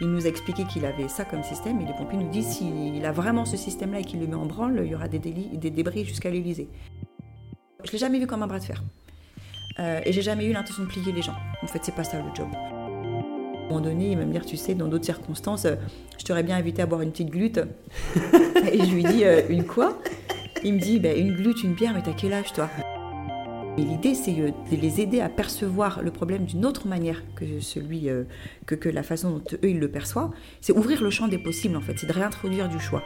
[0.00, 3.04] Il nous a expliqué qu'il avait ça comme système et les pompiers nous disent s'il
[3.04, 5.70] a vraiment ce système-là et qu'il le met en branle, il y aura des, des
[5.70, 6.68] débris jusqu'à l'Elysée.
[7.84, 8.82] Je l'ai jamais vu comme un bras de fer.
[9.78, 11.36] Euh, et j'ai jamais eu l'intention de plier les gens.
[11.62, 12.48] En fait, c'est pas ça le job.
[12.54, 15.76] À un moment donné, il va me dire, tu sais, dans d'autres circonstances, euh,
[16.18, 17.58] je t'aurais bien invité à boire une petite glute.
[18.72, 19.98] et je lui dis, euh, une quoi?
[20.64, 22.68] Il me dit, bah, une glute, une bière, mais t'as quel âge toi?
[23.76, 28.08] L'idée, c'est de les aider à percevoir le problème d'une autre manière que celui
[28.66, 30.30] que, que, la façon dont eux ils le perçoivent.
[30.60, 31.96] C'est ouvrir le champ des possibles, en fait.
[31.98, 33.02] C'est de réintroduire du choix.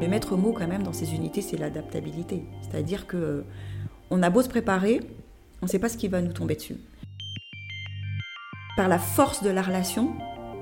[0.00, 2.44] Le maître mot, quand même, dans ces unités, c'est l'adaptabilité.
[2.62, 3.44] C'est-à-dire que
[4.10, 5.00] on a beau se préparer,
[5.62, 6.76] on ne sait pas ce qui va nous tomber dessus.
[8.76, 10.14] Par la force de la relation,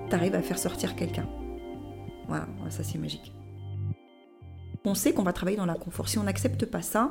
[0.09, 1.28] tu arrives à faire sortir quelqu'un.
[2.28, 3.33] Voilà, ça c'est magique.
[4.84, 6.09] On sait qu'on va travailler dans l'inconfort.
[6.09, 7.11] Si on n'accepte pas ça,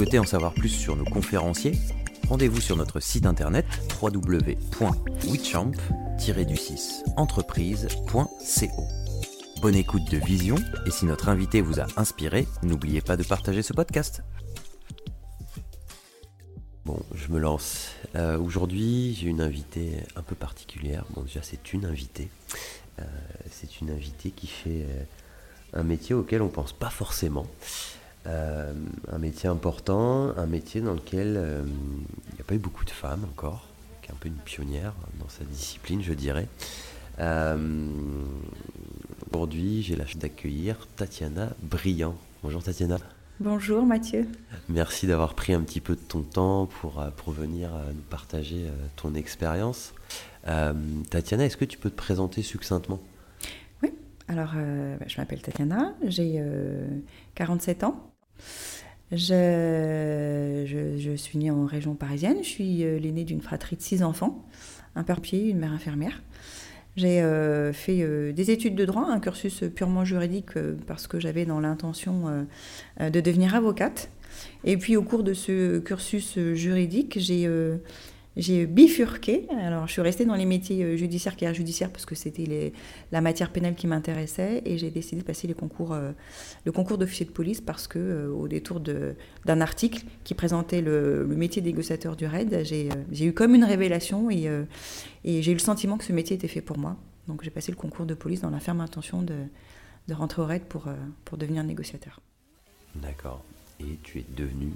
[0.00, 1.72] Souhaitez en savoir plus sur nos conférenciers,
[2.26, 3.66] rendez-vous sur notre site internet
[4.00, 5.72] www.wechamp
[6.48, 8.84] du 6 entreprise.co.
[9.60, 10.56] Bonne écoute de Vision
[10.86, 14.22] et si notre invité vous a inspiré, n'oubliez pas de partager ce podcast.
[16.86, 17.90] Bon, je me lance.
[18.16, 21.04] Euh, aujourd'hui, j'ai une invitée un peu particulière.
[21.10, 22.30] Bon, déjà, c'est une invitée.
[23.00, 23.04] Euh,
[23.50, 25.02] c'est une invitée qui fait euh,
[25.74, 27.46] un métier auquel on pense pas forcément.
[28.26, 31.40] Un métier important, un métier dans lequel
[32.28, 33.70] il n'y a pas eu beaucoup de femmes encore
[34.10, 36.48] un peu une pionnière dans sa discipline, je dirais.
[37.18, 37.88] Euh,
[39.30, 42.16] aujourd'hui, j'ai la chance d'accueillir Tatiana Briand.
[42.42, 42.98] Bonjour Tatiana.
[43.38, 44.26] Bonjour Mathieu.
[44.68, 48.02] Merci d'avoir pris un petit peu de ton temps pour, euh, pour venir euh, nous
[48.02, 48.66] partager
[48.96, 49.94] ton expérience.
[51.10, 52.98] Tatiana, est-ce que tu peux te présenter succinctement?
[53.82, 53.92] Oui,
[54.26, 56.42] alors je m'appelle Tatiana, j'ai
[57.34, 58.09] 47 ans.
[59.12, 62.38] Je, je, suis née en région parisienne.
[62.42, 64.44] Je suis euh, l'aînée d'une fratrie de six enfants,
[64.94, 66.22] un père pied, une mère infirmière.
[66.96, 70.52] J'ai euh, fait euh, des études de droit, un cursus purement juridique
[70.86, 72.46] parce que j'avais dans l'intention
[73.00, 74.10] de devenir avocate.
[74.62, 77.48] Et puis au cours de ce cursus juridique, j'ai
[78.40, 79.46] j'ai bifurqué.
[79.50, 82.72] Alors, je suis restée dans les métiers euh, judiciaires, qui judiciaire, parce que c'était
[83.12, 86.12] la matière pénale qui m'intéressait, et j'ai décidé de passer les concours, euh,
[86.64, 91.26] le concours d'officier de police parce que, euh, au détour d'un article qui présentait le,
[91.26, 94.48] métier négociateur du RAID, j'ai eu comme une révélation et,
[95.24, 96.96] et j'ai eu le sentiment que ce métier était fait pour moi.
[97.28, 99.34] Donc, j'ai passé le concours de police dans la ferme intention de,
[100.08, 100.88] de rentrer au RAID pour,
[101.24, 102.20] pour devenir négociateur.
[102.94, 103.44] D'accord.
[103.80, 104.72] Et tu es devenu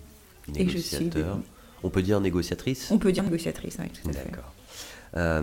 [0.48, 1.38] négociateur.
[1.84, 4.30] On peut dire négociatrice On peut dire négociatrice, oui, tout à fait.
[4.30, 4.52] D'accord.
[5.16, 5.42] Euh,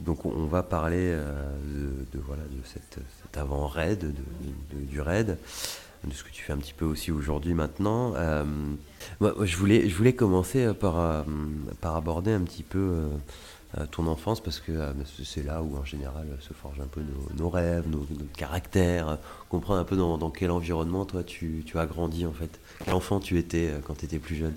[0.00, 1.50] donc on va parler euh,
[2.14, 4.14] de, voilà, de cette, cet avant-raid,
[4.72, 5.36] du raid,
[6.04, 8.14] de ce que tu fais un petit peu aussi aujourd'hui maintenant.
[8.14, 8.44] Euh,
[9.20, 11.24] moi, je, voulais, je voulais commencer par,
[11.80, 13.08] par aborder un petit peu
[13.90, 14.72] ton enfance parce que
[15.24, 17.02] c'est là où en général se forgent un peu
[17.36, 18.06] nos, rêves, nos,
[18.36, 19.18] caractères,
[19.50, 22.60] comprendre un peu dans, dans, quel environnement toi tu, tu, as grandi en fait.
[22.84, 24.54] Quel enfant tu étais quand tu étais plus jeune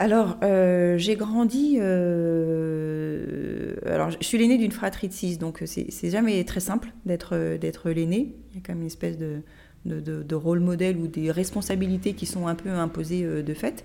[0.00, 1.78] alors, euh, j'ai grandi.
[1.80, 7.56] Euh, alors, je suis l'aîné d'une fratrie de six, donc c'est jamais très simple d'être
[7.56, 8.36] d'être l'aîné.
[8.50, 9.42] Il y a quand même une espèce de,
[9.84, 13.84] de, rôle modèle ou des responsabilités qui sont un peu imposées euh, de fait.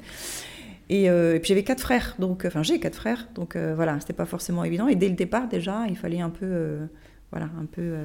[0.89, 4.63] Et, puis j'avais quatre frères, donc enfin j'ai quatre frères, donc voilà, c'était pas forcément
[4.63, 4.87] évident.
[4.87, 6.77] Et dès le départ déjà, il fallait un peu,
[7.31, 7.95] voilà, un peu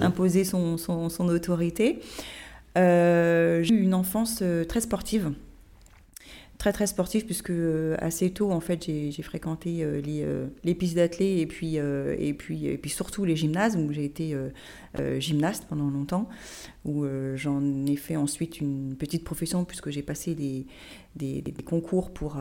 [0.00, 1.98] imposer son, son, son autorité.
[2.76, 5.32] j'ai eu une enfance très sportive
[6.58, 10.74] très très sportif puisque euh, assez tôt en fait j'ai fréquenté euh, les, euh, les,
[10.74, 14.36] pistes d'athlètes et puis et puis et puis surtout les gymnases où j'ai été
[15.18, 16.28] gymnaste pendant longtemps
[16.84, 17.04] où
[17.36, 20.66] j'en ai fait ensuite une petite profession puisque j'ai passé des,
[21.16, 22.40] des, concours pour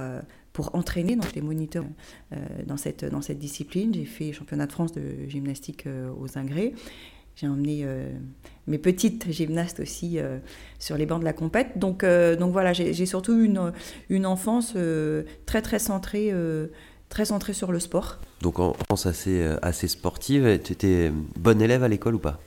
[0.53, 1.85] pour entraîner donc les moniteurs
[2.65, 3.93] dans cette dans cette discipline.
[3.93, 5.85] J'ai fait championnat de France de gymnastique
[6.19, 6.73] aux Ingrés
[7.37, 7.85] j'ai emmené
[8.65, 10.17] mes petites gymnastes aussi
[10.79, 11.77] sur les bancs de la compète.
[11.77, 13.71] Donc, donc voilà, j'ai surtout une,
[14.09, 14.75] une enfance
[15.45, 16.33] très très centrée
[17.09, 18.19] très centrée sur le sport.
[18.41, 22.39] Donc en France assez, assez sportive, tu étais bonne élève à l'école ou pas?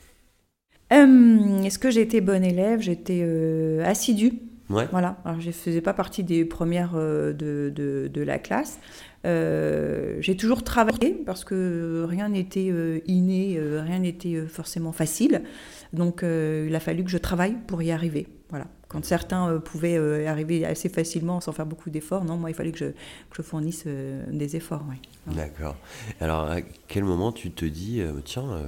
[0.90, 2.80] Est-ce que j'étais bonne élève?
[2.80, 3.24] J'étais
[3.84, 4.40] assidue.
[4.68, 5.16] Voilà.
[5.24, 7.32] Alors, je ne faisais pas partie des premières de,
[7.74, 8.78] de, de, la classe.
[9.26, 15.42] Euh, j'ai toujours travaillé parce que rien n'était euh, inné, euh, rien n'était forcément facile.
[15.92, 18.28] Donc il a fallu que je travaille pour y arriver.
[18.48, 18.66] Voilà.
[18.88, 22.78] Quand certains pouvaient arriver assez facilement sans faire beaucoup d'efforts, non, moi il fallait que
[22.78, 24.84] je, que je fournisse des efforts.
[25.26, 25.76] D'accord.
[26.20, 28.62] Alors à quel moment tu te dis, tiens,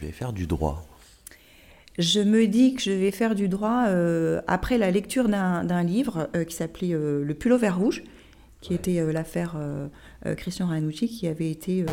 [0.00, 0.84] je vais faire du droit?
[1.98, 3.86] Je me dis que je vais faire du droit
[4.46, 8.04] après la lecture d'un livre qui s'appelait Le pull vert rouge,
[8.60, 9.88] qui était euh, l'affaire euh,
[10.26, 11.84] euh, Christian Ranucci, qui, avait été,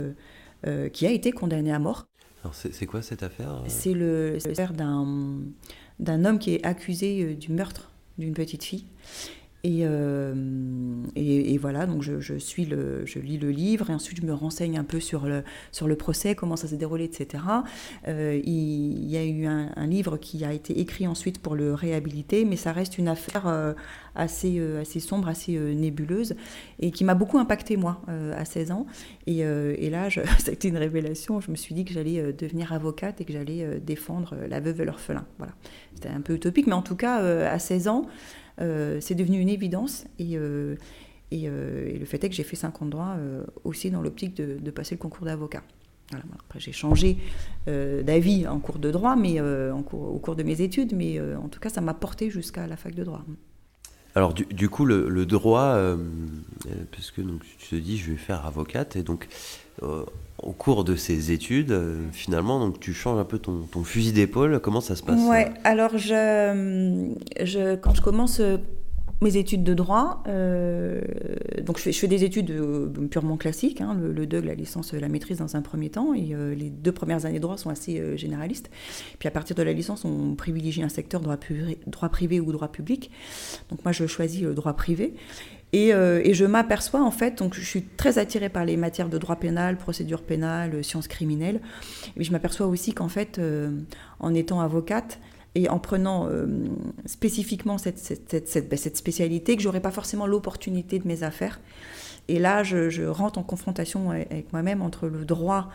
[0.94, 2.08] qui a été condamné à mort.
[2.52, 8.64] C'est quoi cette affaire C'est l'affaire d'un homme qui est accusé du meurtre d'une petite
[8.64, 8.86] fille.
[9.68, 10.34] Euh,
[11.16, 15.00] et, voilà, donc je, je lis le livre et ensuite je me renseigne un peu
[15.00, 17.44] sur le, procès, comment ça s'est déroulé, etc.
[18.08, 22.46] Euh, il, y a eu un, livre qui a été écrit ensuite pour le réhabiliter,
[22.46, 23.74] mais ça reste une affaire euh,
[24.16, 24.60] assez,
[25.00, 26.36] sombre, assez nébuleuse
[26.80, 28.86] et qui m'a beaucoup impacté moi à 16 ans.
[29.26, 29.44] Et,
[29.90, 31.40] là, ça a été une révélation.
[31.42, 34.86] Je me suis dit que j'allais devenir avocate et que j'allais défendre la veuve et
[34.86, 35.26] l'orphelin.
[35.38, 35.54] Voilà,
[35.94, 38.08] c'était un peu utopique, mais en tout cas, à 16 ans,
[38.58, 40.06] c'est devenu une évidence.
[40.20, 40.76] Et, euh,
[41.34, 43.16] euh, et, le fait est que j'ai fait 50 droits
[43.64, 45.64] aussi dans l'optique de, passer le concours d'avocat.
[46.14, 47.18] après, j'ai changé
[47.66, 51.70] d'avis en cours de droit, mais au cours de mes études, mais en tout cas,
[51.70, 53.24] ça m'a porté jusqu'à la fac de droit.
[54.16, 55.78] Alors du, coup, le, droit,
[56.92, 59.28] parce que tu te dis, je vais faire avocate, et donc
[60.42, 61.76] au cours de ces études,
[62.12, 64.60] finalement, donc tu changes un peu ton, ton fusil d'épaule.
[64.60, 65.52] Comment ça se passe Ouais.
[65.64, 68.42] Alors je, je, quand je commence
[69.22, 71.02] mes études de droit, euh,
[71.64, 74.94] donc je fais, je fais, des études euh, purement classiques, hein, le, le la licence,
[74.94, 77.72] la maîtrise dans un premier temps, et euh, les deux premières années de droit sont
[77.72, 78.70] assez généralistes.
[79.18, 81.38] Puis à partir de la licence, on privilégie un secteur droit,
[81.88, 83.10] droit privé ou droit public.
[83.70, 85.16] Donc moi, je choisis le droit privé.
[85.78, 89.18] Et, et, je m'aperçois en fait, donc je suis très attirée par les matières de
[89.18, 91.60] droit pénal, procédure pénale, sciences criminelles.
[92.16, 93.40] Mais je m'aperçois aussi qu'en fait,
[94.20, 95.20] en étant avocate,
[95.58, 96.46] et en prenant euh,
[97.08, 101.60] spécifiquement ben, cette, spécialité, que j'aurais pas forcément l'opportunité de mes affaires.
[102.28, 105.70] Et là, je, rentre en confrontation avec moi-même entre le droit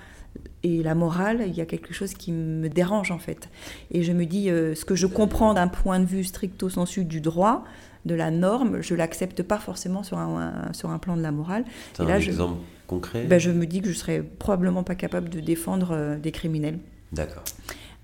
[0.63, 1.43] et la morale.
[1.49, 3.49] Il y a quelque chose qui me dérange en fait.
[3.91, 7.05] Et je me dis, euh, ce que je comprends d'un point de vue stricto sensu
[7.05, 7.65] du droit,
[8.05, 11.65] de la norme, je l'accepte pas forcément sur un, sur un plan de la morale.
[12.01, 13.25] et là, un exemple concret?
[13.25, 16.79] Ben, Je me dis que je serais probablement pas capable de défendre euh, des criminels.
[17.13, 17.45] D'accord.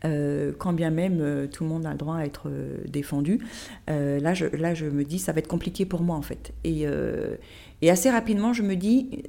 [0.04, 3.40] Euh, quand bien même euh, tout le monde a le droit à être euh, défendu.
[3.88, 6.52] là, je, là, je me dis, ça va être compliqué pour moi, en fait.
[6.64, 6.84] Et,
[7.82, 9.24] et assez rapidement, je me dis,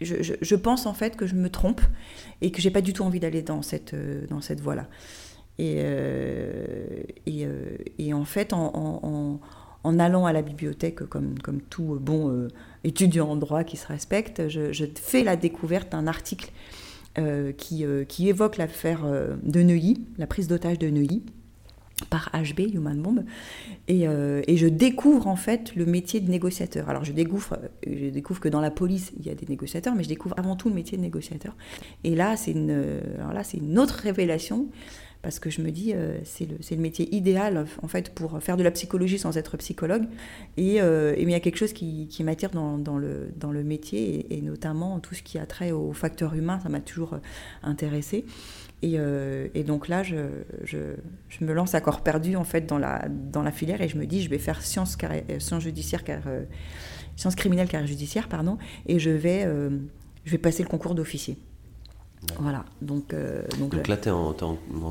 [0.00, 1.80] je, je, pense en fait que je me trompe
[2.40, 3.94] et que j'ai pas du tout envie d'aller dans cette,
[4.28, 4.86] dans cette voie-là.
[5.58, 5.78] Et,
[7.26, 7.46] et,
[7.98, 9.40] et, en fait, en, en, en,
[9.84, 12.48] allant à la bibliothèque, comme, comme tout bon
[12.84, 16.50] étudiant en droit qui se respecte, je, fais la découverte d'un article
[17.18, 21.24] euh, qui, euh, qui, évoque l'affaire euh, de Neuilly, la prise d'otage de Neuilly
[22.10, 23.24] par HB, Human Bomb,
[23.88, 26.88] et, et, je découvre en fait le métier de négociateur.
[26.88, 30.04] Alors je découvre, je découvre que dans la police il y a des négociateurs, mais
[30.04, 31.56] je découvre avant tout le métier de négociateur.
[32.04, 33.00] Et là c'est une,
[33.34, 34.68] là c'est une autre révélation
[35.22, 38.62] parce que je me dis euh, c'est le, métier idéal en fait pour faire de
[38.62, 40.04] la psychologie sans être psychologue.
[40.56, 45.14] Et, euh, il y a quelque chose qui, m'attire dans, le, métier et, notamment tout
[45.14, 47.18] ce qui a trait aux facteurs humains ça m'a toujours euh,
[47.62, 48.24] intéressé
[48.82, 48.96] et,
[49.54, 50.16] et, donc là je,
[51.40, 54.30] me lance à corps perdu en fait dans la, filière et je me dis je
[54.30, 54.96] vais faire sciences,
[55.38, 56.20] sciences judiciaires car
[57.16, 58.56] sciences criminelles carrière judiciaire pardon
[58.86, 59.48] et je vais
[60.40, 61.36] passer le concours d'officier
[62.40, 63.14] voilà, donc...
[63.14, 64.34] Euh, donc, donc, là, tu es, en,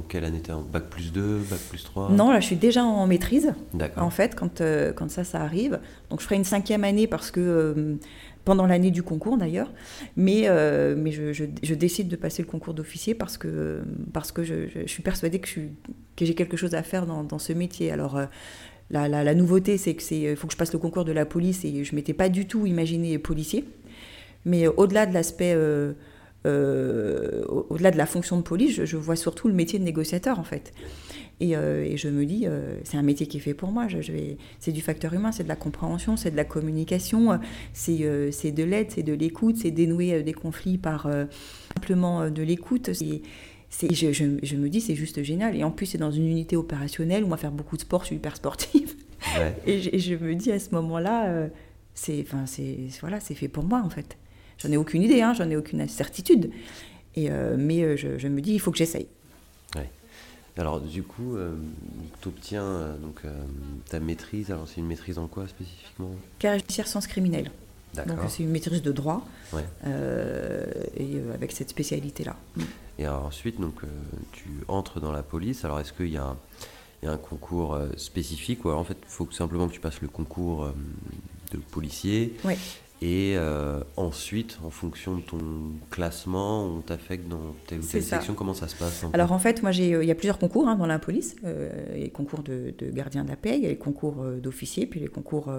[0.08, 0.42] quelle année?
[0.42, 3.06] Tu es en bac plus 2, bac plus 3 Non, là, je suis déjà en
[3.06, 3.54] maîtrise,
[3.98, 5.80] en fait, quand, euh, quand ça, ça arrive.
[6.10, 7.40] Donc, je ferai une cinquième année parce que...
[7.40, 7.96] Euh,
[8.46, 9.70] pendant l'année du concours, d'ailleurs.
[10.16, 10.48] Mais,
[10.96, 13.82] mais je, je, décide de passer le concours d'officier parce que,
[14.14, 15.50] parce que je, suis persuadée que,
[16.16, 17.92] que j'ai quelque chose à faire dans, dans ce métier.
[17.92, 18.20] Alors...
[18.90, 21.66] La, la, la, nouveauté, c'est qu'il faut que je passe le concours de la police
[21.66, 23.66] et je ne m'étais pas du tout imaginé policier.
[24.46, 25.54] Mais au-delà de l'aspect
[26.46, 30.44] euh, au-delà de la fonction de police, je, vois surtout le métier de négociateur en
[30.44, 30.72] fait.
[31.40, 33.88] Et, euh, je me dis, euh, c'est un métier qui est fait pour moi.
[33.88, 37.40] Je, vais, c'est du facteur humain, c'est de la compréhension, c'est de la communication,
[37.74, 41.10] c'est, de l'aide, c'est de l'écoute, c'est dénouer des conflits par
[41.74, 42.92] simplement de l'écoute.
[42.94, 44.12] je,
[44.44, 45.56] je, me dis, c'est juste génial.
[45.56, 48.02] Et en plus, c'est dans une unité opérationnelle où on va faire beaucoup de sport,
[48.02, 48.96] je suis hyper sportive.
[49.68, 51.50] et, je, me dis à ce moment-là,
[51.94, 54.18] c'est, enfin, c'est, voilà, c'est fait pour moi en fait.
[54.60, 56.52] J'en ai aucune idée, hein, j'en ai aucune certitude.
[57.16, 59.08] Et, euh, mais euh, je, me dis, il faut que j'essaye.
[60.60, 61.38] Alors du coup,
[62.20, 63.22] tu obtiens donc,
[63.90, 64.50] ta maîtrise.
[64.50, 66.10] Alors c'est une maîtrise en quoi spécifiquement?
[66.40, 67.52] Carrière judiciaire sciences criminelles.
[67.94, 69.24] Donc c'est une maîtrise de droit
[69.56, 72.36] et avec cette spécialité-là.
[72.98, 73.82] Et ensuite, donc,
[74.32, 75.64] tu entres dans la police.
[75.64, 76.36] Alors est-ce qu'il y a
[77.02, 79.74] il y a un concours euh, spécifique ou alors en fait il faut simplement que
[79.74, 80.72] tu passes le concours euh,
[81.52, 82.34] de policier
[83.02, 85.40] et euh, ensuite en fonction de ton
[85.92, 88.34] classement on t'affecte dans telle ou telle section.
[88.34, 90.76] Comment ça se passe alors en fait moi j'ai il y a plusieurs concours hein,
[90.76, 93.64] dans la police il y a les concours de, de, gardien de la paix il
[93.64, 95.52] y a les concours d'officier puis les concours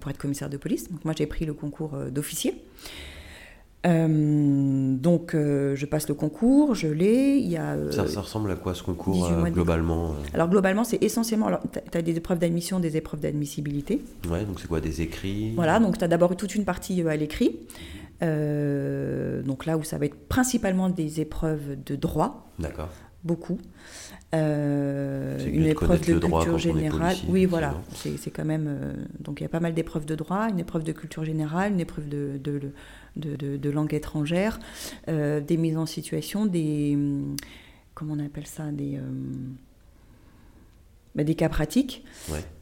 [0.00, 0.90] pour être commissaire de police.
[0.90, 2.54] Donc moi j'ai pris le concours d'officier
[3.84, 7.38] euh, donc, euh, je passe le concours, je l'ai.
[7.38, 11.48] Il y a, euh, ça, ressemble à quoi ce concours globalement Alors, globalement, c'est essentiellement.
[11.90, 14.02] Tu as des épreuves d'admission, des épreuves d'admissibilité.
[14.30, 15.52] Ouais, donc c'est quoi Des écrits?
[15.54, 17.58] Voilà, donc tu as d'abord toute une partie à l'écrit.
[18.20, 22.52] donc là où ça va être principalement des épreuves de droit.
[22.58, 22.88] D'accord.
[23.24, 23.58] Beaucoup.
[24.32, 27.16] Une épreuve de culture générale.
[27.28, 28.96] oui, voilà, c'est quand même.
[29.20, 31.80] donc il y a pas mal d'épreuves de droit, une épreuve de culture générale, une
[31.80, 32.72] épreuve de, de,
[33.16, 34.58] de, langue étrangère,
[35.08, 36.92] euh, des mises en situation, des.
[36.94, 37.36] Hum,
[37.94, 38.96] comment on appelle ça Des.
[38.96, 39.00] Euh,
[41.14, 42.04] bah, des cas pratiques.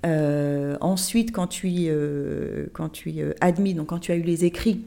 [0.05, 4.45] Euh, ensuite, quand tu, es, quand tu es admis, donc quand tu as eu les
[4.45, 4.85] écrits,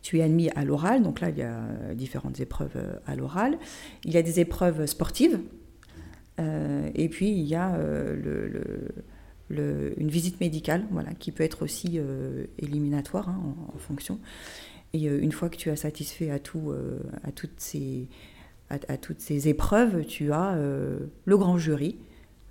[0.00, 1.02] tu es admis à l'oral.
[1.02, 3.58] Donc là, il y a différentes épreuves à l'oral.
[4.04, 5.40] Il y a des épreuves sportives.
[6.38, 8.62] Et puis, il y a le
[9.50, 13.40] une visite médicale, voilà, qui peut être aussi euh, éliminatoire hein,
[13.74, 14.18] en, fonction.
[14.92, 18.08] Et euh, une fois que tu as satisfait à, tout, euh, à, toutes, ces,
[18.70, 21.96] à, toutes ces épreuves, tu as le grand jury,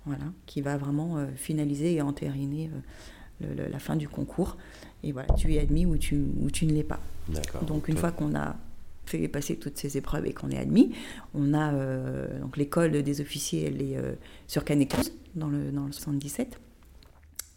[0.06, 2.70] voilà, qui va vraiment finaliser et entériner
[3.40, 4.56] la fin du concours.
[5.04, 7.00] Et voilà, tu es admis ou tu, ou tu ne l'es pas.
[7.66, 8.56] Donc une fois qu'on a
[9.08, 10.92] fait passer toutes ces épreuves et qu'on est admis,
[11.34, 11.72] on a
[12.40, 13.96] donc l'école des officiers, elle est
[14.46, 16.58] sur Canécluse, dans le, dans le 77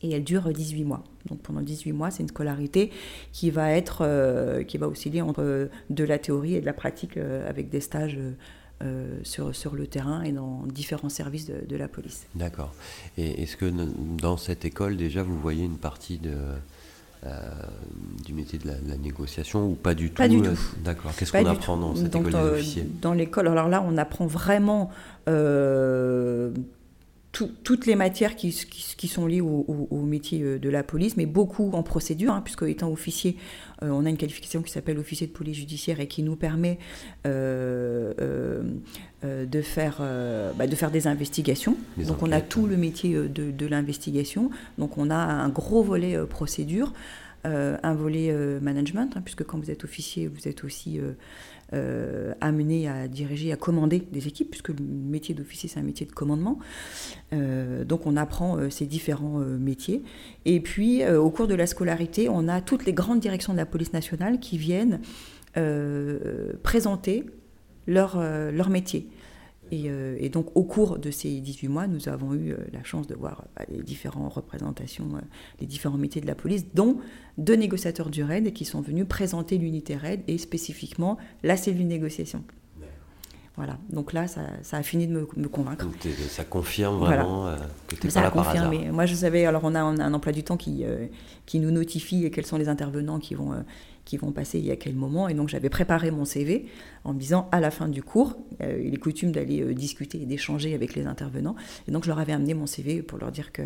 [0.03, 1.03] et elle dure 18 mois.
[1.29, 2.91] Donc pendant 18 mois, c'est une scolarité
[3.31, 6.73] qui va être, euh, qui va osciller entre euh, de la théorie et de la
[6.73, 8.17] pratique euh, avec des stages
[9.21, 12.25] sur, sur le terrain et dans différents services de, la police.
[12.33, 12.73] D'accord.
[13.15, 13.71] Et est-ce que
[14.19, 16.33] dans cette école, déjà, vous voyez une partie de,
[18.25, 20.57] du métier de la, négociation ou pas du tout Pas du tout.
[20.83, 21.11] D'accord.
[21.17, 22.87] Qu'est-ce qu'on apprend dans cette école des officiers?
[23.01, 24.89] Dans l'école, alors là, on apprend vraiment
[27.31, 28.49] toutes les matières qui,
[28.97, 32.63] qui, sont liées au, métier euh, de la police, mais beaucoup en procédure, hein, puisque
[32.63, 33.37] étant officier,
[33.83, 36.77] euh, on a une qualification qui s'appelle officier de police judiciaire et qui nous permet
[37.25, 38.61] euh,
[39.23, 40.01] de, faire,
[40.57, 41.77] bah, de faire des investigations.
[41.97, 44.49] Donc on a tout le métier de, de l'investigation.
[44.77, 46.93] Donc on a un gros volet procédure.
[47.43, 50.99] un volet management, hein, puisque quand vous êtes officier, vous êtes aussi
[51.73, 56.05] euh, amené à diriger, à commander des équipes, puisque le métier d'officier, c'est un métier
[56.05, 56.59] de commandement.
[57.33, 60.03] Euh, donc on apprend euh, ces différents métiers.
[60.45, 63.65] Et puis, au cours de la scolarité, on a toutes les grandes directions de la
[63.65, 64.99] police nationale qui viennent
[66.63, 67.25] présenter
[67.87, 69.07] leur métier.
[69.73, 73.07] Euh, et, donc, au cours de ces 18 mois, nous avons eu euh, la chance
[73.07, 75.21] de voir bah, les différentes représentations, euh,
[75.59, 76.97] les différents métiers de la police, dont
[77.37, 82.43] deux négociateurs du RAID qui sont venus présenter l'unité RAID et spécifiquement la cellule négociation.
[83.57, 85.85] Voilà, donc là, ça, a fini de me, convaincre.
[86.29, 87.53] ça confirme vraiment
[87.87, 88.71] que tu es pas là par hasard.
[88.91, 90.85] Moi, je savais, alors on a, un emploi du temps qui,
[91.45, 93.53] qui nous notifie quels sont les intervenants qui vont
[94.11, 95.29] qui vont passer il y a quel moment.
[95.29, 96.65] Et donc j'avais préparé mon CV
[97.05, 100.21] en me disant à la fin du cours, euh, il est coutume d'aller euh, discuter
[100.21, 101.55] et d'échanger avec les intervenants.
[101.87, 103.61] Et donc je leur avais amené mon CV pour leur dire que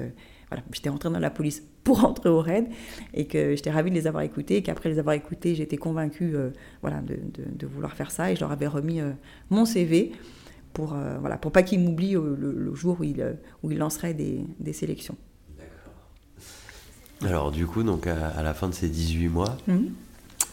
[0.50, 2.68] voilà, j'étais rentrée dans la police pour rentrer au RAID
[3.16, 6.36] et que j'étais ravie de les avoir écoutés et qu'après les avoir écoutés, j'étais convaincue
[6.36, 7.18] euh, voilà, de,
[7.52, 9.02] de, vouloir faire ça et je leur avais remis
[9.50, 10.12] mon CV
[10.74, 14.74] pour, voilà, pour pas qu'ils m'oublient le, jour où ils, où ils lanceraient des, des
[14.74, 15.18] sélections.
[17.24, 19.86] Alors du coup, donc à, la fin de ces 18 mois, mmh.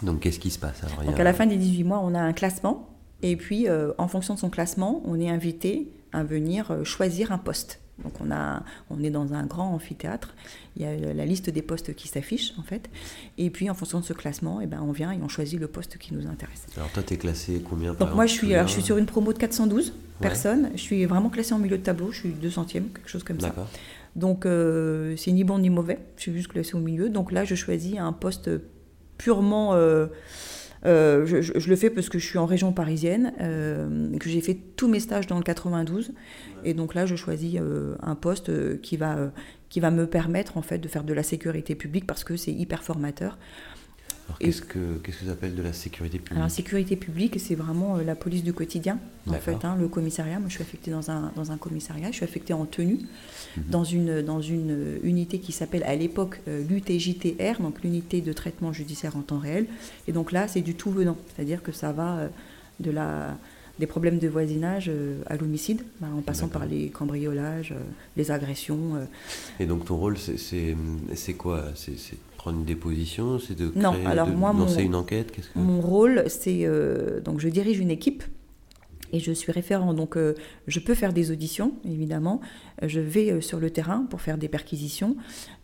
[0.03, 2.33] Donc qu'est-ce qui se passe Donc à la fin des 18 mois, on a un
[2.33, 2.89] classement.
[3.23, 7.33] Et puis, euh, en fonction de son classement, on est invité à venir euh, choisir
[7.33, 7.81] un poste.
[8.03, 10.35] Donc on, a, on est dans un grand amphithéâtre,
[10.77, 12.89] il y a la liste des postes qui s'affiche en fait,
[13.39, 15.69] et puis en fonction de ce classement, eh ben, on vient et on choisit le
[15.69, 16.67] poste qui nous intéresse.
[16.77, 19.33] Alors toi tu es classé combien Donc moi je suis, je suis sur une promo
[19.33, 23.09] de 412 personnes, je suis vraiment classé en milieu de tableau, je suis 200e, quelque
[23.09, 23.55] chose comme ça.
[24.17, 27.45] Donc euh, c'est ni bon ni mauvais, je suis juste classé au milieu, donc là
[27.45, 28.51] je choisis un poste
[29.19, 30.07] purement euh,
[30.85, 34.59] Euh, je, le fais parce que je suis en région parisienne, euh, que j'ai fait
[34.77, 36.13] tous mes stages dans le 92.
[36.65, 39.33] Et donc là, je choisis euh, un poste qui va,
[39.69, 42.53] qui va me permettre en fait de faire de la sécurité publique parce que c'est
[42.53, 43.39] hyper formateur.
[44.39, 47.55] Qu'est-ce que qu'est-ce que ça s'appelle de la sécurité publique Alors, la sécurité publique, c'est
[47.55, 50.39] vraiment la police du quotidien, en fait, hein, le commissariat.
[50.39, 53.01] Moi, je suis affectée dans un, dans un commissariat, je suis affectée en tenue,
[53.57, 53.65] mhm.
[53.69, 59.17] dans, une, dans une unité qui s'appelle à l'époque l'UTJTR, donc l'unité de traitement judiciaire
[59.17, 59.67] en temps réel.
[60.09, 62.29] Et donc là, c'est du tout venant, c'est-à-dire que ça va
[62.81, 63.37] de la
[63.79, 67.83] des problèmes de voisinage euh, à l'homicide, bah, en passant par les cambriolages, euh,
[68.17, 68.97] les agressions.
[68.97, 69.05] Euh.
[69.59, 71.65] Et donc ton rôle, c'est quoi?
[71.75, 71.97] C'est
[72.43, 76.69] prendre une déposition C'est de, non, alors moi, lancer une enquête Mon rôle, c'est...
[77.25, 78.25] donc je dirige une équipe
[79.13, 79.95] et je suis référent.
[79.95, 80.35] Donc, euh,
[80.67, 82.41] je peux faire des auditions, évidemment.
[82.81, 85.17] Je vais euh, sur le terrain pour faire des perquisitions.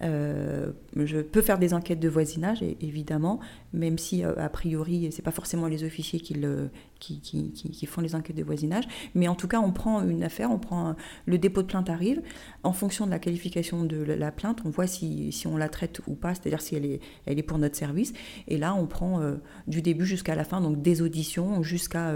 [0.03, 3.41] Euh, je peux faire des enquêtes de voisinage, évidemment,
[3.73, 8.45] même si, a priori, ce n'est pas forcément les officiers qui, font les enquêtes de
[8.45, 8.85] voisinage.
[9.15, 10.95] Mais en tout cas, on prend une affaire, on prend
[11.27, 12.23] le dépôt de plainte arrive.
[12.63, 16.15] En fonction de la qualification de la plainte, on voit si, on la traite ou
[16.15, 18.13] pas, c'est-à-dire si elle est, pour notre service.
[18.47, 19.21] Et là, on prend
[19.67, 22.13] du début jusqu'à la fin, donc des auditions jusqu'à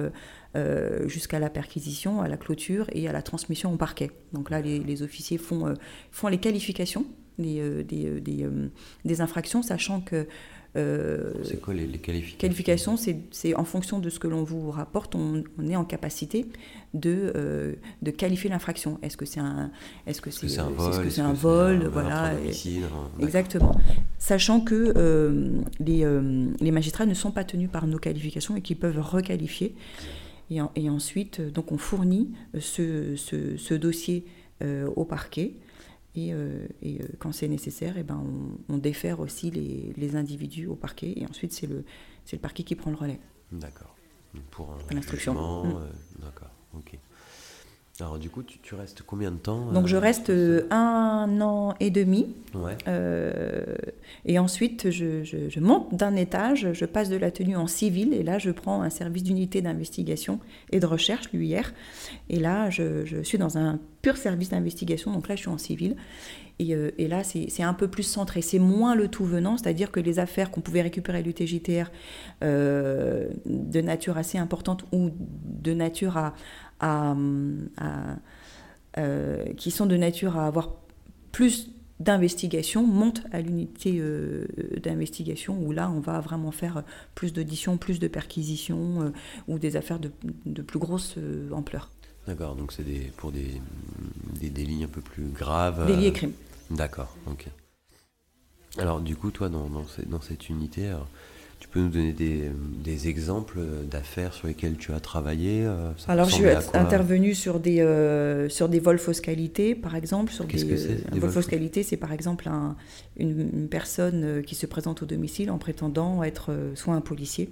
[0.54, 4.10] euh, jusqu'à la perquisition, à la clôture et à la transmission au parquet.
[4.34, 5.74] Donc là, les, officiers font, euh,
[6.10, 7.06] font les qualifications
[7.38, 8.20] des, euh, des,
[9.04, 10.26] des, infractions, sachant que
[10.74, 12.96] c'est quoi les, qualifications Qualifications,
[13.30, 16.46] c'est en fonction de ce que l'on vous rapporte, on, est en capacité
[16.94, 18.98] de, de qualifier l'infraction.
[19.02, 19.70] Est-ce que c'est un,
[20.06, 22.32] est-ce que c'est, un vol, -ce que c'est un vol, voilà,
[23.20, 23.74] exactement.
[24.18, 26.06] Sachant que les,
[26.60, 29.74] les magistrats ne sont pas tenus par nos qualifications et qu'ils peuvent requalifier.
[30.76, 34.30] Et, ensuite, euh, donc on fournit euh, ce, ce, dossier euh,
[34.94, 35.54] au parquet.
[36.14, 36.32] Et,
[36.82, 38.22] et quand c'est nécessaire, et eh ben
[38.68, 41.14] on, défère aussi les, les, individus au parquet.
[41.16, 41.84] Et ensuite, c'est le,
[42.30, 43.20] le parquet qui prend le relais.
[43.50, 43.96] D'accord.
[44.50, 45.34] Pour l'instruction.
[45.64, 45.88] Mm.
[46.20, 46.50] D'accord.
[46.74, 46.98] Ok.
[48.00, 51.74] Alors du coup, tu, restes combien de temps Donc je euh, reste euh, un an
[51.78, 52.34] et demi.
[52.88, 53.76] Euh,
[54.24, 58.38] et ensuite, je, monte d'un étage, je passe de la tenue en civil, et là,
[58.38, 60.40] je prends un service d'unité d'investigation
[60.70, 61.74] et de recherche, l'UIR.
[62.30, 65.96] Et là, je, suis dans un pur service d'investigation, donc là, je suis en civil.
[66.58, 68.40] Et, et là, c'est un peu plus centré.
[68.40, 71.90] C'est moins le tout venant, c'est-à-dire que les affaires qu'on pouvait récupérer à l'UTJTR
[72.40, 76.34] de nature assez importante ou de nature à,
[78.98, 80.74] euh, qui sont de nature à avoir
[81.30, 84.46] plus d'investigation montent à l'unité euh,
[84.82, 86.82] d'investigation où là on va vraiment faire
[87.14, 89.10] plus d'auditions, plus de perquisitions euh,
[89.48, 90.10] ou des affaires de,
[90.62, 91.16] plus grosse
[91.52, 91.90] ampleur.
[92.26, 93.62] D'accord, donc c'est des, pour des,
[94.38, 95.86] des délits un peu plus graves.
[95.86, 96.32] Délits et crimes.
[96.70, 97.46] D'accord, ok.
[98.76, 100.92] Alors du coup, toi, dans, dans, dans cette unité,
[101.62, 106.34] tu peux nous donner des, exemples d'affaires sur lesquelles tu as travaillé euh, Alors, je
[106.34, 106.44] suis
[106.74, 110.32] intervenue sur des, euh, sur des vols fausse qualité, par exemple.
[110.48, 112.50] Qu'est-ce que c'est Un vol fausse qualité, c'est par exemple
[113.16, 117.48] une, personne euh, qui se présente au domicile en prétendant être soit un policier,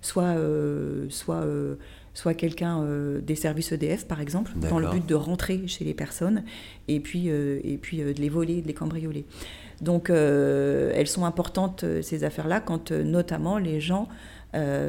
[0.00, 0.34] soit,
[1.10, 1.44] soit,
[2.14, 2.84] soit quelqu'un
[3.22, 6.44] des services EDF, par exemple, dans le but de rentrer chez les personnes
[6.88, 9.24] et puis, et puis de les voler, de les cambrioler.
[9.82, 14.08] Donc euh, elles sont importantes, euh, ces affaires-là, quand euh, notamment les gens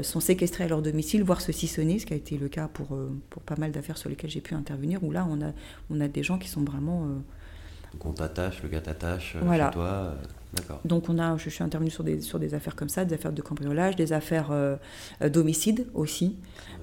[0.01, 2.97] sont séquestrés à leur domicile, voire se sissonner, ce qui a été le cas pour,
[3.29, 5.53] pour pas mal d'affaires sur lesquelles j'ai pu intervenir, où là on a,
[5.89, 7.07] on a des gens qui sont vraiment...
[7.93, 10.15] Donc on t'attache, le gars t'attache chez toi.
[10.83, 13.31] Donc on a, je suis intervenue sur des, sur des affaires comme ça, des affaires
[13.31, 14.51] de cambriolage, des affaires
[15.21, 16.35] d'homicide aussi,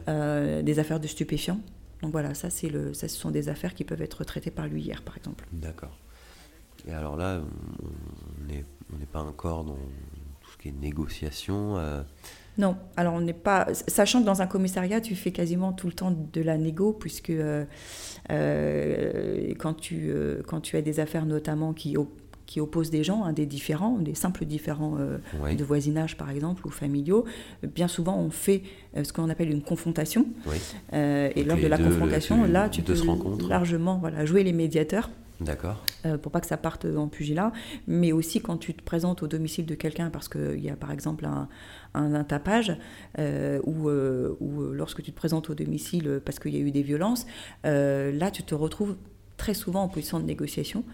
[0.06, 1.60] des affaires de stupéfiants.
[2.02, 4.66] Donc voilà, ça, c'est le, ça, ce sont des affaires qui peuvent être traitées par
[4.66, 5.46] l'UIR, par exemple.
[5.52, 5.96] D'accord.
[6.88, 7.42] Et alors là,
[8.92, 9.76] on n'est pas encore dans
[10.40, 11.76] tout ce qui est négociation.
[11.78, 12.02] Euh.
[12.58, 13.68] Non, alors on n'est pas.
[13.86, 17.30] Sachant que dans un commissariat, tu fais quasiment tout le temps de la négo, puisque
[17.30, 17.64] euh,
[18.30, 20.12] euh, quand, tu,
[20.46, 21.96] quand tu as des affaires notamment qui,
[22.50, 26.70] qui opposent des gens, hein, des différents, des simples différents de voisinage par exemple, ou
[26.70, 27.24] familiaux,
[27.62, 28.62] bien souvent on fait
[29.00, 30.26] ce qu'on appelle une confrontation.
[30.92, 32.94] et lors de la confrontation, là, tu peux
[33.48, 35.10] largement voilà, jouer les médiateurs.
[35.40, 35.82] D'accord.
[36.04, 37.52] Euh, pour pas que ça parte en pugilat,
[37.86, 40.92] mais aussi quand tu te présentes au domicile de quelqu'un parce qu'il y a par
[40.92, 41.48] exemple un,
[41.94, 42.76] un, tapage,
[43.18, 46.70] euh, ou, euh, ou, lorsque tu te présentes au domicile parce qu'il y a eu
[46.70, 47.26] des violences,
[47.64, 48.96] là tu te retrouves
[49.40, 50.84] très souvent en position de négociation,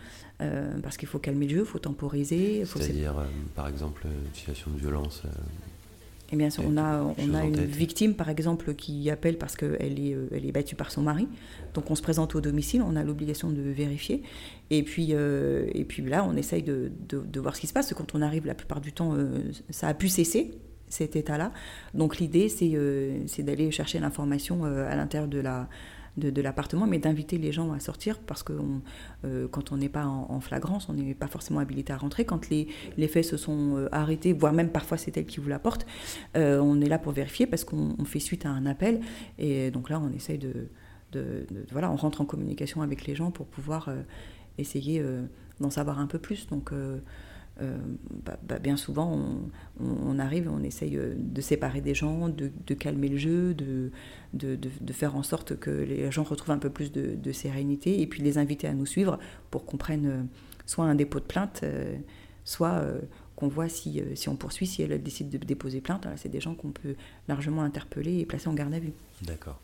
[0.83, 2.65] parce qu'il faut calmer le jeu, il faut temporiser.
[2.65, 3.15] C'est-à-dire,
[3.55, 5.23] par exemple, une situation de violence
[6.33, 10.13] eh bien, on a, on a une victime, par exemple, qui appelle parce qu'elle est,
[10.13, 11.29] euh, elle est battue par son mari.
[11.75, 14.23] Donc, on se présente au domicile, on a l'obligation de vérifier.
[14.71, 17.95] Et puis, euh, et puis là, on essaye de, de, voir ce qui se passe.
[17.95, 19.39] Quand on arrive, la plupart du temps, euh,
[19.71, 20.51] ça a pu cesser.
[20.89, 21.53] cet état-là.
[21.95, 25.69] Donc l'idée, c'est d'aller chercher l'information à l'intérieur de la,
[26.16, 28.52] de, l'appartement, mais d'inviter les gens à sortir parce que
[29.24, 32.24] euh, quand on n'est pas en, flagrance, on n'est pas forcément habilité à rentrer.
[32.24, 32.68] Quand les,
[33.09, 35.87] faits se sont euh, arrêtés, voire même parfois c'est elle qui vous l'apporte,
[36.37, 39.00] euh, on est là pour vérifier parce qu'on fait suite à un appel.
[39.38, 40.68] Et donc là, on essaye de,
[41.12, 43.90] de, voilà, on rentre en communication avec les gens pour pouvoir
[44.59, 45.02] essayer
[45.61, 46.46] d'en savoir un peu plus.
[46.46, 46.72] Donc
[47.62, 47.79] euh,
[48.25, 49.19] bah, bah, bien souvent,
[49.81, 53.90] on, arrive, on essaye euh, de séparer des gens, de, calmer le jeu, de,
[54.35, 58.23] de, faire en sorte que les gens retrouvent un peu plus de, sérénité et puis
[58.23, 59.19] les inviter à nous suivre
[59.51, 60.23] pour qu'on prenne euh,
[60.66, 61.64] soit un dépôt de plainte,
[62.45, 62.85] soit
[63.37, 66.07] qu'on voit si, si, on poursuit, si elle décide de déposer plainte.
[66.16, 66.95] C'est des gens qu'on peut
[67.29, 68.92] largement interpeller et placer en garde à vue.
[69.23, 69.61] D'accord.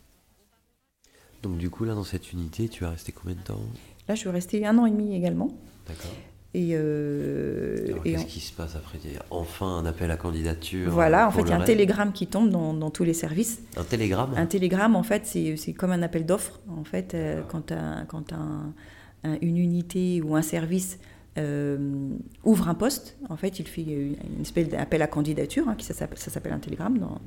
[1.43, 3.61] Donc du coup, là, dans cette unité, tu as resté combien de temps?
[4.09, 5.51] Là, je suis restée un an et demi également.
[5.87, 6.13] D'accord.
[6.55, 8.99] Et, euh, qu'est-ce qui se passe après
[9.31, 12.51] Enfin un appel à candidature Voilà, en fait, il y a un télégramme qui tombe
[12.51, 13.63] dans, dans, tous les services.
[13.77, 16.61] Un télégramme Un télégramme, en fait, c'est comme un appel d'offres.
[16.69, 18.75] En fait, euh, quand, un, quand un,
[19.41, 20.99] une unité ou un service
[21.39, 22.11] euh,
[22.45, 25.95] ouvre un poste, en fait, il fait une espèce d'appel à candidature, hein, qui ça
[25.95, 27.19] s'appelle un télégramme dans,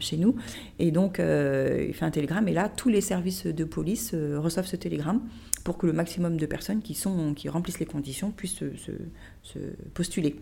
[0.00, 0.36] chez nous.
[0.78, 4.76] Et donc, il fait un télégramme, et là, tous les services de police reçoivent ce
[4.76, 5.20] télégramme
[5.64, 9.58] pour que le maximum de personnes qui, sont, qui remplissent les conditions puissent se,
[9.94, 10.36] postuler.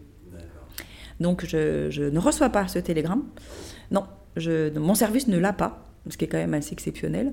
[1.21, 3.25] Donc je, ne reçois pas ce télégramme.
[3.91, 4.05] Non,
[4.37, 7.33] je, mon service ne l'a pas, ce qui est quand même assez exceptionnel.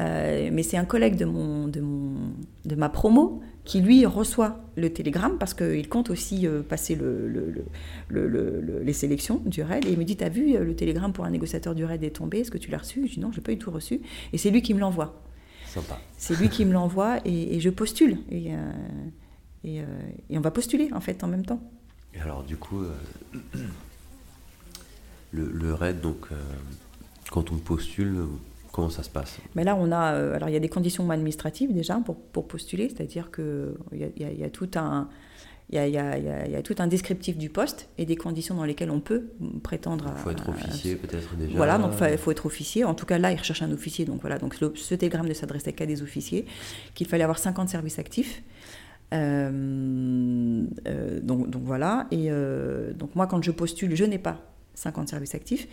[0.00, 2.32] Euh, mais c'est un collègue de, mon, de, mon,
[2.64, 7.28] de ma promo qui lui reçoit le télégramme parce qu'il compte aussi euh, passer le,
[7.28, 9.86] le, les sélections du RAID.
[9.86, 12.10] Et il me dit, t'as vu, euh, le télégramme pour un négociateur du RAID est
[12.10, 13.06] tombé, est-ce que tu l'as reçu?
[13.06, 14.00] Je dis non, je n'ai pas du tout reçu.
[14.32, 15.20] Et c'est lui qui me l'envoie.
[16.16, 18.18] C'est lui qui me l'envoie et, je postule.
[18.30, 18.58] Et, euh,
[19.64, 19.84] euh,
[20.30, 21.60] et, on va postuler en fait en même temps.
[22.14, 22.84] Et alors du coup,
[25.32, 26.28] le, le, RAID, donc
[27.30, 28.24] quand on postule,
[28.74, 29.38] comment ça se passe?
[29.54, 32.88] Mais là, on a, alors il y a des conditions administratives déjà pour, pour postuler,
[32.88, 35.08] c'est-à-dire qu'il y, y, a tout un
[35.70, 39.30] il y, a, tout un descriptif du poste et des conditions dans lesquelles on peut
[39.62, 40.14] prétendre à.
[40.18, 41.56] Il faut être officier peut-être déjà.
[41.56, 42.84] Voilà, donc il faut être officier.
[42.84, 44.04] En tout cas, là, il recherche un officier.
[44.04, 46.44] Donc voilà, donc ce télégramme ne s'adressait qu'à des officiers,
[46.94, 48.42] qu'il fallait avoir 50 services actifs.
[49.12, 52.06] Euh, euh, donc, donc, voilà.
[52.10, 54.40] Et euh, donc moi, quand je postule, je n'ai pas
[54.74, 55.66] 50 services actifs.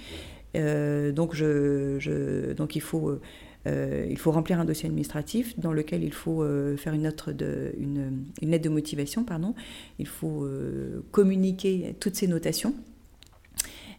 [0.54, 3.20] Donc, je, je, donc il faut
[3.68, 7.30] euh, il faut remplir un dossier administratif dans lequel il faut euh, faire une, note
[7.30, 9.24] de, une, lettre de motivation.
[9.24, 9.54] Pardon.
[10.00, 12.74] Il faut euh, communiquer toutes ces notations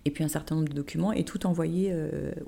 [0.04, 1.94] et puis un certain nombre de documents, et tout envoyer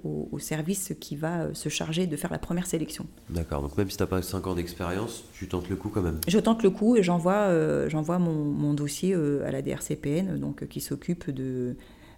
[0.02, 3.06] au, service qui va se charger de faire la première sélection.
[3.30, 6.02] D'accord, donc même si tu n'as pas 5 ans d'expérience, tu tentes le coup quand
[6.02, 10.66] même Je tente le coup et j'envoie j'envoie mon, mon, dossier à la DRCPN, donc,
[10.66, 11.76] qui s'occupe de,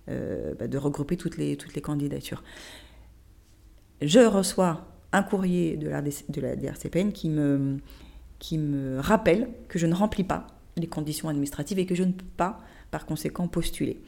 [0.09, 2.43] bah, de regrouper toutes les, toutes les candidatures
[4.01, 7.79] je reçois un courrier de la, de la DRCPN qui me,
[8.39, 12.13] qui me rappelle que je ne remplis pas les conditions administratives et que je ne
[12.13, 14.01] peux pas, par conséquent, postuler.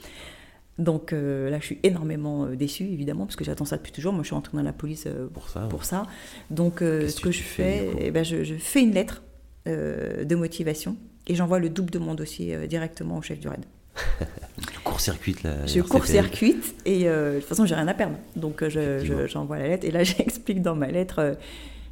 [0.79, 4.13] Donc euh, là, je suis énormément euh, déçue, évidemment, parce que j'attends ça depuis toujours.
[4.13, 6.05] Moi, je suis entrée dans la police euh, pour, ça, pour ça.
[6.51, 9.23] Donc, ce que, je fais, eh ben, je, je, fais une lettre
[9.67, 13.67] de motivation et j'envoie le double de mon dossier directement au chef du RAID.
[14.73, 15.67] tu court-circuites la.
[15.67, 18.17] Je court-circuite et euh, de toute façon, j'ai rien à perdre.
[18.37, 19.87] Donc, euh, j'envoie la lettre.
[19.87, 21.35] Et là, j'explique dans ma lettre euh,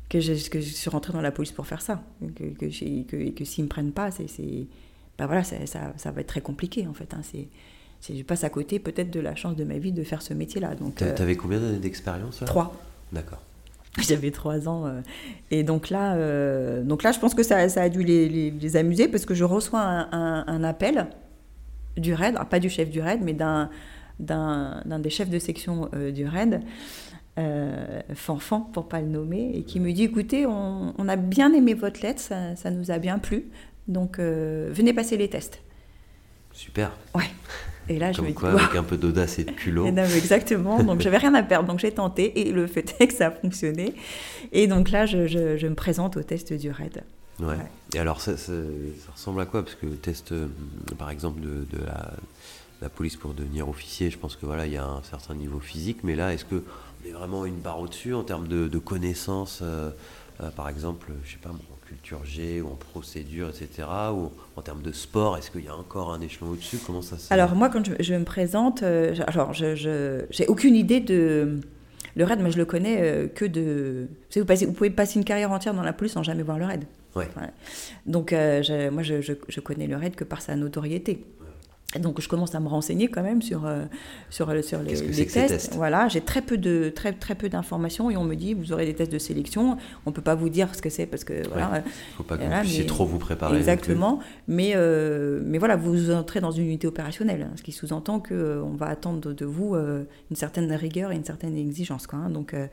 [0.08, 2.02] que, je, que, je, suis rentrée dans la police pour faire ça.
[2.36, 4.26] Que, que, que s'ils ne me prennent pas, c'est.
[5.18, 5.56] Ben voilà, ça,
[5.96, 7.14] ça, va être très compliqué en fait.
[7.14, 7.22] Hein.
[8.06, 10.72] je passe à côté peut-être de la chance de ma vie de faire ce métier-là.
[10.94, 12.74] Tu avais combien d'années d'expérience Trois.
[13.12, 13.40] D'accord.
[13.98, 14.92] J'avais trois ans.
[15.50, 19.08] et donc là, donc là, je pense que ça, ça a dû les, les, amuser
[19.08, 21.06] parce que je reçois un, un appel
[21.96, 23.70] du RAID, pas du chef du RAID, mais d'un,
[24.18, 26.60] d'un, des chefs de section euh, du RAID,
[27.38, 31.74] euh, Fanfan, pour pas le nommer, et qui me dit écoutez, on, a bien aimé
[31.74, 33.46] votre lettre, ça, nous a bien plu,
[33.88, 35.60] donc euh, venez passer les tests.
[36.52, 36.92] Super.
[37.14, 37.24] Ouais.
[37.88, 39.86] Et là, je me quoi, avec un peu d'audace et de culot.
[39.86, 40.82] exactement.
[40.82, 41.68] Donc, j'avais rien à perdre.
[41.68, 42.40] Donc, j'ai tenté.
[42.40, 43.94] Et le fait est que ça a fonctionné.
[44.50, 47.04] Et donc là, je, je me présente au test du RAID.
[47.40, 47.56] Ouais.
[47.94, 48.52] Et alors, ça, ça,
[49.12, 49.62] ressemble à quoi?
[49.62, 50.48] Parce que le test, euh,
[50.98, 51.66] par exemple, de,
[52.80, 55.58] la, police pour devenir officier, je pense que voilà, il y a un certain niveau
[55.58, 56.62] physique, mais là, est-ce que
[57.04, 59.90] on est vraiment une barre au-dessus en termes de, connaissances, euh,
[60.40, 64.62] euh, par exemple, je sais pas, en culture G ou en procédure, etc., ou en
[64.62, 66.78] termes de sport, est-ce qu'il y a encore un échelon au-dessus?
[66.86, 67.32] Comment ça se...
[67.32, 71.60] Alors moi, quand je, me présente, alors je, j'ai aucune idée de
[72.14, 74.08] le raid, mais je le connais que de.
[74.34, 76.84] Vous, vous, pouvez passer une carrière entière dans la police sans jamais voir le raid.
[78.06, 81.24] Donc, euh, moi, je, je, connais le RAID que par sa notoriété.
[82.00, 83.84] donc je commence à me renseigner quand même sur, euh,
[84.28, 85.48] sur, sur les, que les que tests.
[85.48, 88.72] tests Voilà, j'ai très peu de très très peu d'informations et on me dit vous
[88.72, 89.78] aurez des tests de sélection.
[90.04, 91.84] On peut pas vous dire ce que c'est parce que voilà.
[92.16, 93.56] Faut pas que voilà, vous puissiez mais- trop vous préparer.
[93.56, 98.20] Exactement, mais mais mais voilà, vous entrez dans une unité opérationnelle, hein, ce qui sous-entend
[98.20, 102.06] que euh, on va attendre de vous euh, une certaine rigueur et une certaine exigence,
[102.06, 102.18] quoi.
[102.18, 102.30] hein.
[102.30, 102.66] donc euh,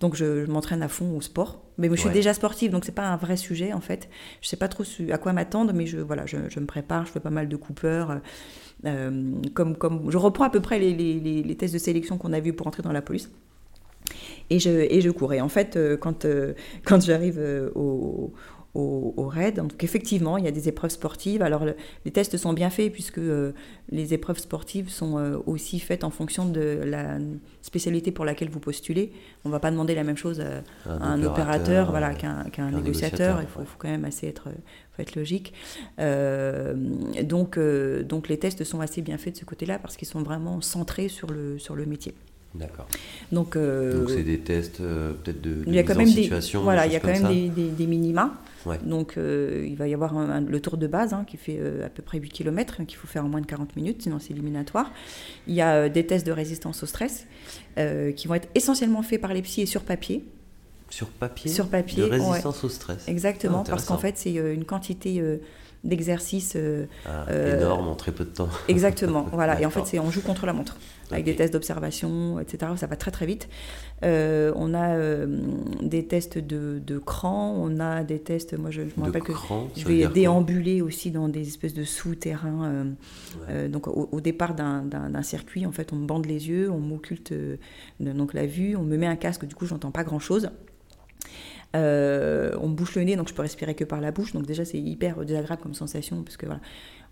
[0.00, 1.62] donc je, je m'entraîne à fond au sport.
[1.78, 2.14] Mais je suis Ouais.
[2.14, 4.08] déjà sportive, donc c'est pas un vrai sujet en fait.
[4.40, 7.12] Je sais pas trop à quoi m'attendre, mais je voilà, je, je me prépare, je
[7.12, 8.10] fais pas mal de coupeurs.
[8.10, 8.16] euh,
[8.86, 12.18] euh, comme, comme, je reprends à peu près les, les- les- les tests de sélection
[12.18, 13.30] qu'on a vus pour entrer dans la police.
[14.50, 15.32] Et je, et je cours.
[15.32, 17.42] Et en fait, euh, quand, euh, quand j'arrive
[17.74, 18.32] au,
[18.76, 21.42] au, au raid, donc effectivement, il y a des épreuves sportives.
[21.42, 23.52] Alors, le- les tests sont bien faits puisque euh,
[23.90, 27.18] les épreuves sportives sont euh, aussi faites en fonction de la
[27.62, 29.12] spécialité pour laquelle vous postulez.
[29.44, 32.70] On ne va pas demander la même chose à, à un opérateur, voilà, qu'un qu'un
[32.70, 33.36] négociateur.
[33.38, 34.48] négociateur, Il faut, quand même assez être,
[34.92, 35.52] faut être logique.
[36.00, 36.74] Euh,
[37.22, 40.22] donc, euh, donc les tests sont assez bien faits de ce côté-là parce qu'ils sont
[40.22, 42.14] vraiment centrés sur le, sur le métier.
[42.58, 42.86] D'accord.
[43.32, 45.94] Donc, euh, Donc c'est des tests euh, peut-être de, de il y a mise quand
[45.94, 46.62] en même des, situation.
[46.62, 48.34] voilà, il y a quand même des, des- des minima.
[48.64, 48.78] Ouais.
[48.84, 51.60] Donc euh, il va y avoir un- un- le tour de base hein, qui fait
[51.84, 54.32] à peu près 8 km qu'il faut faire en moins de 40 minutes, sinon c'est
[54.32, 54.90] éliminatoire.
[55.46, 57.26] Il y a des tests de résistance au stress
[58.16, 60.24] qui vont être essentiellement faits par les psys et sur papier.
[60.88, 61.50] Sur papier.
[61.50, 63.06] Sur papier, De résistance au stress.
[63.08, 65.20] Exactement, Ah, parce qu'en fait c'est une quantité
[65.84, 68.48] d'exercices euh, Ah, euh, énorme en très peu de temps.
[68.68, 69.60] Exactement, voilà.
[69.60, 70.76] Et en fait, c'est on joue contre la montre,
[71.10, 72.72] avec des tests d'observation, etc.
[72.76, 73.48] Ça va très très vite.
[74.04, 74.96] Euh, on a
[75.82, 79.32] des tests de, de cran, on a des tests, moi je, je me rappelle que
[79.32, 82.86] cran, je vais déambuler aussi dans des espèces de souterrains.
[83.48, 83.68] Ouais.
[83.68, 84.84] donc au, au départ d'un-
[85.22, 87.32] circuit, en fait, on me bande les yeux, on m'occulte
[88.00, 90.50] donc la vue, on me met un casque, du coup, j'entends pas grand-chose.
[91.74, 94.32] Euh, on me bouche le nez, donc je peux respirer que par la bouche.
[94.32, 96.60] Donc déjà, c'est hyper désagréable comme sensation, parce que voilà,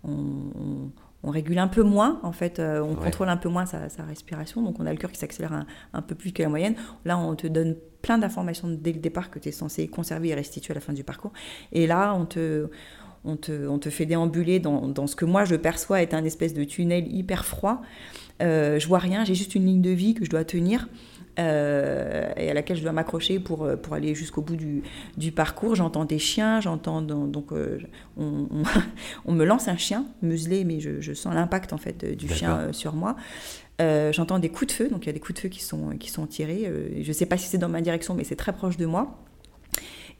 [0.03, 0.91] on, on-
[1.23, 3.05] on régule un peu moins, en fait, euh, on Ouais.
[3.05, 5.65] contrôle un peu moins sa, sa respiration, donc on a le cœur qui s'accélère un,
[5.93, 6.75] un peu plus que la moyenne.
[7.03, 10.35] Là, on te donne plein d'informations dès le départ que tu es censé conserver et
[10.35, 11.33] restituer à la fin du parcours.
[11.71, 12.67] Et là, on te,
[13.23, 16.23] on te, on te fait déambuler dans, dans ce que moi je perçois être un
[16.23, 17.81] espèce de tunnel hyper froid.
[18.43, 20.87] Euh, je vois rien, j'ai juste une ligne de vie que je dois tenir.
[21.39, 24.83] Euh, et à laquelle je dois m'accrocher pour, euh, pour aller jusqu'au bout du,
[25.17, 25.75] du parcours.
[25.75, 27.79] J'entends des chiens, j'entends donc euh,
[28.17, 28.63] on, on-
[29.25, 32.71] on me lance un chien muselé, mais je, je sens l'impact en fait du chien
[32.73, 33.15] sur moi.
[33.81, 35.61] Euh, j'entends des coups de feu, donc il y a des coups de feu qui
[35.61, 36.71] sont, qui sont tirés.
[37.01, 39.17] Je ne sais pas si c'est dans ma direction, mais c'est très proche de moi.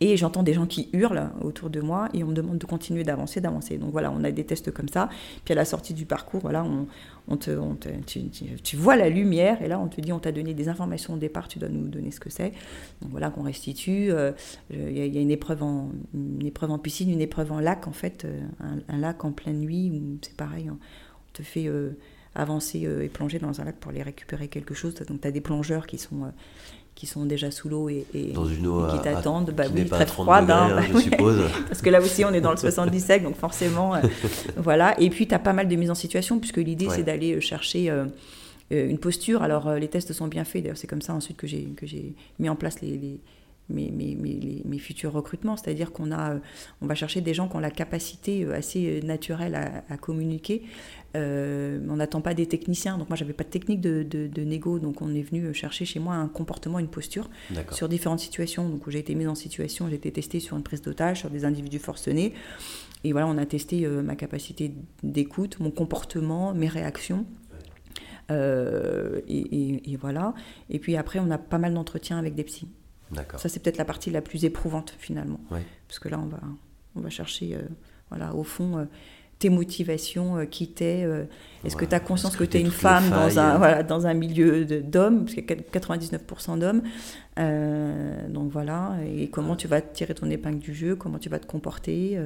[0.01, 3.03] Et j'entends des gens qui hurlent autour de moi et on me demande de continuer
[3.03, 3.77] d'avancer, d'avancer.
[3.77, 5.09] Donc voilà, on a des tests comme ça.
[5.45, 6.65] Puis à la sortie du parcours, voilà,
[7.27, 7.51] on, te,
[8.63, 11.17] tu, vois la lumière et là on te dit on t'a donné des informations au
[11.17, 12.51] départ, tu dois nous donner ce que c'est.
[13.01, 14.11] Donc voilà qu'on restitue.
[14.11, 14.31] Euh,
[14.69, 17.93] Il y, a- une épreuve, en, une épreuve en piscine, une épreuve en lac en
[17.93, 18.41] fait, euh,
[18.89, 20.77] un, lac en pleine nuit où c'est pareil, on
[21.33, 21.91] te fait euh,
[22.35, 24.93] avancer et plonger dans un lac pour aller récupérer quelque chose.
[24.95, 26.31] Donc tu as des plongeurs qui sont,
[26.95, 29.51] qui sont déjà sous l'eau et, et- Dans une eau et qui t'attendent.
[29.51, 30.43] Bah oui, très à 30 froide.
[30.47, 31.41] degrés, hein, bah je suppose.
[31.67, 33.99] Parce que là aussi, on est dans le 77, donc forcément, euh,
[34.57, 34.99] voilà.
[35.01, 36.95] Et puis, tu as pas mal de mise en situation, puisque l'idée, Ouais.
[36.95, 38.05] c'est d'aller euh, chercher euh,
[38.71, 39.43] une posture.
[39.43, 40.63] Alors, les tests sont bien faits.
[40.63, 43.19] D'ailleurs, c'est comme ça ensuite que j'ai que j'ai mis en place les, les-
[43.67, 44.15] mes, mes,
[44.63, 45.57] mes, futurs recrutements.
[45.57, 46.35] C'est-à-dire qu'on a,
[46.83, 50.61] on va chercher des gens qui ont la capacité assez naturelle à, à communiquer.
[51.15, 52.97] Euh, on n'attend pas des techniciens.
[52.97, 54.79] Donc, moi, j'avais pas de technique de, de, de négo.
[54.79, 57.29] Donc, on est venu chercher chez moi un comportement, une posture
[57.73, 58.67] sur différentes situations.
[58.69, 61.29] Donc, où j'ai été mise en situation, j'ai été testée sur une prise d'otage, sur
[61.29, 62.33] des individus forcenés.
[63.03, 64.73] Et voilà, on a testé euh, ma capacité
[65.03, 67.25] d'écoute, mon comportement, mes réactions.
[68.31, 70.33] Euh, et, et- et voilà.
[70.69, 72.67] Et puis après, on a pas mal d'entretiens avec des psys.
[73.37, 75.39] Ça, c'est peut-être la partie la plus éprouvante finalement.
[75.51, 75.61] Ouais.
[75.87, 76.39] Parce que là, on va,
[76.95, 77.59] on va chercher, euh,
[78.09, 78.87] voilà, au fond,
[79.39, 81.03] tes motivations, euh, qui t'es.
[81.03, 81.25] euh,
[81.65, 83.55] Est-ce que tu as conscience Est-ce que que tu es une femme dans failles, un,
[83.55, 83.57] euh.
[83.57, 86.81] voilà, dans un milieu de- d'hommes, parce qu'il y a 99% d'hommes.
[87.39, 88.95] Euh, donc voilà.
[89.05, 92.19] Et comment tu vas tirer ton épingle du jeu, comment tu vas te comporter.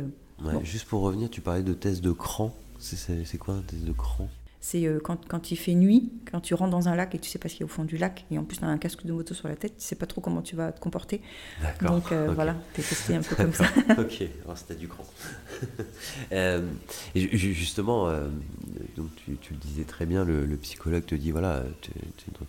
[0.44, 0.62] Ouais, Bon.
[0.64, 2.54] Juste pour revenir, tu parlais de test de cran.
[2.80, 4.28] C'est- C'est c'est quoi un test de cran?
[4.62, 7.30] C'est euh, quand, quand il fait nuit, quand tu rentres dans un lac et tu
[7.30, 8.68] sais pas ce qu'il y a au fond du lac, et en plus tu as
[8.68, 10.82] un casque de moto sur la tête, tu sais pas trop comment tu vas te
[10.82, 11.22] comporter.
[11.62, 11.92] D'accord.
[11.92, 13.64] Donc euh, voilà, tu es testé un peu comme ça.
[13.98, 15.06] ok, alors c'était du cran.
[16.32, 16.62] Euh,
[17.16, 18.28] et ju- ju- justement, euh,
[18.96, 21.92] donc tu, tu le disais très bien, le, le psychologue te dit voilà, tu,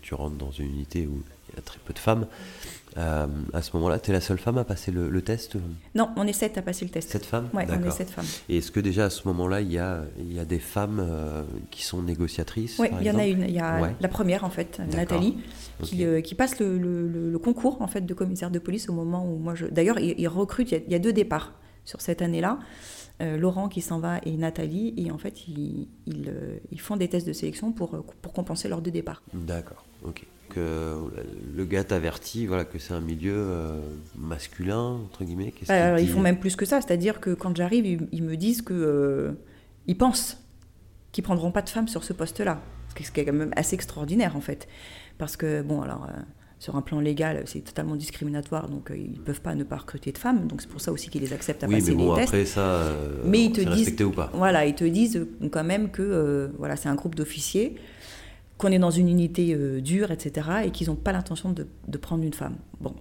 [0.02, 2.26] tu rentres dans une unité où il y a très peu de femmes.
[2.98, 5.56] Euh, à ce moment-là, tu es la seule femme à passer le, le test
[5.94, 7.08] Non, on est sept à passer le test.
[7.10, 8.24] Cette femme Ouais, on est sept femmes.
[8.48, 10.98] Et est-ce que déjà à ce moment-là, il y a, il y a des femmes
[11.00, 13.42] euh, qui sont négociatrices Oui, il y en a une.
[13.42, 13.94] Il y a Ouais.
[14.00, 14.80] la première en fait.
[14.92, 15.38] Nathalie,
[15.84, 18.88] qui, euh, qui passe le, le- le- le concours en fait de commissaire de police
[18.88, 19.66] au moment où moi je.
[19.66, 20.72] D'ailleurs, il, il recrute.
[20.72, 21.52] Il y, a, il y a deux départs.
[21.84, 22.58] sur cette année-là.
[23.20, 27.34] Laurent qui s'en va et Nathalie, et en fait, ils, ils, font des tests de
[27.34, 27.90] sélection pour,
[28.22, 29.22] pour compenser l'heure de départ.
[29.34, 30.96] D'accord, ok que
[31.56, 33.80] le gars t'avertit voilà, que c'est un milieu euh,
[34.16, 38.22] masculin, entre guillemets bah, Ils font même plus que ça, c'est-à-dire que quand j'arrive, ils,
[38.22, 39.32] me disent que euh,
[39.86, 40.38] ils pensent
[41.12, 42.60] qu'ils prendront pas de femmes sur ce poste-là.
[43.02, 44.68] Ce qui est quand même assez extraordinaire, en fait.
[45.16, 46.20] Parce que, bon, alors, euh,
[46.58, 50.12] sur un plan légal, c'est totalement discriminatoire, donc ils ne peuvent pas ne pas recruter
[50.12, 52.12] de femmes, donc c'est pour ça aussi qu'ils les acceptent à oui, passer mais bon,
[52.12, 52.92] après ça,
[53.24, 54.30] mais ils te disent, ou pas.
[54.34, 57.76] Voilà, ils te disent quand même que voilà, c'est un groupe d'officiers
[58.60, 62.22] qu'on est dans une unité euh, dure, etc., et qu'ils n'ont pas l'intention de, prendre
[62.22, 62.56] une femme.
[62.80, 62.94] Bon,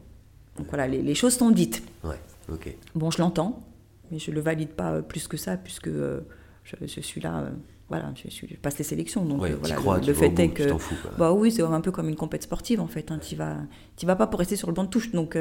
[0.57, 1.83] donc voilà, les, choses sont dites.
[2.03, 2.19] Ouais,
[2.51, 2.75] ok.
[2.95, 3.63] Bon, je l'entends,
[4.11, 6.21] mais je ne le valide pas euh, plus que ça, puisque euh,
[6.63, 7.51] je, suis là,
[7.89, 9.25] voilà, je, passe les sélections.
[9.25, 10.77] Donc voilà, crois, le, fait est que.
[10.77, 13.11] Fous, bah oui, c'est un peu comme une compète sportive en fait.
[13.11, 13.57] Hein, tu vas,
[14.03, 15.37] vas pas pour rester sur le banc de touche, donc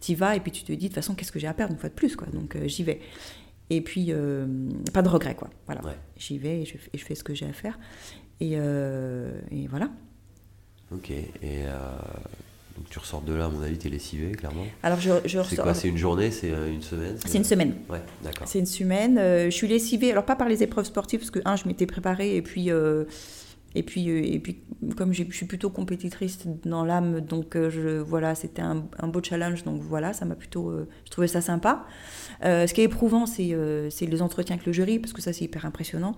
[0.00, 1.72] tu vas et puis tu te dis de toute façon qu'est-ce que j'ai à perdre
[1.72, 2.28] une fois de plus, quoi.
[2.32, 3.00] Donc j'y vais.
[3.70, 4.12] Et puis,
[4.92, 5.50] pas de regret, quoi.
[5.66, 5.82] Voilà.
[6.16, 7.78] J'y vais et je, et je, fais ce que j'ai à faire.
[8.42, 9.90] Euh, et, voilà.
[10.92, 11.10] Ok.
[11.10, 11.70] Et euh,
[12.76, 14.64] donc tu ressors de là, à mon avis, t'es lessivé, clairement.
[14.82, 17.74] Alors je, je C'est quoi C'est une journée C'est euh, une semaine C'est une semaine.
[17.88, 18.46] Ouais, d'accord.
[18.46, 19.16] C'est une semaine.
[19.16, 22.36] je suis lessivée, alors pas par les épreuves sportives, parce que, un, je m'étais préparée,
[22.36, 22.68] et puis.
[23.74, 24.60] et puis, et puis,
[24.96, 29.64] comme je suis plutôt compétitrice dans l'âme, donc je, voilà, c'était un, un, beau challenge.
[29.64, 30.72] Donc voilà, ça m'a plutôt,
[31.04, 31.84] je trouvais ça sympa.
[32.42, 33.50] ce qui est éprouvant, c'est
[34.00, 36.14] les entretiens avec le jury, parce que ça, c'est hyper impressionnant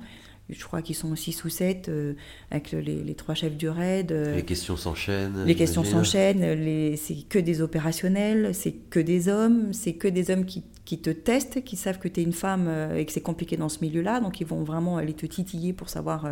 [0.53, 2.15] je crois qu'ils sont 6 ou 7 euh,
[2.51, 4.13] avec les, trois chefs du raid.
[4.13, 5.45] Euh, les questions s'enchaînent.
[5.45, 10.45] Les questions s'enchaînent, c'est que des opérationnels, c'est que des hommes, c'est que des hommes
[10.45, 13.21] qui, qui, te testent, qui savent que tu es une femme euh, et que c'est
[13.21, 16.29] compliqué dans ce milieu-là, donc ils vont vraiment aller te titiller pour savoir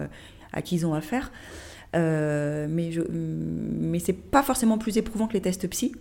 [0.52, 1.30] à qui ils ont affaire.
[1.94, 5.94] mais je, mais c'est pas forcément plus éprouvant que les tests psy.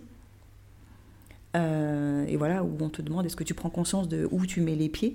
[1.54, 4.76] et voilà, où on te demande est-ce que tu prends conscience de où tu mets
[4.76, 5.14] les pieds?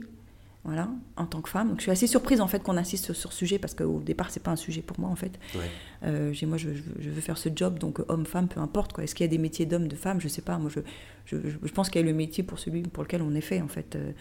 [0.66, 1.70] Voilà, en tant que femme.
[1.70, 4.32] Donc je suis assez surprise en fait qu'on insiste sur, ce sujet parce qu'au départ
[4.32, 5.38] c'est pas un sujet pour moi en fait.
[6.06, 9.04] Euh, moi je, veux faire ce job donc homme femme peu importe quoi.
[9.04, 10.58] Est-ce qu'il y a des métiers d'homme de femme Je sais pas.
[10.58, 10.80] Moi je,
[11.26, 13.68] je, pense qu'il y a le métier pour celui pour lequel on est fait en
[13.68, 13.98] fait.
[13.98, 14.12] Euh,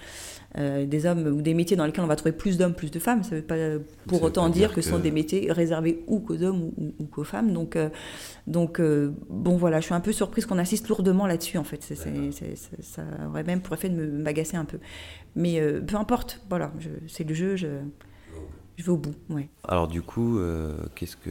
[0.59, 2.99] euh, des hommes ou des métiers dans lesquels on va trouver plus d'hommes plus de
[2.99, 3.23] femmes.
[3.23, 3.55] Ça veut pas
[4.09, 7.53] pour autant dire, que, ce sont des métiers réservés ou qu'aux hommes ou, qu'aux femmes.
[7.53, 7.79] Donc
[8.49, 8.81] donc
[9.31, 11.83] bon voilà, je suis un peu surprise qu'on insiste lourdement là-dessus en fait.
[11.85, 14.79] ça aurait même pour effet de m'agacer un peu.
[15.35, 16.73] Mais euh, peu importe, voilà,
[17.09, 17.67] c'est le jeu, je,
[18.77, 19.15] je, vais au bout.
[19.31, 19.49] Ouais.
[19.67, 21.31] Alors du coup, euh, qu'est-ce que...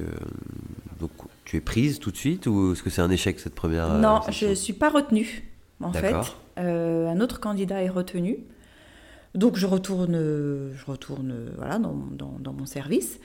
[1.00, 1.12] Donc,
[1.46, 3.92] tu es prise tout de suite ou est-ce que c'est un échec cette première...
[3.92, 6.16] Euh, non, je ne suis pas retenue, en fait.
[6.58, 8.40] un autre candidat est retenu.
[9.34, 10.18] Donc je retourne,
[10.76, 13.18] je retourne voilà, dans, dans, dans mon service.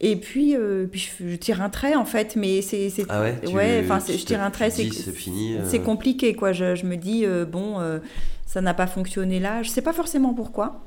[0.00, 0.54] Et puis,
[0.90, 2.90] puis je, tire un trait en fait, mais c'est.
[3.08, 5.56] Ah ouais, ouais enfin, je tire un trait, c'est fini.
[5.64, 6.52] C'est compliqué quoi.
[6.52, 7.78] Je, je me dis, bon,
[8.46, 9.62] ça n'a pas fonctionné là.
[9.62, 10.84] Je ne sais pas forcément pourquoi.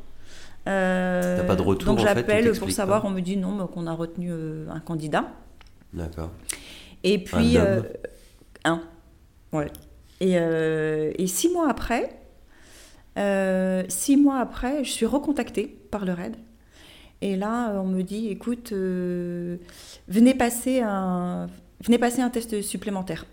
[0.68, 4.30] Euh, pas de retour Donc j'appelle pour savoir, on me dit non, qu'on a retenu
[4.32, 5.32] euh, un candidat.
[5.94, 6.32] D'accord.
[7.04, 7.58] Et puis.
[7.58, 8.76] Un, euh,
[9.54, 9.72] ouais.
[10.20, 12.20] Et, euh, et, six mois après,
[13.88, 16.36] six mois après, je suis recontactée par le RAID.
[17.22, 21.48] Et là, on me dit écoute, venez, passer un,
[21.82, 23.26] venez passer un test supplémentaire.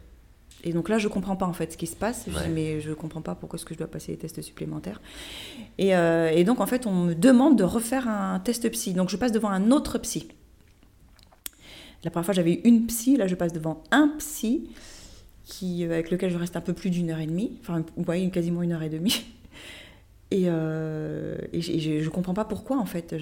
[0.66, 2.24] Et donc là, je comprends pas en fait ce qui se passe.
[2.26, 5.00] Je dis, mais je comprends pas pourquoi est-ce que je dois passer les tests supplémentaires.
[5.76, 8.94] Et, euh, et, donc en fait, on me demande de refaire un test psy.
[8.94, 10.26] Donc je passe devant un autre psy.
[12.02, 13.18] La première fois, j'avais une psy.
[13.18, 14.70] Là, je passe devant un psy
[15.44, 17.58] qui, euh, avec lequel je reste un peu plus d'une heure et demie.
[17.60, 19.24] Enfin, vous voyez, quasiment une heure et demie.
[20.30, 23.14] Et, euh, et, je, ne comprends pas pourquoi en fait.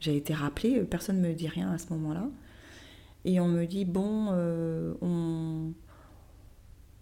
[0.00, 0.80] J'ai été rappelée.
[0.80, 2.28] Personne ne me dit rien à ce moment-là.
[3.24, 4.28] Et on me dit bon,
[5.00, 5.72] on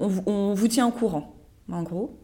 [0.00, 1.36] on, vous tient au courant,
[1.70, 2.18] en gros.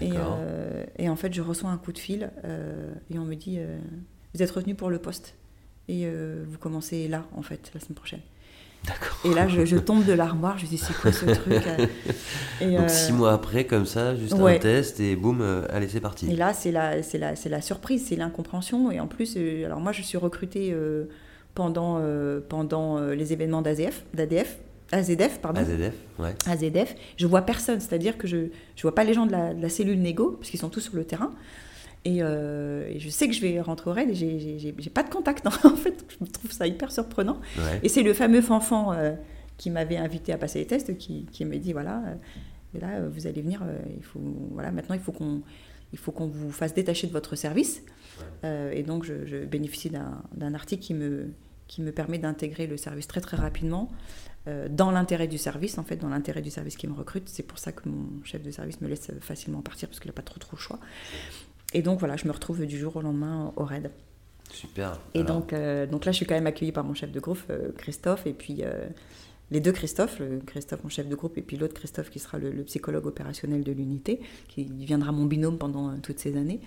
[0.00, 3.56] Euh, et, en fait, je reçois un coup de fil euh, et on me dit
[3.58, 3.78] euh,
[4.34, 5.34] Vous êtes retenu pour le poste.
[5.88, 8.20] Et vous commencez là, en fait, la semaine prochaine.
[8.86, 9.18] D'accord.
[9.24, 11.62] Et là, je, tombe de l'armoire, je dis C'est quoi ce truc
[12.60, 16.30] Donc, six mois après, comme ça, juste un test et boum, allez, c'est parti.
[16.30, 18.90] Et là, c'est la, c'est la, c'est la surprise, c'est l'incompréhension.
[18.90, 19.36] Et en plus,
[19.66, 20.74] alors moi, je suis recrutée
[21.54, 22.00] pendant,
[22.48, 24.56] pendant les événements d'ADF, d'ADF
[24.92, 25.60] AZF, pardon.
[25.60, 26.34] AZF, ouais.
[26.46, 26.94] AZF.
[27.16, 30.32] Je vois personne, c'est-à-dire que je ne vois pas les gens de la, cellule négo,
[30.32, 31.32] parce qu'ils sont tous sur le terrain.
[32.06, 35.46] Euh, et, je sais que je vais rentrer au raid et j'ai pas de contact.
[35.64, 37.40] en fait, je trouve ça hyper surprenant.
[37.82, 39.12] Et c'est le fameux fanfan euh,
[39.56, 43.26] qui m'avait invité à passer les tests qui, qui me dit voilà, euh, là, vous
[43.26, 43.62] allez venir,
[43.96, 44.20] il faut,
[44.52, 45.42] voilà, maintenant, il faut qu'on
[45.94, 47.82] il faut qu'on vous fasse détacher de votre service.
[48.42, 51.34] et donc, je, je bénéficie d'un article qui me,
[51.68, 53.90] qui me permet d'intégrer le service très très rapidement.
[54.70, 57.28] Dans l'intérêt du service, en fait, dans l'intérêt du service qui me recrute.
[57.28, 60.14] C'est pour ça que mon chef de service me laisse facilement partir parce qu'il n'a
[60.14, 60.80] pas trop trop le choix.
[61.74, 63.90] Et donc voilà, je me retrouve du jour au lendemain au RAID.
[64.50, 64.98] Super.
[65.14, 65.54] Et donc,
[65.90, 67.40] donc là, je suis quand même accueillie par mon chef de groupe,
[67.76, 68.64] Christophe, et puis
[69.52, 72.38] les deux Christophe, le Christophe mon chef de groupe et puis l'autre Christophe qui sera
[72.38, 76.60] le, le, psychologue opérationnel de l'unité, qui viendra mon binôme pendant euh, toutes ces années.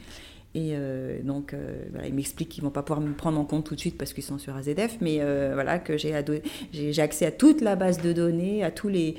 [0.56, 3.66] Et euh, donc, euh, ils m'expliquent qu'ils ne vont pas pouvoir me prendre en compte
[3.66, 7.32] tout de suite parce qu'ils sont sur AZF, mais euh, voilà, que j'ai accès à
[7.34, 9.18] toute la base de données, à tous les,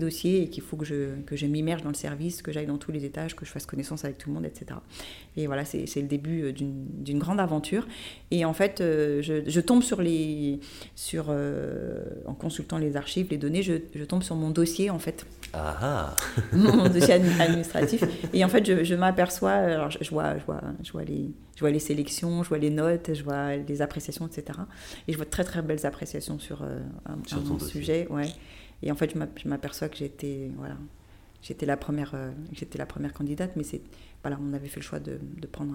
[0.00, 3.04] dossiers et qu'il faut que je, m'immerge dans le service, que j'aille dans tous les
[3.04, 4.80] étages, que je fasse connaissance avec tout le monde, etc.
[5.36, 7.86] Et voilà, c'est le début d'une grande aventure.
[8.32, 10.58] Et en fait, je, je, tombe sur les.
[10.96, 11.32] Sur,
[12.26, 15.24] en consultant les archives, les données, je, je tombe sur mon dossier, en fait.
[15.56, 16.16] Ah ah
[16.52, 18.04] Mon dossier administratif.
[18.32, 21.60] Et en fait, je, je m'aperçois, alors je, vois, je vois je vois les, je
[21.60, 24.58] vois les sélections, je vois les notes, je vois les appréciations, etc.
[25.06, 28.06] Et je vois de très très belles appréciations sur, euh, un, sujet.
[28.10, 28.28] Ouais.
[28.82, 30.76] Et en fait, je m'aperçois que j'étais voilà,
[31.42, 33.82] j'étais la première, euh, j'étais la première candidate, mais c'est
[34.22, 35.74] voilà, on avait fait le choix de, de prendre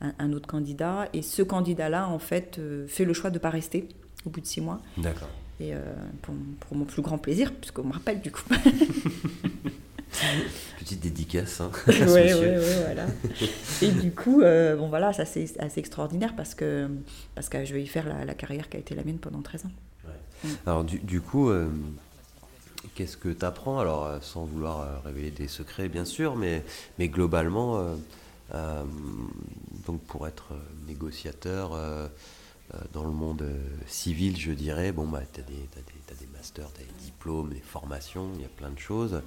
[0.00, 1.08] un, un, autre candidat.
[1.12, 3.88] Et ce candidat-là, en fait, euh, fait le choix de ne pas rester
[4.24, 4.80] au bout de six mois.
[4.96, 5.28] D'accord.
[5.58, 5.72] Et
[6.22, 8.44] pour, pour, mon plus grand plaisir, puisqu'on me rappelle du coup.
[10.78, 11.60] Petite dédicace.
[11.60, 13.06] Hein, oui, oui, oui, voilà.
[13.82, 16.88] Et du coup, euh, bon voilà, ça c'est assez extraordinaire parce que,
[17.34, 19.66] parce que je vais y faire la, carrière qui a été la mienne pendant 13
[19.66, 19.70] ans.
[20.44, 20.48] Mm.
[20.66, 21.68] Alors du, du coup, euh,
[22.94, 26.62] qu'est-ce que tu apprends Alors euh, sans vouloir révéler des secrets bien sûr, mais,
[26.98, 27.84] mais globalement,
[29.86, 30.54] donc pour être
[30.86, 31.72] négociateur
[32.92, 33.44] dans le monde
[33.86, 38.30] civil, je dirais, bon bah tu as, des masters, tu as des diplômes, des formations,
[38.34, 39.20] il y a plein de choses.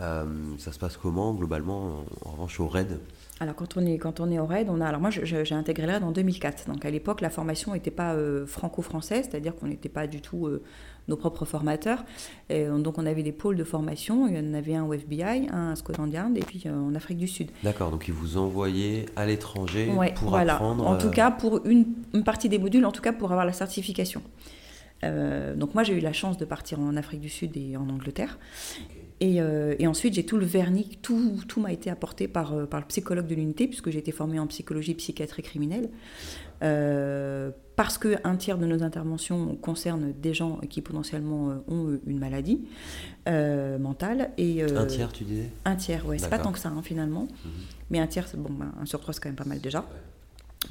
[0.00, 0.24] Euh,
[0.58, 2.98] ça se passe comment globalement en, revanche au RAID?
[3.38, 5.86] Alors quand on est quand on est au RAID, on a alors moi j'ai intégré
[5.86, 6.66] le RAID en 2004.
[6.66, 10.46] Donc à l'époque la formation n'était pas euh, franco-française, c'est-à-dire qu'on n'était pas du tout
[10.46, 10.62] euh,
[11.08, 12.04] nos propres formateurs.
[12.50, 15.48] Et, donc on avait des pôles de formation, il y en avait un au FBI,
[15.50, 17.50] un à Scotland Yard et puis en Afrique du Sud.
[17.62, 20.54] D'accord, donc ils vous envoyaient à l'étranger pour voilà.
[20.54, 20.86] apprendre.
[20.86, 23.52] En tout cas pour une, une, partie des modules, en tout cas pour avoir la
[23.52, 24.22] certification.
[25.02, 28.38] donc moi j'ai eu la chance de partir en Afrique du Sud et en Angleterre.
[29.22, 32.80] Euh, et, ensuite, j'ai tout le vernis, tout, tout m'a été apporté par, euh, par
[32.80, 35.90] le psychologue de l'unité, puisque j'ai été formée en psychologie, psychiatrie criminelle.
[36.62, 42.64] Euh, parce qu'un tiers de nos interventions concernent des gens qui potentiellement ont une maladie
[43.26, 44.30] mentale.
[44.38, 45.50] Et, un tiers, tu disais?
[45.64, 46.18] Un tiers, ouais.
[46.18, 47.22] C'est pas tant que ça, hein, finalement.
[47.22, 47.50] Mhm.
[47.90, 49.84] Mais un tiers, bon, ben, un sur trois, c'est quand même pas mal déjà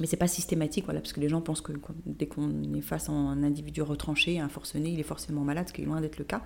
[0.00, 1.72] mais c'est pas systématique, voilà, parce que les gens pensent que
[2.06, 5.72] dès qu'on est face à un individu retranché, un forcené, il est forcément malade, ce
[5.72, 6.42] qui est loin d'être le cas.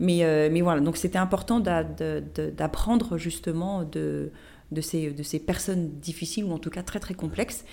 [0.00, 4.32] Mais, euh, mais voilà, donc c'était important d'apprendre justement de,
[4.72, 7.64] de, ces, de ces personnes difficiles, ou en tout cas très très complexes,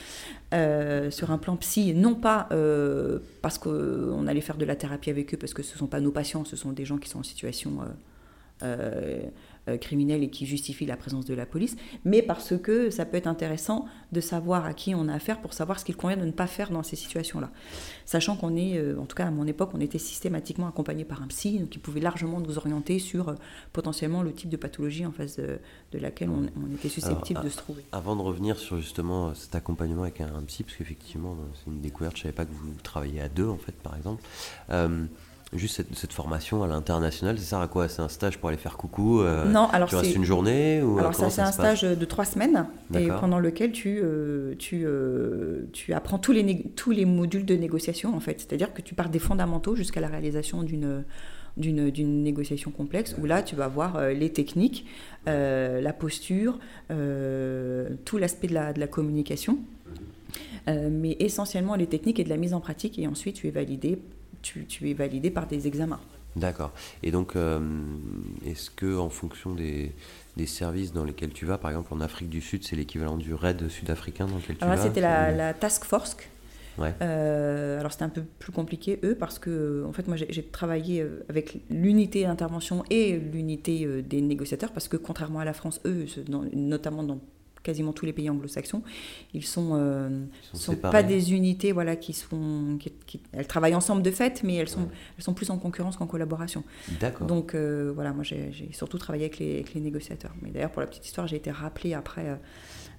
[0.54, 5.10] euh, sur un plan psy, non pas euh, parce qu'on allait faire de la thérapie
[5.10, 7.10] avec eux, parce que ce ne sont pas nos patients, ce sont des gens qui
[7.10, 7.80] sont en situation
[9.70, 13.18] euh, criminels et qui justifie la présence de la police, mais parce que ça peut
[13.18, 16.26] être intéressant de savoir à qui on a affaire pour savoir ce qu'il convient de
[16.26, 17.52] ne pas faire dans ces situations-là.
[18.06, 21.22] Sachant qu'on est, euh, en tout cas à mon époque, on était systématiquement accompagné par
[21.22, 23.36] un psy qui pouvait largement nous orienter sur euh,
[23.74, 25.60] potentiellement le type de pathologie en face de,
[26.00, 26.44] laquelle on,
[26.74, 27.84] était susceptible de se trouver.
[27.92, 32.16] Avant de revenir sur justement cet accompagnement avec un, psy, parce qu'effectivement c'est une découverte,
[32.16, 34.24] je ne savais pas que vous travailliez à deux en fait par exemple.
[35.52, 38.78] Juste cette, formation à l'international, ça sert à quoi C'est un stage pour aller faire
[38.78, 42.26] coucou euh, Non, alors restes une journée ou Alors ça, c'est un stage de trois
[42.26, 47.46] semaines et pendant lequel tu, euh, tu, euh, tu apprends tous les, tous les modules
[47.46, 48.40] de négociation en fait.
[48.40, 51.04] C'est-à-dire que tu pars des fondamentaux jusqu'à la réalisation d'une
[51.58, 54.86] d'une négociation complexe où là tu vas voir les techniques,
[55.26, 59.58] la posture, tout l'aspect de la, de la communication.
[60.68, 64.00] mais essentiellement les techniques et de la mise en pratique et ensuite tu es validé
[64.42, 66.00] tu, es validé par des examens.
[66.36, 66.72] D'accord.
[67.04, 67.60] Et donc, euh,
[68.46, 69.94] est-ce que en fonction des,
[70.38, 73.34] des, services dans lesquels tu vas, par exemple en Afrique du Sud, c'est l'équivalent du
[73.34, 76.18] RAID sud-africain dans lequel tu alors vas C'était la, Task Force.
[76.78, 76.94] Ouais.
[77.02, 81.02] Euh, alors c'était un peu plus compliqué eux parce que en fait moi j'ai travaillé
[81.02, 86.06] euh, avec l'unité d'intervention et l'unité des négociateurs parce que contrairement à la France eux
[86.54, 87.20] notamment dans
[87.64, 88.82] quasiment tous les pays anglo-saxons.
[89.34, 94.12] Ils sont, euh, sont, pas des unités voilà qui sont, qui, elles travaillent ensemble de
[94.12, 96.64] fait, mais elles sont, elles sont plus en concurrence qu'en collaboration.
[97.00, 97.28] D'accord.
[97.28, 100.34] Donc euh, voilà, moi j'ai surtout travaillé avec les, avec les négociateurs.
[100.42, 102.40] Mais d'ailleurs pour la petite histoire, j'ai été rappelée après.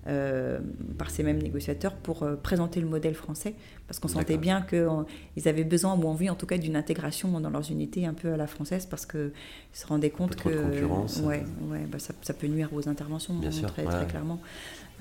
[0.07, 0.59] Euh, euh,
[0.99, 3.55] par ces mêmes négociateurs pour euh, présenter le modèle français,
[3.87, 7.51] parce qu'on sentait bien qu'ils avaient besoin ou envie en tout cas d'une intégration dans
[7.51, 9.33] leurs unités un peu à la française, parce qu'ils
[9.73, 14.07] se rendaient compte que ouais, ouais, bah, ça, ça, peut nuire aux interventions, très, très,
[14.07, 14.41] clairement.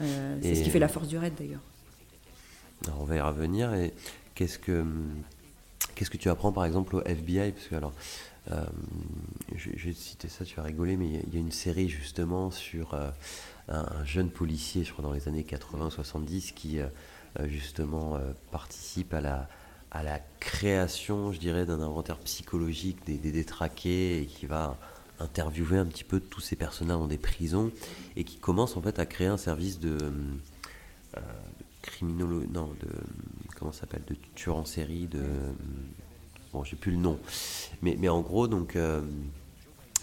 [0.02, 1.62] Euh, c'est ce qui fait la force du raid d'ailleurs.
[3.00, 3.74] on va y revenir.
[3.74, 3.94] Et
[4.36, 4.86] qu'est-ce que
[5.96, 7.94] qu'est-ce que tu apprends par exemple au FBI Parce que alors,
[8.52, 8.64] euh,
[9.56, 12.96] j'ai cité ça, tu vas rigoler, mais il y, a une série justement sur
[13.70, 16.80] euh, un, jeune policier, je crois dans les années 80-70, qui
[17.46, 18.20] justement
[18.52, 19.48] participe à la
[19.92, 24.78] à la création, je dirais, d'un inventaire psychologique des, détraqués et qui va
[25.20, 27.72] interviewer un petit peu tous ces personnages dans des prisons
[28.16, 29.98] et qui commence en fait à créer un service de,
[31.18, 31.22] euh,
[31.82, 32.90] criminolo non de
[33.58, 35.24] comment s'appelle de tueur en série de
[36.54, 37.20] bon j'ai plus le nom.
[37.82, 39.02] Mais, mais en gros donc euh,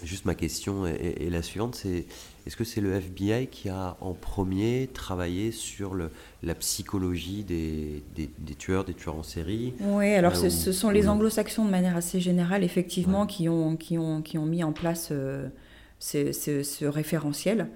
[0.03, 2.05] juste ma question est, la suivante c'est
[2.47, 6.11] est-ce que c'est le FBI qui a en premier travaillé sur le,
[6.43, 11.09] la psychologie des, des, tueurs, des tueurs en série Oui, alors ce, ce, sont les
[11.09, 15.09] anglo-saxons de manière assez générale, effectivement, qui, ont, qui, ont, qui ont mis en place
[15.11, 15.49] euh,
[15.99, 17.67] ce, ce, référentiel.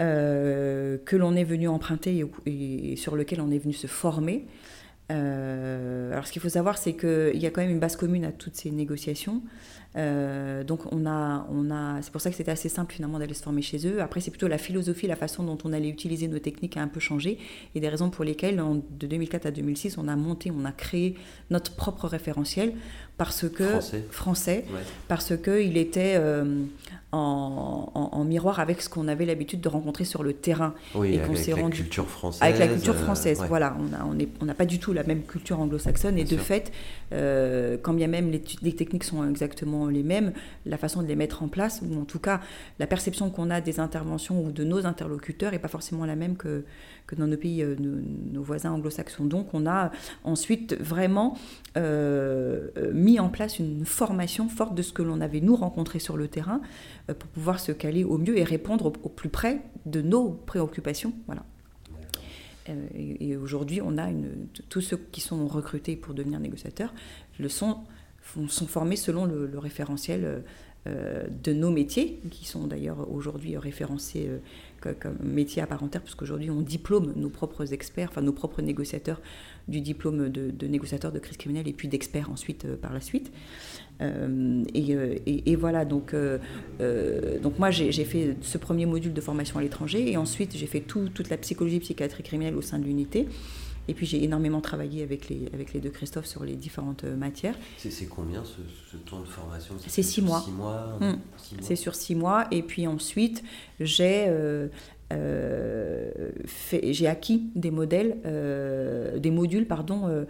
[0.00, 4.46] Euh, que l'on est venu emprunter et, sur lequel on est venu se former.
[5.12, 8.24] Euh, alors ce qu'il faut savoir, c'est qu'il y a quand même une base commune
[8.24, 9.42] à toutes ces négociations.
[9.96, 13.34] Euh, donc on a, on a, c'est pour ça que c'était assez simple finalement d'aller
[13.34, 14.00] se former chez eux.
[14.00, 16.88] Après c'est plutôt la philosophie, la façon dont on allait utiliser nos techniques a un
[16.88, 17.38] peu changé
[17.74, 21.16] et des raisons pour lesquelles de 2004 à 2006 on a monté, on a créé
[21.50, 22.72] notre propre référentiel
[23.18, 23.64] parce que
[24.10, 24.64] français,
[25.08, 26.64] parce que il était euh,
[27.12, 30.74] en, miroir avec ce qu'on avait l'habitude de rencontrer sur le terrain.
[31.04, 33.42] Et qu'on s'est rendu culture française, avec la culture euh, française.
[33.46, 36.18] Voilà, on n'a on pas du tout la même culture anglo-saxonne.
[36.18, 36.72] Et de fait,
[37.10, 40.32] quand bien même les, les techniques sont exactement les mêmes,
[40.66, 42.40] la façon de les mettre en place, ou en tout cas
[42.78, 46.36] la perception qu'on a des interventions ou de nos interlocuteurs n'est pas forcément la même
[46.36, 46.64] que,
[47.06, 49.24] que dans nos pays, euh, nos, voisins anglo-saxons.
[49.24, 49.90] Donc on a
[50.24, 51.36] ensuite vraiment
[51.76, 56.16] euh, mis en place une formation forte de ce que l'on avait nous rencontré sur
[56.16, 56.60] le terrain
[57.10, 61.12] euh, pour pouvoir se caler au mieux et répondre au, plus près de nos préoccupations.
[61.26, 61.44] Voilà.
[62.94, 66.94] et, aujourd'hui, on a une, tous ceux qui sont recrutés pour devenir négociateurs
[67.38, 67.78] le sont
[68.48, 70.38] sont formés selon le, référentiel euh,
[70.88, 74.38] euh, de nos métiers, qui sont d'ailleurs aujourd'hui référencés euh,
[75.00, 79.20] comme métiers à part entière, puisqu'aujourd'hui on diplôme nos propres experts, enfin nos propres négociateurs
[79.68, 83.30] du diplôme de, négociateur de crise criminelle et puis d'experts ensuite par la suite.
[84.00, 86.14] et, voilà, donc,
[87.42, 90.80] donc moi j'ai fait ce premier module de formation à l'étranger et ensuite j'ai fait
[90.80, 93.28] toute la psychologie psychiatrie criminelle au sein de l'unité.
[93.88, 97.16] Et puis j'ai énormément travaillé avec les, avec les deux Christophe sur les différentes euh,
[97.16, 97.56] matières.
[97.78, 99.74] C'est combien ce, temps de formation?
[99.86, 100.40] C'est six mois.
[100.40, 101.14] Six mois, mmh.
[101.60, 102.46] C'est sur six mois.
[102.50, 103.42] Et puis ensuite,
[103.80, 104.68] j'ai euh,
[105.12, 106.30] euh,
[106.70, 108.16] j'ai acquis des modèles,
[109.18, 110.26] des modules pardon,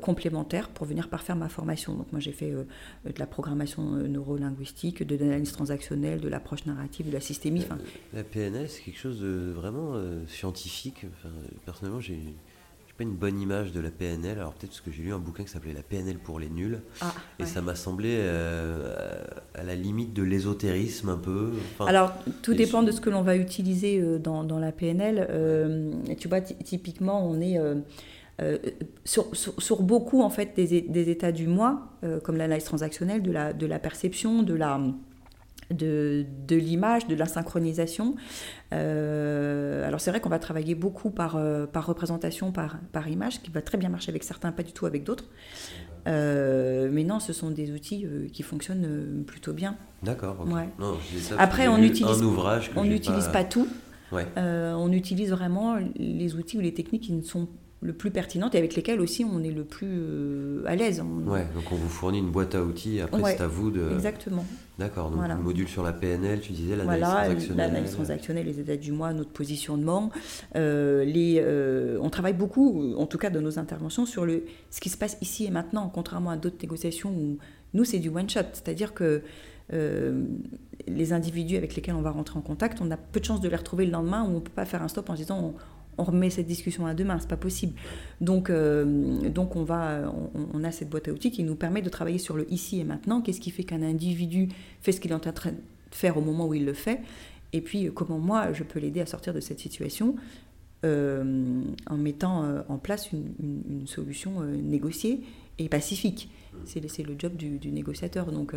[0.00, 1.94] complémentaires pour venir parfaire ma formation.
[1.94, 7.12] Donc moi j'ai fait de la programmation neurolinguistique, de l'analyse transactionnelle, de l'approche narrative, de
[7.12, 7.66] la systémie.
[8.14, 11.04] La, PNL c'est quelque chose de vraiment scientifique.
[11.66, 12.18] personnellement j'ai
[12.96, 14.38] pas une bonne image de la PNL.
[14.38, 16.80] Alors peut-être parce que j'ai lu un bouquin qui s'appelait La PNL pour les nuls.
[17.00, 19.24] Ah, et ça m'a semblé euh,
[19.54, 21.52] à la limite de l'ésotérisme un peu.
[21.80, 22.12] Alors
[22.42, 25.26] tout dépend de ce que l'on va utiliser euh, dans, dans la PNL.
[25.30, 27.58] Euh, tu vois, typiquement, on est...
[29.04, 31.92] sur, sur, beaucoup en fait des, des états du moi,
[32.24, 34.80] comme l'analyse transactionnelle, de la, de la perception, de la,
[35.72, 38.14] de, de l'image, de la synchronisation.
[38.72, 43.42] Euh, alors c'est vrai qu'on va travailler beaucoup par, euh, par représentation, par, par image,
[43.42, 45.28] qui va très bien marcher avec certains, pas du tout avec d'autres.
[46.08, 49.76] Euh, mais non, ce sont des outils qui fonctionnent plutôt bien.
[50.02, 50.44] D'accord.
[50.48, 50.68] Ouais.
[51.38, 53.44] Après, on utilise, un ouvrage on n'utilise pas...
[53.44, 53.68] tout.
[54.12, 57.48] on utilise vraiment les outils ou les techniques qui ne sont
[57.82, 61.02] le plus pertinente et avec lesquelles aussi on est le plus euh, à l'aise.
[61.26, 63.90] Ouais, donc on vous fournit une boîte à outils, après c'est à vous de...
[63.92, 64.44] Exactement.
[64.78, 67.66] D'accord, donc le module sur la PNL, tu disais l'analyse voilà, transactionnelle.
[67.66, 70.10] l'analyse transactionnelle, les états du mois, notre positionnement.
[70.54, 74.80] Euh, les, euh, on travaille beaucoup, en tout cas dans nos interventions, sur le, ce
[74.80, 77.38] qui se passe ici et maintenant, contrairement à d'autres négociations où
[77.74, 79.22] nous c'est du one-shot, c'est-à-dire que
[80.86, 83.48] les individus avec lesquels on va rentrer en contact, on a peu de chances de
[83.48, 85.40] les retrouver le lendemain, où on ne peut pas faire un stop en se disant
[85.40, 85.54] on
[85.98, 87.74] remet cette discussion à demain, c'est pas possible.
[88.20, 88.84] Donc, euh,
[89.28, 90.12] donc on, va,
[90.54, 92.84] on, a cette boîte à outils qui nous permet de travailler sur le ici et
[92.84, 93.20] maintenant.
[93.20, 94.48] Qu'est-ce qui fait qu'un individu
[94.80, 95.56] fait ce qu'il est en train de
[95.90, 97.00] faire au moment où il le fait
[97.52, 100.16] Et puis, comment moi, je peux l'aider à sortir de cette situation
[100.84, 105.20] euh, en mettant euh, en place une, solution négociée
[105.58, 106.30] et pacifique.
[106.64, 108.30] C'est le job du, négociateur.
[108.30, 108.54] Donc,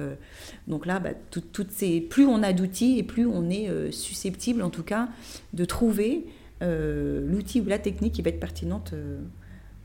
[0.68, 4.70] donc là, bah, toutes ces, plus on a d'outils et plus on est susceptible, en
[4.70, 5.10] tout cas,
[5.54, 6.26] de trouver
[6.62, 9.20] euh, l'outil ou la technique qui va être pertinente euh,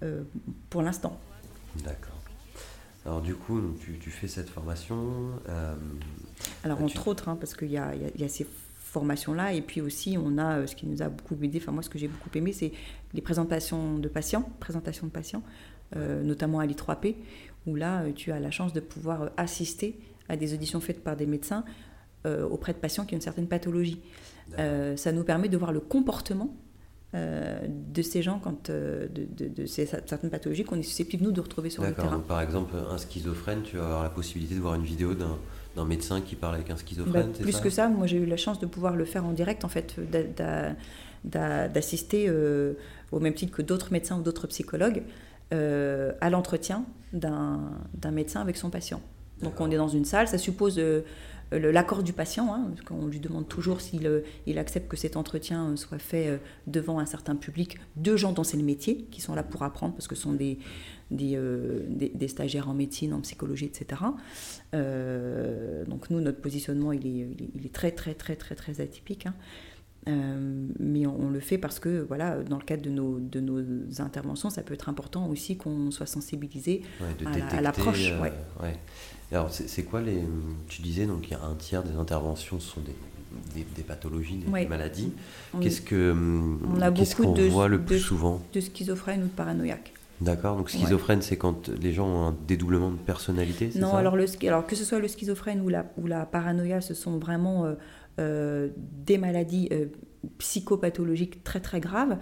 [0.05, 0.23] euh,
[0.68, 1.18] pour l'instant.
[1.85, 2.16] D'accord.
[3.05, 3.61] Alors du coup,
[4.01, 5.31] tu, fais cette formation.
[6.62, 8.47] Alors entre autres, hein, parce qu'il y, y a, ces
[8.79, 11.89] formations-là, et puis aussi on a ce qui nous a beaucoup aidé, enfin moi ce
[11.89, 12.73] que j'ai beaucoup aimé, c'est
[13.14, 15.43] les présentations de patients, présentation de patients.
[15.97, 17.16] notamment à l'I3P,
[17.66, 19.99] où là, tu as la chance de pouvoir assister
[20.29, 21.64] à des auditions faites par des médecins
[22.27, 24.03] auprès de patients qui ont une certaine pathologie.
[24.97, 26.55] Ça nous permet de voir le comportement
[27.13, 31.71] de ces gens quand de, de, ces, certaines pathologies qu'on est susceptible nous de retrouver
[31.71, 32.17] sur le terrain.
[32.17, 35.85] Donc, par exemple, un schizophrène, tu vas avoir la possibilité de voir une vidéo d'un
[35.85, 38.61] médecin qui parle avec un schizophrène bah, Plus que ça, moi j'ai eu la chance
[38.61, 39.97] de pouvoir le faire en direct, en fait,
[41.25, 42.75] d'assister euh,
[43.11, 45.03] au même titre que d'autres médecins ou d'autres psychologues
[45.53, 47.73] euh, à l'entretien d'un
[48.13, 49.01] médecin avec son patient.
[49.43, 51.01] Donc on est dans une salle, ça suppose euh,
[51.53, 55.77] l'accord du patient, hein, parce qu'on lui demande toujours s'il il accepte que cet entretien
[55.77, 59.43] soit fait devant un certain public de gens dont c'est le métier, qui sont là
[59.43, 60.59] pour apprendre, parce que ce sont des,
[61.13, 64.01] euh, des, des, stagiaires en médecine, en psychologie, etc.
[64.75, 67.27] Euh, donc nous, notre positionnement, il est,
[67.57, 69.27] il est, très, très, très, très, très atypique.
[69.27, 69.35] Hein.
[70.09, 74.01] Euh, mais on, le fait parce que, voilà, dans le cadre de nos, de nos
[74.01, 76.83] interventions, ça peut être important aussi qu'on soit sensibilisé
[77.27, 78.13] à, l'approche.
[78.23, 78.79] Ouais.
[79.33, 80.22] Alors, c'est quoi les.
[80.68, 84.66] Tu disais, donc, il y a un tiers des interventions sont des, des, pathologies, des
[84.66, 85.12] maladies.
[85.61, 88.43] Qu'est-ce que on a beaucoup de, voit le plus souvent?
[88.53, 89.93] De schizophrène ou de paranoïaque.
[90.20, 94.26] D'accord, donc schizophrène, c'est quand les gens ont un dédoublement de personnalité Non, alors, le,
[94.47, 97.74] alors que ce soit le schizophrène ou la, ou la paranoïa, ce sont vraiment euh,
[98.18, 99.87] euh, des maladies euh,
[100.39, 102.18] psychopathologiques très très graves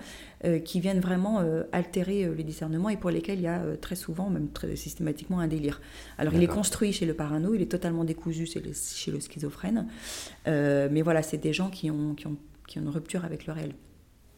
[0.64, 1.42] qui viennent vraiment
[1.72, 5.48] altérer les discernements et pour lesquels il y a très souvent, même très systématiquement, un
[5.48, 5.80] délire.
[6.16, 9.18] Alors il est construit chez le parano, il est totalement décousu chez le, chez le
[9.18, 9.88] schizophrène,
[10.46, 12.36] mais voilà, c'est des gens qui ont, qui, ont,
[12.68, 13.74] qui ont une rupture avec le réel.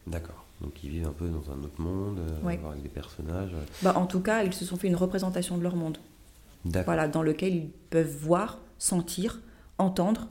[0.07, 0.45] D'accord.
[0.61, 3.51] Donc ils vivent un peu dans un autre monde, euh, avec des personnages.
[3.81, 5.97] Bah, en tout cas, ils se sont fait une représentation de leur monde.
[6.65, 9.41] Voilà, dans lequel ils peuvent voir, sentir,
[9.79, 10.27] entendre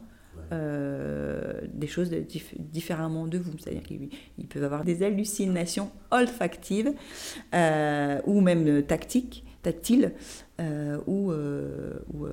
[0.53, 2.11] euh, des choses
[2.59, 3.53] différemment de vous.
[3.59, 6.93] C'est-à-dire qu'ils peuvent avoir des hallucinations olfactives
[7.55, 10.13] euh, ou même tactiques, tactiles
[11.07, 12.27] ou, ou,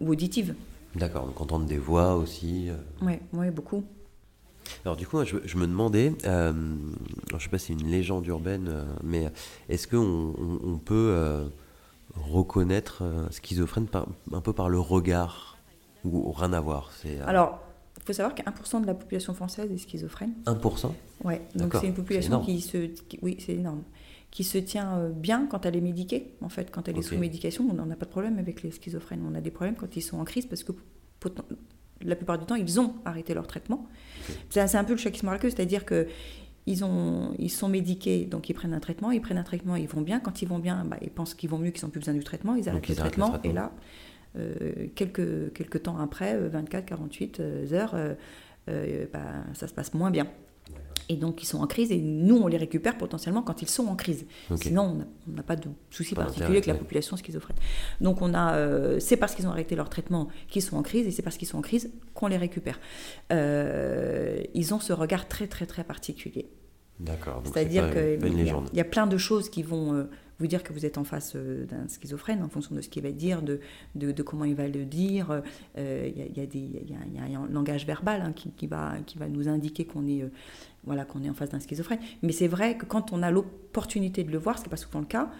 [0.00, 0.54] ou, auditives.
[0.94, 2.68] D'accord, donc entendre des voix aussi.
[3.00, 3.82] Oui, ouais, beaucoup.
[4.84, 6.52] Alors du coup, je, me demandais, euh,
[7.30, 9.30] je ne sais pas si c'est une légende urbaine, euh, mais
[9.68, 10.34] est-ce qu'on
[10.64, 11.44] on, peut euh,
[12.14, 13.86] reconnaître un schizophrène
[14.32, 15.51] un peu par le regard
[16.04, 16.90] ou, rien à voir
[17.26, 17.60] Alors,
[17.98, 20.32] il faut savoir qu'un% de la population française est schizophrène.
[20.46, 20.90] 1%
[21.24, 22.90] Oui, donc c'est une population qui se...
[23.22, 23.82] oui, c'est énorme
[24.32, 26.32] qui se tient bien quand elle est médiquée.
[26.40, 29.22] En fait, quand elle est sous médication, on n'a pas de problème avec les schizophrènes.
[29.30, 30.72] On a des problèmes quand ils sont en crise parce que
[32.00, 33.86] la plupart du temps, ils ont arrêté leur traitement.
[34.48, 36.08] C'est un peu le choc moral c'est-à-dire que
[36.66, 39.88] ils, ont, ils sont médiqués, donc ils prennent un traitement, ils prennent un traitement, ils
[39.88, 40.20] vont bien.
[40.20, 42.22] Quand ils vont bien, bah, ils pensent qu'ils vont mieux, qu'ils n'ont plus besoin du
[42.22, 44.11] traitement, ils arrêtent, le, traitement, Et là, euh,
[44.94, 50.26] quelques, quelques temps après, 24, 48 euh, heures, euh, bah, ça se passe moins bien.
[51.08, 53.86] Et donc, ils sont en crise et nous, on les récupère potentiellement quand ils sont
[53.86, 54.24] en crise.
[54.54, 57.56] Sinon, on n'a pas de souci particulier avec la population schizophrène.
[58.00, 61.06] Donc, on a, euh, c'est parce qu'ils ont arrêté leur traitement qu'ils sont en crise
[61.06, 62.80] et c'est parce qu'ils sont en crise qu'on les récupère.
[63.32, 66.48] Euh, ils ont ce regard très, très, très particulier.
[67.00, 67.42] D'accord.
[67.44, 70.04] C'est-à-dire qu'il y, y, a plein de choses qui vont euh,
[70.42, 73.02] vous dire que vous êtes en face euh, d'un schizophrène en fonction de ce qu'il
[73.02, 73.60] va dire, de,
[73.94, 75.42] de, comment il va le dire.
[75.76, 80.24] Il y, a, un langage verbal hein, qui, va, qui va nous indiquer qu'on est,
[80.84, 82.00] voilà, qu'on est en face d'un schizophrène.
[82.22, 85.00] Mais c'est vrai que quand on a l'opportunité de le voir, ce n'est pas souvent
[85.00, 85.30] le cas,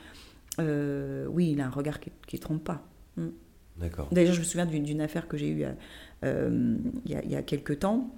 [1.29, 2.87] oui, il a un regard qui ne trompe pas.
[3.17, 3.27] Mm.
[3.79, 4.09] D'accord.
[4.13, 5.65] D'ailleurs, je me souviens d'une affaire que j'ai eue
[6.23, 8.15] il y, a, y a quelques temps.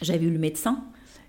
[0.00, 0.84] J'avais eu le médecin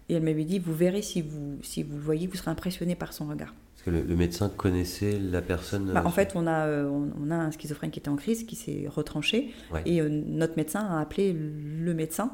[0.10, 2.95] et elle m'avait dit, vous verrez si vous, si vous le voyez, vous serez impressionné
[2.95, 3.54] par son regard.
[3.84, 7.32] Parce que le, médecin connaissait la personne bah, En euh, fait, on a, euh, on,
[7.32, 9.54] a un schizophrène qui était en crise, qui s'est retranché,
[9.86, 12.34] et euh, notre médecin a appelé le médecin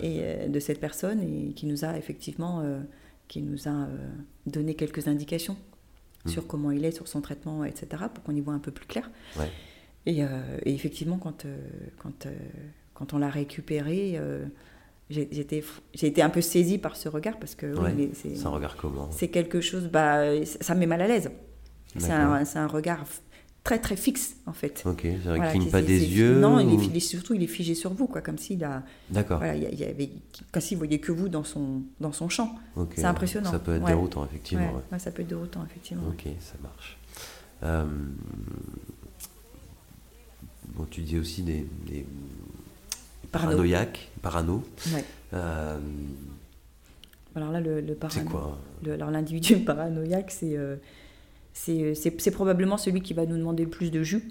[0.00, 2.64] et, de cette personne et qui nous a effectivement
[3.26, 3.88] qui nous a
[4.46, 5.56] donné quelques indications
[6.24, 6.30] hmm.
[6.30, 8.86] sur comment il est, sur son traitement, etc., pour qu'on y voit un peu plus
[8.86, 9.10] clair.
[10.06, 11.44] Et, et, effectivement, quand,
[11.98, 12.26] quand,
[12.94, 14.18] quand on l'a récupéré,
[15.10, 15.40] j'ai
[16.06, 17.74] été un peu saisie par ce regard parce que
[18.14, 21.30] c'est un regard comment C'est quelque chose, bah, ça me met mal à l'aise.
[21.96, 23.04] C'est un, un, regard
[23.64, 24.82] très très fixe en fait.
[24.84, 26.38] Ok, c'est vrai cligne pas des yeux.
[26.38, 28.82] Non, il est, surtout il est figé sur vous quoi, comme s'il a.
[29.10, 29.38] D'accord.
[29.38, 30.10] Voilà, il y avait,
[30.52, 32.54] comme s'il voyait que vous dans son dans son champ.
[32.94, 33.50] C'est impressionnant.
[33.50, 34.74] Ça peut être déroutant effectivement.
[34.92, 34.98] Ouais.
[34.98, 36.08] ça peut être déroutant effectivement.
[36.08, 36.98] Ok, ça marche.
[37.64, 37.84] Euh,
[40.74, 42.06] bon, tu dis aussi des, des
[43.32, 44.64] paranoïaque, parano.
[45.34, 45.78] Euh,
[47.34, 48.58] alors là, le, le C'est quoi?
[48.86, 50.76] Alors l'individu paranoïaque, c'est, euh,
[51.52, 54.22] c'est, c'est, probablement celui qui va nous demander le plus de jus.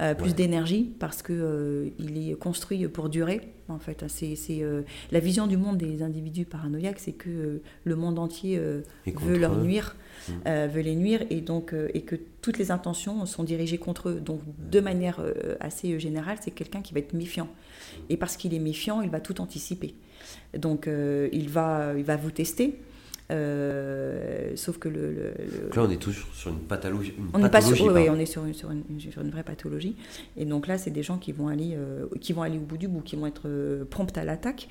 [0.00, 3.40] Euh, plus d'énergie parce que euh, il est construit pour durer.
[3.68, 8.18] En fait, c'est euh, la vision du monde des individus paranoïaques, c'est que le monde
[8.18, 8.60] entier
[9.06, 9.96] veut leur nuire,
[10.28, 10.32] mmh.
[10.68, 14.20] veut les nuire, et donc et que toutes les intentions sont dirigées contre eux.
[14.20, 14.40] Donc,
[14.70, 15.20] de manière
[15.60, 17.48] assez générale, c'est quelqu'un qui va être méfiant.
[18.08, 19.94] Et parce qu'il est méfiant, il va tout anticiper.
[20.56, 22.78] Donc, il va il va vous tester.
[23.30, 25.34] Euh, sauf que le,
[25.74, 27.12] là, on est toujours sur une pathologie.
[27.34, 29.96] on n'est pas sur, oui, on est sur une, sur, une, vraie pathologie.
[30.36, 32.78] Et donc là, c'est des gens qui vont aller, euh, qui vont aller au bout
[32.78, 34.68] du bout, qui vont être euh, promptes à l'attaque,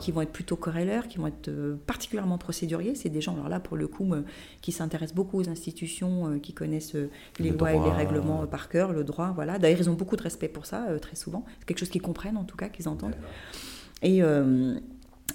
[0.00, 1.50] qui vont être plutôt corrélaires, qui vont être
[1.86, 2.94] particulièrement procéduriers.
[2.94, 4.14] C'est des gens, alors là, pour le coup,
[4.60, 6.96] qui s'intéressent beaucoup aux institutions, qui connaissent
[7.38, 9.32] les lois et les règlements par cœur, le droit.
[9.34, 9.58] Voilà.
[9.58, 11.44] D'ailleurs, ils ont beaucoup de respect pour ça, très souvent.
[11.60, 13.16] C'est quelque chose qu'ils comprennent, en tout cas, qu'ils entendent.
[14.02, 14.22] Et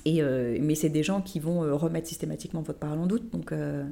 [0.06, 3.32] et, euh, mais c'est des gens qui vont euh, remettre systématiquement votre parole en doute.
[3.32, 3.84] Donc, euh,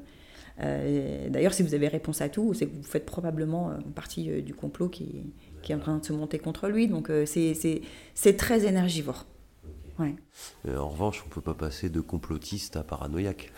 [1.29, 4.89] d'ailleurs, si vous avez réponse à tout, c'est que vous faites probablement partie du complot
[4.89, 6.87] qui, qui, est en train de se monter contre lui.
[6.87, 9.25] Donc, c'est très énergivore.
[9.99, 10.15] Ouais.
[10.77, 13.51] en revanche, on ne peut pas passer de complotiste à paranoïaque.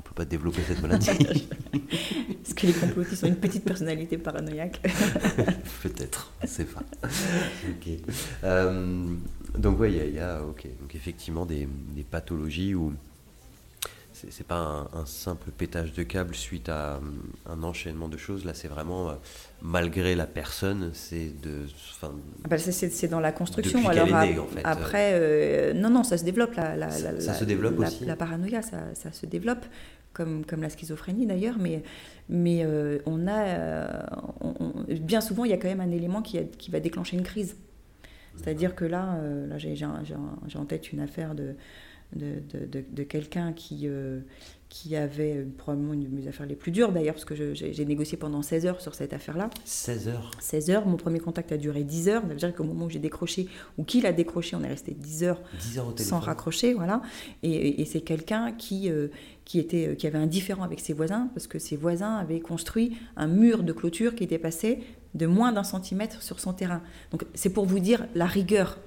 [0.00, 1.10] On ne peut pas développer cette maladie.
[1.74, 4.80] Est-ce que les complotistes ont une petite personnalité paranoïaque
[5.82, 6.82] Peut-être, c'est pas.
[7.68, 8.48] Ok.
[9.58, 11.68] Donc oui, il y, a, donc effectivement des,
[12.10, 12.94] pathologies où
[14.28, 17.00] c'est pas un, simple pétage de câble suite à
[17.46, 18.44] un enchaînement de choses.
[18.44, 19.14] Là, c'est vraiment euh,
[19.62, 21.66] malgré la personne, c'est de.
[22.02, 22.08] Ah
[22.48, 23.88] bah, c'est dans la construction.
[23.88, 24.08] Alors
[24.64, 26.54] après, euh, non, non, ça se développe.
[26.54, 28.04] La, ça, se développe aussi.
[28.04, 29.64] La paranoïa, ça, se développe,
[30.12, 31.82] comme, comme la schizophrénie d'ailleurs, mais,
[32.28, 34.06] mais euh, on a.
[34.88, 37.56] bien souvent, il y a quand même un élément qui, qui va déclencher une crise.
[38.36, 41.54] C'est-à-dire que là, euh, là j'ai en tête une affaire de,
[42.16, 44.20] de, de, quelqu'un qui, euh,
[44.68, 48.18] qui avait probablement une de mes affaires les plus dures d'ailleurs, parce que j'ai négocié
[48.18, 49.50] pendant 16 heures sur cette affaire-là.
[49.64, 50.86] 16 heures 16 heures.
[50.86, 52.22] Mon premier contact a duré 10 heures.
[52.22, 53.48] Ça veut dire qu'au moment où j'ai décroché,
[53.78, 56.74] ou qu'il a décroché, on est resté 10 heures, 10 heures sans raccrocher.
[56.74, 57.02] Voilà.
[57.42, 59.08] Et, et c'est quelqu'un qui, euh,
[59.44, 62.96] qui, était, qui avait un différent avec ses voisins, parce que ses voisins avaient construit
[63.16, 64.80] un mur de clôture qui était passé
[65.14, 66.82] de moins d'un centimètre sur son terrain.
[67.10, 68.78] Donc c'est pour vous dire la rigueur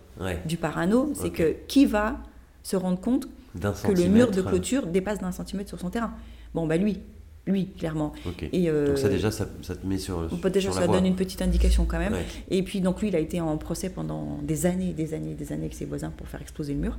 [0.46, 2.22] du parano, c'est que qui va
[2.64, 6.14] se rendre compte que le mur de clôture dépasse d'un centimètre sur son terrain
[6.54, 7.00] Bon, bah lui,
[7.46, 8.14] lui, clairement.
[8.54, 11.42] Et euh, donc ça déjà, ça, te met sur, peut déjà ça donne une petite
[11.42, 12.16] indication quand même.
[12.50, 15.52] Et puis donc lui, il a été en procès pendant des années, des années, des
[15.52, 16.98] années avec ses voisins pour faire exploser le mur.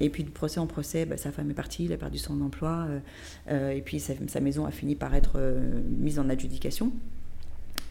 [0.00, 2.40] Et puis de procès en procès, bah, sa femme est partie, il a perdu son
[2.40, 2.98] emploi, euh,
[3.50, 5.38] euh, et puis sa, sa, maison a fini par être
[5.88, 6.92] mise en adjudication.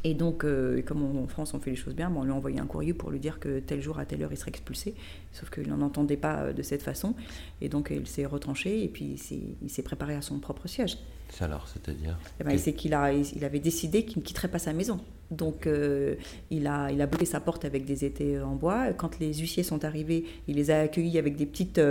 [0.04, 2.60] Et donc, euh, comme en France on fait les choses bien, on lui a envoyé
[2.60, 4.95] un courrier pour lui dire que tel jour à telle heure il serait expulsé.
[5.34, 7.16] Sauf qu'il n'en entendait pas euh, de cette façon.
[7.62, 9.20] Et donc il s'est retranché et puis
[9.62, 10.97] il s'est préparé à son propre siège.
[11.30, 12.97] C'est alors, c'est-à-dire eh ben, C'est qu'il
[13.36, 15.00] il avait décidé qu'il ne quitterait pas sa maison.
[15.32, 16.16] Donc euh,
[16.50, 18.93] il, a, il a bloqué sa porte avec des étés en bois.
[18.93, 21.82] Quand les huissiers sont arrivés, il les a accueillis avec des petites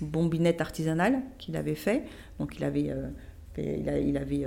[0.00, 2.02] bombinettes artisanales qu'il avait fait.
[2.38, 2.90] Donc il avait,
[3.56, 4.44] il, il avait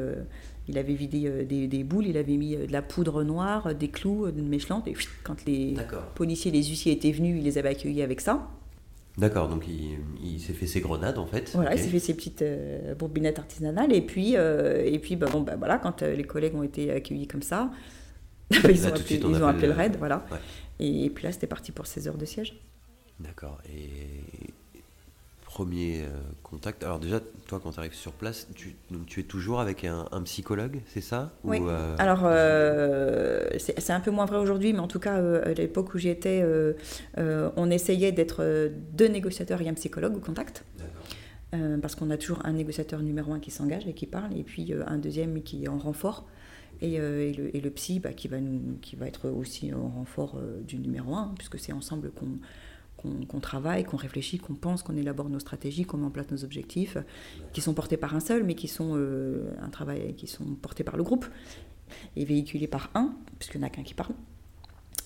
[0.67, 3.73] il avait vidé euh, des, boules, il avait mis euh, de la poudre noire, euh,
[3.73, 4.93] des clous, une mèche et
[5.23, 5.75] quand les
[6.15, 8.49] policiers, les huissiers étaient venus, il les avait accueillis avec ça.
[9.17, 11.51] D'accord, donc il, s'est fait ses grenades en fait.
[11.55, 12.43] Voilà, il s'est fait ses petites
[12.99, 16.91] bourbinettes artisanales, et puis, et puis bah, bon, bah, voilà, quand les collègues ont été
[16.91, 17.71] accueillis comme ça,
[18.51, 20.23] ils, ont appelé, ils ont appelé, le raid, voilà.
[20.79, 22.61] Et, et, puis là, c'était parti pour 16 heures de siège.
[23.19, 24.53] D'accord, et
[25.57, 26.09] premier euh,
[26.43, 28.75] contact Alors déjà, toi, quand tu arrives sur place, tu,
[29.07, 31.33] tu es toujours avec un, psychologue, c'est ça?
[31.43, 31.57] Oui.
[31.59, 35.95] Euh, Alors, euh, c'est un peu moins vrai aujourd'hui, mais en tout cas, à l'époque
[35.95, 36.45] où j'y étais,
[37.17, 40.63] on essayait d'être deux négociateurs et un psychologue au contact.
[41.81, 44.73] parce qu'on a toujours un négociateur numéro un qui s'engage et qui parle, et puis
[44.85, 46.27] un deuxième qui est en renfort.
[46.81, 50.39] Et, le, et, le, psy bah, qui, va nous, qui va être aussi en renfort
[50.67, 52.37] du numéro un, puisque c'est ensemble qu'on
[53.27, 56.43] qu'on travaille, qu'on réfléchit, qu'on pense, qu'on élabore nos stratégies, qu'on met en place nos
[56.43, 56.97] objectifs,
[57.53, 60.83] qui sont portés par un seul, mais qui sont euh, un travail qui sont portés
[60.83, 61.25] par le groupe
[62.15, 64.13] et véhiculés par un, puisqu'il n'y en a qu'un qui parle.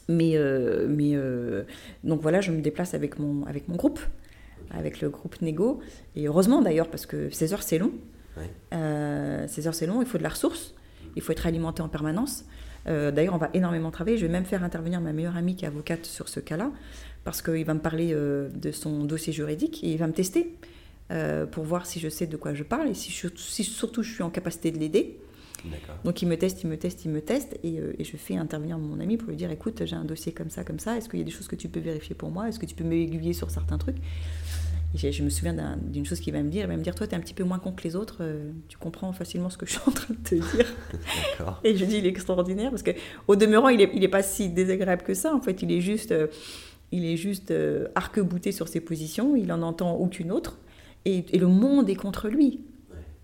[0.10, 1.64] Mais, euh, mais euh,
[2.04, 4.00] donc voilà, je me déplace avec mon, avec mon groupe,
[4.72, 5.80] avec le groupe Négo.
[6.16, 7.92] Et heureusement d'ailleurs, parce que 16 heures c'est long.
[8.72, 10.74] 16 heures c'est long, il faut de la ressource,
[11.16, 12.46] il faut être alimenté en permanence.
[12.86, 14.18] d'ailleurs, on va énormément travailler.
[14.18, 16.72] Je vais même faire intervenir ma meilleure amie qui est avocate sur ce cas-là,
[17.24, 20.56] parce qu'il va me parler euh, de son dossier juridique et il va me tester
[21.12, 24.14] euh, pour voir si je sais de quoi je parle et si, si surtout je
[24.14, 25.18] suis en capacité de l'aider.
[26.04, 28.36] Donc il me teste, il me teste, il me teste et, euh, et, je fais
[28.36, 31.08] intervenir mon ami pour lui dire écoute, j'ai un dossier comme ça, comme ça, est-ce
[31.08, 32.50] qu'il y a des choses que tu peux vérifier pour moi?
[32.50, 33.98] Est-ce que tu peux m'aiguiller sur certains trucs?
[35.04, 36.64] Et je me souviens d'une chose qu'il va me dire.
[36.64, 38.18] Il va me dire Toi, tu es un petit peu moins con que les autres,
[38.22, 40.66] euh, tu comprends facilement ce que je suis en train de te dire.
[41.64, 44.50] et je dis Il est extraordinaire parce qu'au demeurant, il n'est il est pas si
[44.50, 45.34] désagréable que ça.
[45.34, 46.28] En fait, il est juste, euh,
[46.92, 50.60] il est juste euh, arc-bouté sur ses positions, il en entend aucune autre.
[51.06, 52.62] Et, et le monde est contre lui.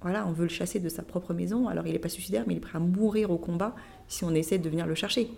[0.01, 1.67] Voilà, on veut le chasser de sa propre maison.
[1.67, 3.75] Alors, il n'est pas suicidaire, mais il est prêt à mourir au combat
[4.07, 5.29] si on essaie de venir le chercher.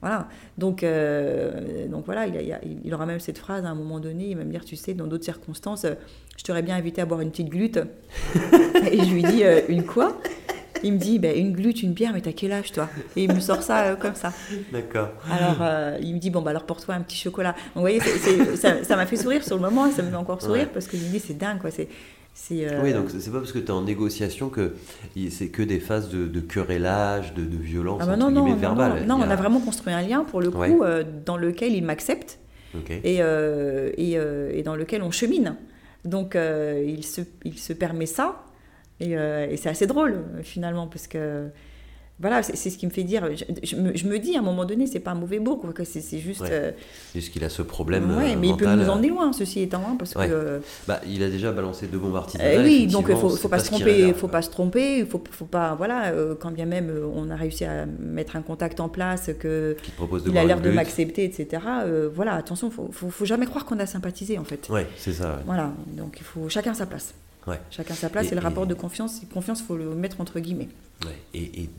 [0.00, 0.28] Voilà.
[0.56, 4.28] Donc, euh, donc voilà, il, il, aura même cette phrase à un moment donné.
[4.30, 5.86] Il va me dire, tu sais, dans d'autres circonstances,
[6.36, 7.78] je t'aurais bien invité à boire une petite glute.
[8.90, 10.16] et je lui dis, euh, une quoi?
[10.82, 12.88] Il me dit, ben, une glute, une bière, mais t'as quel âge toi?
[13.16, 14.32] Et il me sort ça euh, comme ça.
[14.72, 15.08] D'accord.
[15.30, 17.52] Alors, il me dit, bon, bah alors pour toi, un petit chocolat.
[17.52, 20.68] Donc, vous voyez, ça m'a fait sourire sur le moment, ça me fait encore sourire
[20.72, 21.70] parce que je me dis, c'est dingue, quoi.
[21.70, 21.88] C'est
[22.52, 24.74] euh, oui, donc c'est pas parce que tu es en négociation que
[25.28, 29.04] c'est que des phases de, de querellage, de, de violence ah bah non, non, verbale.
[29.06, 32.38] Non, on a vraiment construit un lien pour le coup euh, dans lequel il m'accepte
[32.88, 35.56] et, euh, et, et, dans lequel on chemine.
[36.04, 38.44] Donc il, se, il se permet ça
[39.00, 41.50] et, et c'est assez drôle finalement parce que
[42.20, 43.28] voilà, c'est ce qui me fait dire.
[43.62, 46.42] Je, me, dis à un moment donné, c'est pas un mauvais bourg, que c'est juste.
[46.42, 46.72] Euh,
[47.14, 48.12] juste qu'il a ce problème.
[48.18, 50.60] Oui, mais il peut nous emmener loin, ceci étant, hein, parce que.
[50.88, 52.58] Bah, il a déjà balancé deux bombes artisanales.
[52.58, 55.22] Euh, oui, donc il faut, faut pas se tromper, faut pas se tromper, il faut,
[55.30, 58.88] faut pas, voilà, euh, quand bien même on a réussi à mettre un contact en
[58.88, 59.76] place, que
[60.26, 61.62] il a l'air de m'accepter, etc.
[62.12, 64.66] voilà, attention, faut, faut, faut jamais croire qu'on a sympathisé en fait.
[64.70, 65.40] Oui, c'est ça.
[65.46, 67.14] Voilà, donc il faut chacun sa place.
[67.48, 67.60] Ouais.
[67.70, 70.68] Chacun sa place et, le rapport de confiance, confiance, faut le mettre entre guillemets.
[71.04, 71.16] Ouais.
[71.34, 71.70] Et, et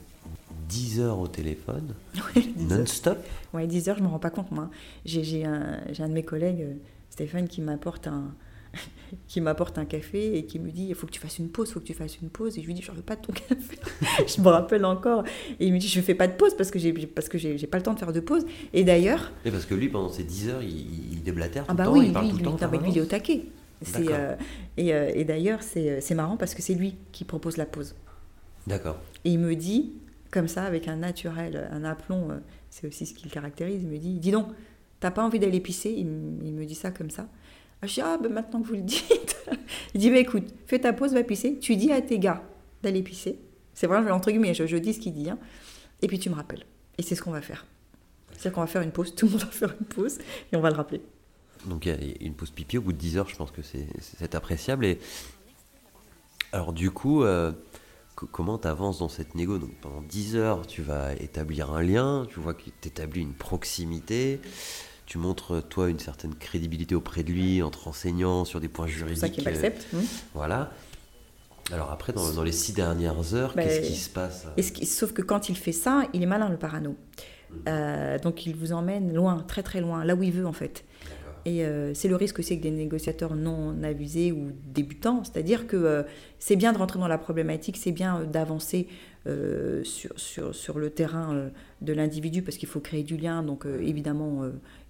[0.67, 1.93] 10 heures au téléphone,
[2.57, 3.17] non-stop?
[3.53, 4.70] Oui, 10 heures, je ne me rends pas compte, moi.
[5.05, 6.74] J'ai un, un, de mes collègues, euh,
[7.09, 8.34] Stéphane, qui m'apporte un,
[9.28, 11.70] qui m'apporte un café et qui me dit il faut que tu fasses une pause,
[11.70, 12.57] il faut que tu fasses une pause.
[12.57, 13.80] Et je lui dis je ne veux pas de ton café.
[14.28, 15.24] je me rappelle encore.
[15.59, 17.38] Et il me dit je ne fais pas de pause parce que j'ai parce que
[17.38, 18.45] j'ai pas le temps de faire de pause.
[18.74, 19.32] Et d'ailleurs.
[19.45, 21.89] Et parce que lui pendant ces 10 heures il, il déblatère tout ah bah le
[21.89, 22.65] temps, oui, il parle lui, tout le temps.
[22.65, 23.45] Avec lui il est au taquet.
[23.98, 24.36] Euh,
[24.78, 27.96] et, euh, et d'ailleurs c'est marrant parce que c'est lui qui propose la pause.
[28.68, 29.00] D'accord.
[29.24, 29.94] Et il me dit
[30.32, 32.38] comme ça, avec un naturel, un aplomb, euh,
[32.70, 33.82] c'est aussi ce qui le caractérise.
[33.82, 34.48] Il me dit Dis donc,
[35.00, 35.92] t'as pas envie d'aller pisser?
[35.92, 37.28] Il, me dit ça comme ça.
[37.82, 39.38] Ah, je dis Ah, ben maintenant que vous le dites.
[39.96, 41.58] il dit bah, Écoute, fais ta pause, va pisser.
[41.58, 42.44] Tu dis à tes gars
[42.84, 43.40] d'aller pisser.
[43.74, 45.30] C'est vrai, entre guillemets, je, je dis ce qu'il dit.
[45.30, 45.40] Hein.
[46.02, 46.66] Et puis tu me rappelles.
[46.98, 47.66] Et c'est ce qu'on va faire.
[48.32, 50.20] C'est-à-dire qu'on va faire une pause, tout le monde va faire une pause,
[50.52, 51.02] et on va le rappeler.
[51.66, 53.62] Donc il y a une pause pipi au bout de 10 heures, je pense que
[53.62, 54.86] c'est appréciable.
[54.86, 54.99] Et
[56.51, 57.51] alors du coup, euh,
[58.16, 59.57] comment tu avances dans cette négo?
[59.57, 64.39] Donc pendant 10 heures, tu vas établir un lien, tu vois qu'il t'établit une proximité,
[65.05, 68.88] tu montres toi une certaine crédibilité auprès de lui en te renseignant sur des points
[68.88, 69.18] juridiques.
[69.20, 69.88] C'est ça qu'il m'accepte.
[69.93, 70.01] Euh,
[70.34, 70.72] voilà.
[71.72, 74.47] Alors après, dans, les six dernières heures, bah, qu'est-ce qui se passe
[74.84, 76.91] Sauf que quand il fait ça, il est malin le parano.
[76.91, 77.55] Mmh.
[77.68, 80.84] Euh, donc il vous emmène loin, très très loin, là où il veut en fait.
[81.46, 85.24] Et euh, c'est le risque aussi avec des négociateurs non avisés ou débutants.
[85.24, 86.04] C'est-à-dire que euh,
[86.40, 88.88] c'est bien de rentrer dans la problématique, c'est bien euh, d'avancer
[89.84, 93.44] sur, sur, sur, le terrain de l'individu parce qu'il faut créer du lien.
[93.44, 94.42] Donc évidemment,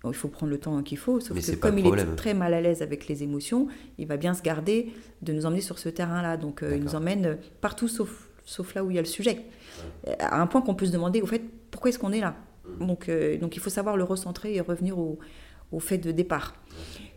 [0.05, 1.19] il faut prendre le temps qu'il faut.
[1.19, 4.33] Sauf que comme il est très mal à l'aise avec les émotions, il va bien
[4.33, 4.93] se garder
[5.23, 6.37] de nous emmener sur ce terrain-là.
[6.37, 9.41] Donc il nous emmène partout sauf, sauf là où il y a le sujet.
[10.19, 12.37] À un point qu'on peut se demander, au fait, pourquoi est-ce qu'on est là?
[12.79, 13.37] Mmh.
[13.41, 15.17] donc il faut savoir le recentrer et revenir au
[15.71, 16.55] au fait de départ.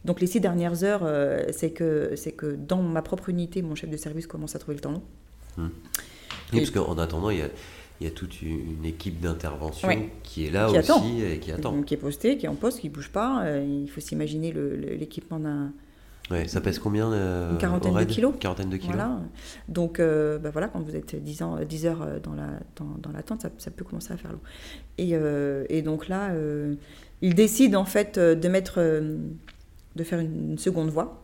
[0.05, 3.74] Donc les six dernières heures, euh, c'est que, c'est que dans ma propre unité, mon
[3.74, 5.03] chef de service commence à trouver le temps long.
[5.59, 5.70] Hum.
[6.53, 7.48] Oui, parce qu'en attendant, il y a,
[8.00, 9.88] il y a toute une équipe d'intervention
[10.22, 11.82] qui est là aussi et qui attend.
[11.82, 13.44] Qui est postée, qui est en poste, qui ne bouge pas.
[13.44, 15.72] Euh, il faut s'imaginer l'équipement d'un...
[16.31, 18.35] Ouais, ça pèse combien euh, Une quarantaine de kilos.
[18.39, 18.97] quarantaine de kilos.
[18.97, 19.20] Voilà.
[19.68, 23.43] Donc, bah voilà, quand vous êtes 10, ans, 10 heures dans la, dans, dans l'attente,
[23.43, 24.41] ça, ça, peut commencer à faire long.
[24.99, 25.14] Et,
[25.68, 26.33] et donc là,
[27.23, 29.16] il décide en fait euh, de mettre, euh,
[29.97, 31.23] de faire une, seconde voie.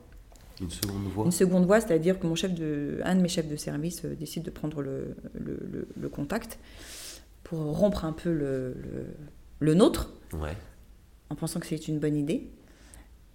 [0.61, 1.25] Une seconde voie.
[1.27, 4.15] Une seconde voie, c'est-à-dire que mon chef de, un de mes chefs de service euh,
[4.15, 6.59] décide de prendre le, le, contact
[7.43, 8.77] pour rompre un peu le,
[9.59, 10.57] le, nôtre, ouais.
[11.31, 12.49] en pensant que c'est une bonne idée.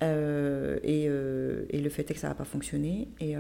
[0.04, 3.36] Et, et, le fait est que ça n'a pas fonctionné et,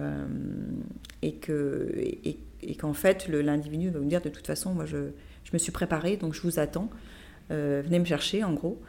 [1.22, 5.10] et que et, et qu'en fait l'individu va me dire de toute façon moi je,
[5.44, 6.90] je, me suis préparé donc je vous attends.
[7.50, 8.82] Venez me chercher en gros.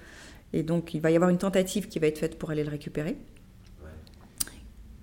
[0.55, 2.71] Et donc, il va y avoir une tentative qui va être faite pour aller le
[2.71, 3.17] récupérer,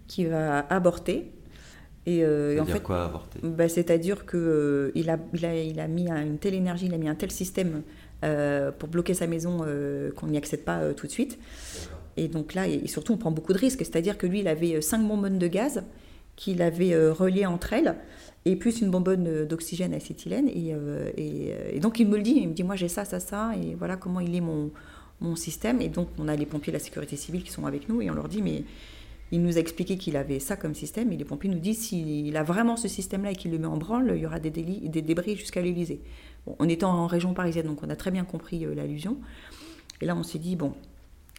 [0.08, 1.30] qui va aborter.
[2.06, 3.40] Et, euh, en fait, quoi avorter?
[3.44, 7.10] bah, C'est-à-dire qu'il euh, il a, il a, mis une telle énergie, il a mis
[7.10, 7.84] un tel système
[8.24, 9.66] euh, pour bloquer sa maison
[10.16, 11.38] qu'on n'y accède pas tout de suite.
[12.18, 13.80] Et donc là, et surtout, on prend beaucoup de risques.
[13.80, 15.84] C'est-à-dire que lui, il avait cinq bonbonnes de gaz
[16.36, 17.96] qu'il avait reliées entre elles,
[18.46, 20.48] et plus une bonbonne d'oxygène acétylène.
[20.50, 20.74] Et,
[21.18, 23.76] et, donc, il me le dit, il me dit, moi j'ai ça, ça, ça, et
[23.76, 24.72] voilà comment il est mon,
[25.22, 25.82] mon système.
[25.82, 28.10] Et donc, on a les pompiers de la sécurité civile qui sont avec nous et
[28.10, 28.64] on leur dit, mais
[29.34, 32.36] Il nous a expliqué qu'il avait ça comme système et les pompiers nous disent s'il
[32.36, 35.38] a vraiment ce système-là et qu'il le met en branle, il y aura des, débris
[35.38, 36.02] jusqu'à l'Elysée.
[36.46, 39.18] Bon, on était en région parisienne, donc on a très bien compris euh, l'allusion.
[40.02, 40.74] Et là, on s'est dit, bon,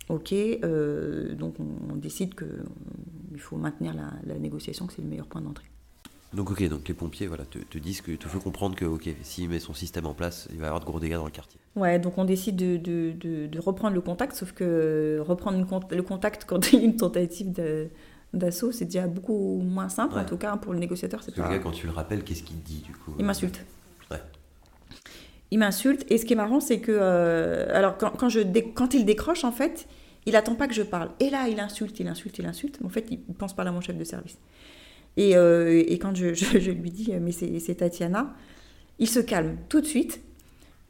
[0.08, 5.26] ok, euh, donc on, décide qu'il faut maintenir la, la négociation, que c'est le meilleur
[5.26, 5.66] point d'entrée.
[6.34, 9.50] Donc ok, donc les pompiers voilà, te, disent que te font comprendre que ok, s'il
[9.50, 11.60] met son système en place, il va y avoir de gros dégâts dans le quartier.
[11.76, 15.58] Ouais, donc on décide de, de, de, reprendre le contact, sauf que reprendre
[15.90, 17.52] le contact quand il y a une tentative
[18.32, 21.22] d'assaut, c'est déjà beaucoup moins simple, en tout cas pour le négociateur.
[21.22, 21.48] C'est pas...
[21.48, 23.64] le gars, quand tu le rappelles, qu'est-ce qu'il dit du coup Il m'insulte.
[24.10, 24.20] Ouais.
[25.52, 29.52] Il m'insulte, et ce qui est marrant, c'est que euh, alors quand, il décroche, en
[29.52, 29.86] fait,
[30.24, 31.10] il attend pas que je parle.
[31.20, 32.78] Et là, il insulte, il insulte, il insulte.
[32.82, 34.38] En fait, il pense pas à mon chef de service.
[35.18, 38.34] Et, euh, quand je, lui dis, mais c'est Tatiana,
[38.98, 40.22] il se calme tout de suite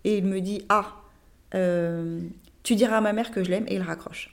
[0.05, 0.95] et il me dit, ah,
[1.57, 2.21] euh,
[2.63, 4.33] tu diras à ma mère que je l'aime et il raccroche.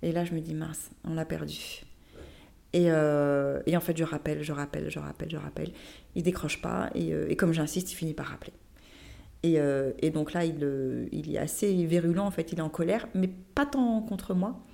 [0.00, 1.84] Et là, je me dis, mince, on l'a perdu.
[2.72, 5.72] Et, euh, et, en fait, je rappelle, je rappelle, je rappelle, je rappelle.
[6.14, 8.54] Il décroche pas et, et comme j'insiste, il finit par rappeler.
[9.44, 9.58] Et,
[10.00, 13.28] et donc là, il, il, est assez virulent, en fait, il est en colère, mais
[13.54, 14.64] pas tant contre moi,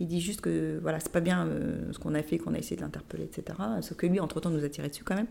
[0.00, 2.58] il dit juste que voilà, c'est pas bien euh, ce qu'on a fait, qu'on a
[2.58, 3.58] essayé de l'interpeller, etc.
[3.80, 5.26] Sauf que lui, entre-temps, nous a tiré dessus quand même.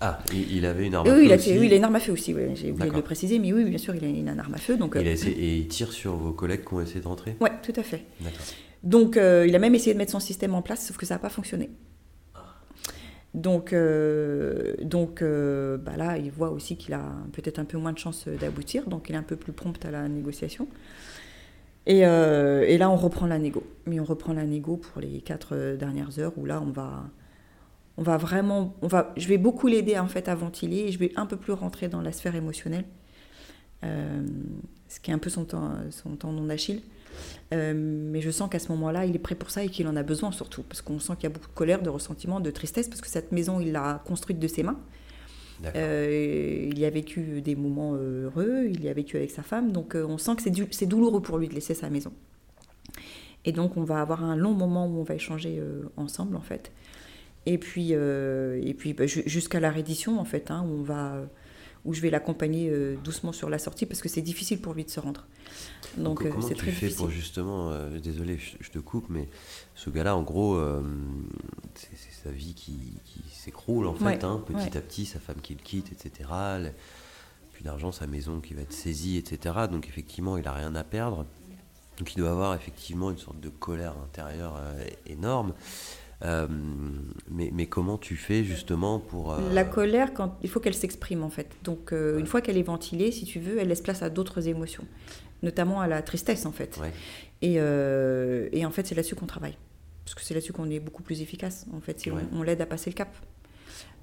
[0.00, 1.18] Ah, il avait une arme à feu.
[1.18, 1.58] Oui, il a, aussi.
[1.58, 3.64] oui, il a une arme à feu aussi, j'ai oublié de le préciser, mais oui,
[3.64, 4.76] bien sûr, il a, une arme à feu.
[4.76, 7.72] Donc, il euh, et il tire sur vos collègues qui ont essayé d'entrer Oui, tout
[7.76, 8.04] à fait.
[8.82, 11.14] Donc, euh, il a même essayé de mettre son système en place, sauf que ça
[11.14, 11.70] n'a pas fonctionné.
[13.32, 13.74] Donc,
[14.82, 18.88] donc bah là, il voit aussi qu'il a peut-être un peu moins de chances d'aboutir,
[18.88, 20.66] donc il est un peu plus prompt à la négociation.
[21.88, 23.64] Euh, et, là, on reprend la négo.
[23.86, 27.04] Mais on reprend la négo pour les quatre euh, dernières heures où là, on va,
[27.96, 30.98] on va vraiment, on va, je vais beaucoup l'aider en fait à ventiler et je
[30.98, 32.84] vais un peu plus rentrer dans la sphère émotionnelle,
[33.84, 34.22] euh,
[34.88, 36.44] ce qui est un peu son temps, son tendon
[37.50, 37.74] d'Achille.
[37.74, 40.02] mais je sens qu'à ce moment-là, il est prêt pour ça et qu'il en a
[40.02, 42.88] besoin surtout, parce qu'on sent qu'il y a beaucoup de colère, de ressentiment, de tristesse,
[42.88, 44.78] parce que cette maison, il l'a construite de ses mains.
[45.76, 49.72] Euh, il y a vécu des moments heureux, il y a vécu avec sa femme,
[49.72, 52.12] donc euh, on sent que c'est douloureux pour lui de laisser sa maison.
[53.44, 56.40] Et donc on va avoir un long moment où on va échanger euh, ensemble en
[56.40, 56.72] fait.
[57.46, 61.26] Et puis, et puis bah, jusqu'à la reddition en fait, hein, où on va
[61.84, 62.70] où je vais l'accompagner
[63.02, 65.26] doucement sur la sortie parce que c'est difficile pour lui de se rendre.
[65.96, 67.72] Donc c'est très fais pour justement,
[68.02, 69.28] désolé, je, te coupe, mais
[69.74, 70.60] ce gars-là, en gros,
[71.74, 72.94] c'est sa vie qui,
[73.32, 76.28] s'écroule en fait, hein, petit à petit, sa femme qui le quitte, etc.
[77.52, 79.66] Plus d'argent, sa maison qui va être saisie, etc.
[79.70, 81.24] Donc effectivement, il a rien à perdre.
[82.00, 85.52] Donc il doit avoir effectivement une sorte de colère intérieure euh, énorme.
[86.22, 86.46] Euh,
[87.30, 89.32] mais, mais, comment tu fais justement pour...
[89.32, 91.48] Euh, La colère, quand, il faut qu'elle s'exprime en fait.
[91.64, 94.84] Donc une fois qu'elle est ventilée, si tu veux, elle laisse place à d'autres émotions,
[95.42, 96.78] notamment à la tristesse en fait.
[97.42, 99.56] Et, et en fait, c'est là-dessus qu'on travaille
[100.10, 102.66] parce que c'est là-dessus qu'on est beaucoup plus efficace, en fait, si on, l'aide à
[102.66, 103.14] passer le cap.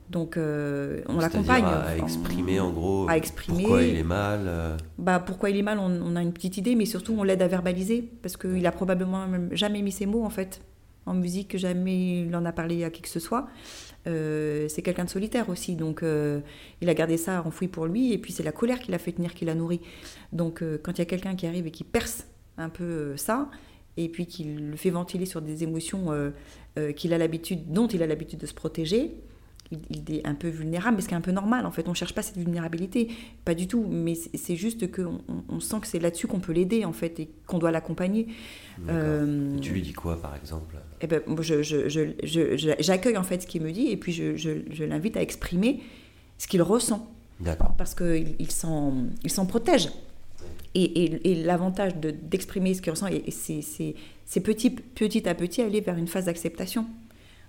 [0.09, 1.65] Donc, euh, on l'accompagne.
[1.65, 4.39] À exprimer, en gros, à exprimer, pourquoi il est mal.
[4.45, 4.77] Euh.
[4.97, 7.49] Bah, pourquoi il est mal, on, a une petite idée, mais surtout, on l'aide à
[7.49, 10.61] verbaliser, parce qu'il a probablement jamais mis ses mots, en fait,
[11.07, 13.47] en musique, jamais il en a parlé à qui que ce soit.
[14.05, 16.03] Euh, c'est quelqu'un de solitaire aussi, donc
[16.81, 19.13] il a gardé ça enfoui pour lui, et puis c'est la colère qui l'a fait
[19.13, 19.81] tenir, qui l'a nourri.
[20.31, 22.27] Donc, quand il y a quelqu'un qui arrive et qui perce
[22.57, 23.49] un peu ça,
[23.97, 26.29] et puis qu'il le fait ventiler sur des émotions euh,
[26.77, 29.11] euh, qu'il a l'habitude, dont il a l'habitude de se protéger,
[29.71, 31.65] il, est un peu vulnérable, mais ce qui est un peu normal.
[31.65, 33.09] En fait, on ne cherche pas cette vulnérabilité,
[33.43, 33.85] pas du tout.
[33.89, 37.29] Mais c'est juste qu'on on sent que c'est là-dessus qu'on peut l'aider, en fait, et
[37.47, 38.27] qu'on doit l'accompagner.
[38.87, 40.75] Euh, tu lui dis quoi, par exemple?
[41.01, 41.21] Eh ben,
[42.79, 45.81] J'accueille en fait ce qu'il me dit, et puis je, l'invite à exprimer
[46.37, 47.07] ce qu'il ressent.
[47.39, 47.75] D'accord.
[47.77, 49.89] Parce qu'il il s'en protège.
[50.75, 53.07] Et, l'avantage d'exprimer ce qu'il ressent,
[54.25, 56.85] c'est petit, petit à petit aller vers une phase d'acceptation.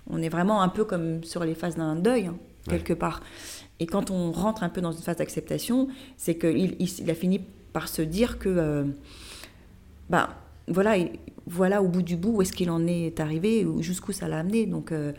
[0.09, 2.37] On est vraiment un peu comme sur les phases d'un deuil, hein,
[2.69, 3.23] quelque part.
[3.81, 7.41] Et quand on rentre un peu dans une phase d'acceptation, c'est qu'il il, a fini
[7.73, 8.85] par se dire que, euh,
[10.09, 10.31] bah,
[10.67, 10.97] voilà,
[11.49, 14.67] voilà au bout du bout où est-ce qu'il en est arrivé, jusqu'où ça l'a amené.
[14.67, 15.13] Donc, euh,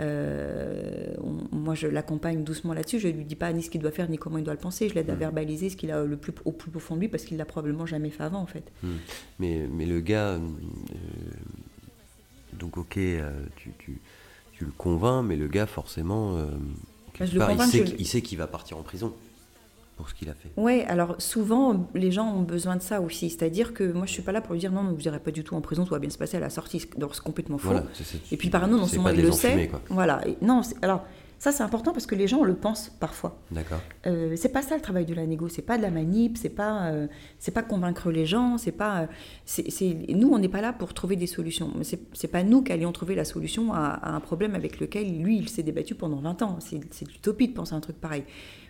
[0.00, 1.14] euh,
[1.52, 2.98] moi, je l'accompagne doucement là-dessus.
[2.98, 4.60] Je ne lui dis pas ni ce qu'il doit faire, ni comment il doit le
[4.60, 4.88] penser.
[4.88, 5.18] Je l'aide à mmh.
[5.18, 7.86] verbaliser ce qu'il a le plus, au plus profond de lui, parce qu'il l'a probablement
[7.86, 8.64] jamais fait avant, en fait.
[8.82, 8.88] Mmh.
[9.38, 10.38] Mais, mais le gars, euh,
[12.58, 12.98] donc ok,
[13.56, 14.00] tu, tu,
[14.52, 16.38] tu, le convaincs, mais le gars, forcément,
[17.18, 19.12] bah, il sait, il sait qu'il va partir en prison
[19.96, 20.50] pour ce qu'il a fait.
[20.56, 23.30] Oui, alors souvent, les gens ont besoin de ça aussi.
[23.30, 25.44] C'est-à-dire que moi, je suis pas là pour lui dire non, vous n'irez pas du
[25.44, 26.80] tout en prison, tout va bien se passer à la sortie.
[26.80, 27.74] C'est complètement faux.
[28.32, 29.70] et puis par non, non seulement il le sait.
[29.88, 30.20] Voilà.
[30.42, 31.04] non, alors,
[31.38, 33.38] Ça, c'est important parce que les gens le pensent parfois.
[33.50, 33.80] D'accord.
[34.06, 36.48] Euh, c'est pas ça le travail de la négo, c'est pas de la manip, c'est
[36.48, 37.06] pas, euh,
[37.38, 39.00] c'est pas convaincre les gens, c'est pas.
[39.02, 39.06] euh,
[39.44, 41.70] c'est, nous, on n'est pas là pour trouver des solutions.
[41.76, 45.20] Mais C'est, pas nous qui allions trouver la solution à, à un problème avec lequel
[45.20, 46.58] lui, il s'est débattu pendant 20 ans.
[46.60, 48.24] C'est, l'utopie de penser à un truc pareil.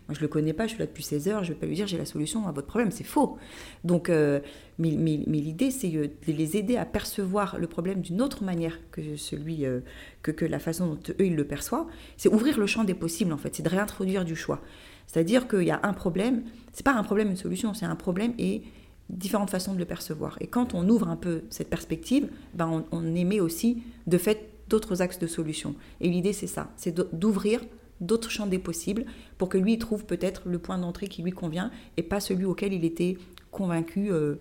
[0.08, 1.76] Moi, je le connais pas, je suis là depuis 16 heures, je vais pas lui
[1.76, 3.38] dire j'ai la solution à votre problème, c'est faux.
[3.84, 4.40] Donc, euh,
[4.78, 9.16] mais, l'idée, c'est euh, de les aider à percevoir le problème d'une autre manière que
[9.16, 9.80] celui euh,
[10.22, 11.86] que, que la façon dont eux ils le perçoivent.
[12.18, 14.60] C'est ouvrir le champ des possibles en fait, c'est de réintroduire du choix.
[15.06, 16.42] C'est-à-dire qu'il y a un problème,
[16.74, 18.62] c'est pas un problème une solution, c'est un problème et
[19.08, 20.36] différentes façons de le percevoir.
[20.40, 24.50] Et quand on ouvre un peu cette perspective, ben on, on émet aussi de fait
[24.68, 25.74] d'autres axes de solution.
[26.02, 27.60] Et l'idée c'est ça, c'est d'ouvrir
[28.04, 29.04] d'autres champs des possibles
[29.38, 32.72] pour que lui trouve peut-être le point d'entrée qui lui convient et pas celui auquel
[32.72, 33.16] il était
[33.50, 34.36] convaincu, euh,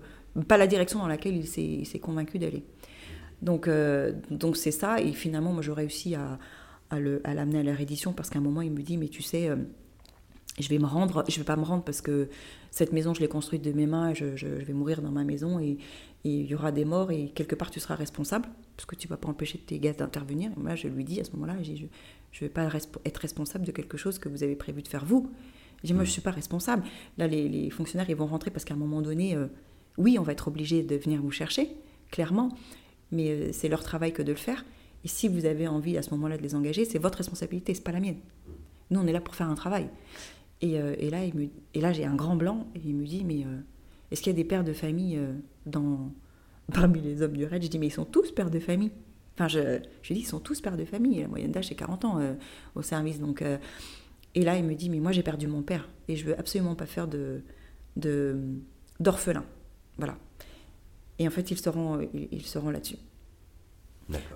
[0.47, 1.47] pas la direction dans laquelle il
[1.85, 2.63] s'est convaincu d'aller.
[3.41, 6.39] Donc euh, donc c'est ça et finalement moi j'ai réussi à,
[6.89, 9.09] à le- à l'amener à la réédition parce qu'à un moment il me dit mais
[9.09, 9.57] tu sais euh,
[10.59, 12.29] je vais me rendre, je vais pas me rendre parce que
[12.69, 15.11] cette maison je l'ai construite de mes mains et je, je- je vais mourir dans
[15.11, 15.77] ma maison et,
[16.25, 18.47] et il y aura des morts et quelque part tu seras responsable
[18.77, 20.51] parce que tu vas pas empêcher tes gars d'intervenir.
[20.57, 21.73] Moi je lui dis à ce moment-là, je,
[22.31, 22.69] je, vais pas
[23.05, 25.29] être responsable de quelque chose que vous avez prévu de faire vous.
[25.81, 26.83] Je dis moi je suis pas responsable.
[27.17, 29.47] Là les, les fonctionnaires ils vont rentrer parce qu'à un moment donné, euh,
[29.97, 31.69] oui on va être obligé de venir vous chercher
[32.11, 32.49] clairement,
[33.11, 34.63] mais euh, c'est leur travail que de le faire.
[35.03, 37.83] Et si vous avez envie à ce moment-là de les engager, c'est votre responsabilité, c'est
[37.83, 38.17] pas la mienne.
[38.89, 39.89] Nous, on est là pour faire un travail.
[40.63, 43.59] Et, euh, et là, j'ai un grand blanc et il me dit, mais euh,
[44.09, 45.33] est-ce qu'il y a des pères de famille euh,
[45.65, 46.09] dans,
[46.73, 48.91] parmi les hommes du raid Je dis, mais ils sont tous pères de famille.
[49.35, 51.19] Enfin, je, je dis, ils sont tous pères de famille.
[51.19, 52.21] La moyenne d'âge, c'est 40 ans
[52.75, 53.19] au service.
[53.19, 56.39] Donc, et là, il me dit, mais moi, j'ai perdu mon père et je veux
[56.39, 57.41] absolument pas faire de
[58.99, 59.43] d'orphelin.
[59.97, 60.17] Voilà.
[61.19, 62.97] Et en fait, il se rend, il, il se rend là-dessus.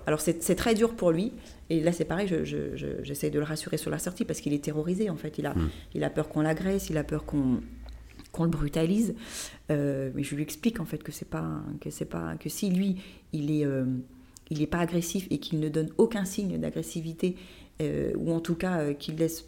[0.06, 1.32] Alors c'est très dur pour lui.
[1.70, 4.40] Et là c'est pareil, je- je- je- j'essaie de le rassurer sur la sortie parce
[4.40, 5.38] qu'il est terrorisé en fait.
[5.38, 5.70] Il a, Mm.
[5.94, 7.60] il a peur qu'on l'agresse, il a peur qu'on
[8.32, 9.14] qu'on le brutalise.
[9.70, 12.70] Euh, mais je lui explique en fait que c'est pas que c'est pas que si
[12.70, 12.96] lui
[13.32, 13.84] il est euh,
[14.50, 17.36] il est pas agressif et qu'il ne donne aucun signe d'agressivité
[17.80, 19.44] euh, ou en tout cas qu'il laisse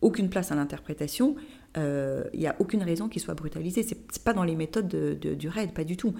[0.00, 1.34] aucune place à l'interprétation,
[1.76, 3.82] il n'y a aucune raison qu'il soit brutalisé.
[3.82, 6.14] C'est c'est pas dans les méthodes de- de- du raid, pas du tout.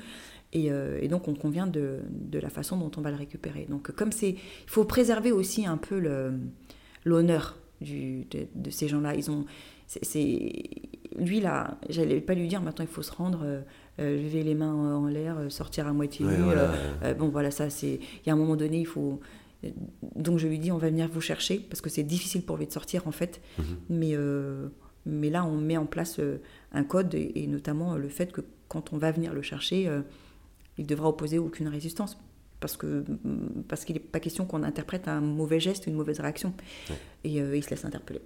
[0.54, 3.66] Et, euh, et donc on convient de, de la façon dont on va le récupérer.
[3.68, 5.98] Donc comme c'est, il faut préserver aussi un peu
[7.04, 8.24] l'honneur de,
[8.54, 9.14] de ces gens-là.
[9.14, 9.44] Ils ont,
[9.86, 10.62] c'est,
[11.18, 13.60] lui là, j'allais pas lui dire maintenant il faut se rendre, euh,
[14.00, 17.70] euh, lever les mains en l'air, sortir à moitié Ouais, voilà, euh, bon voilà ça
[17.70, 19.20] c'est, il y a un moment donné il faut.
[20.14, 22.66] Donc je lui dis on va venir vous chercher parce que c'est difficile pour lui
[22.66, 23.40] de sortir en fait.
[23.58, 23.64] Mhm.
[23.88, 24.16] Mais,
[25.06, 26.20] mais là, on met en place
[26.72, 29.88] un code et, et notamment le fait que quand on va venir le chercher,
[30.78, 32.16] il devra opposer aucune résistance.
[32.60, 33.04] Parce que
[33.68, 36.54] parce qu'il n'est pas question qu'on interprète un mauvais geste, une mauvaise réaction.
[36.88, 36.96] Ouais.
[37.24, 38.22] Et euh, il se laisse interpeller.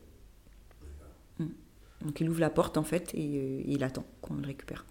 [1.39, 1.47] Mm.
[2.03, 4.85] Donc il ouvre la porte en fait et euh, il attend qu'on le récupère.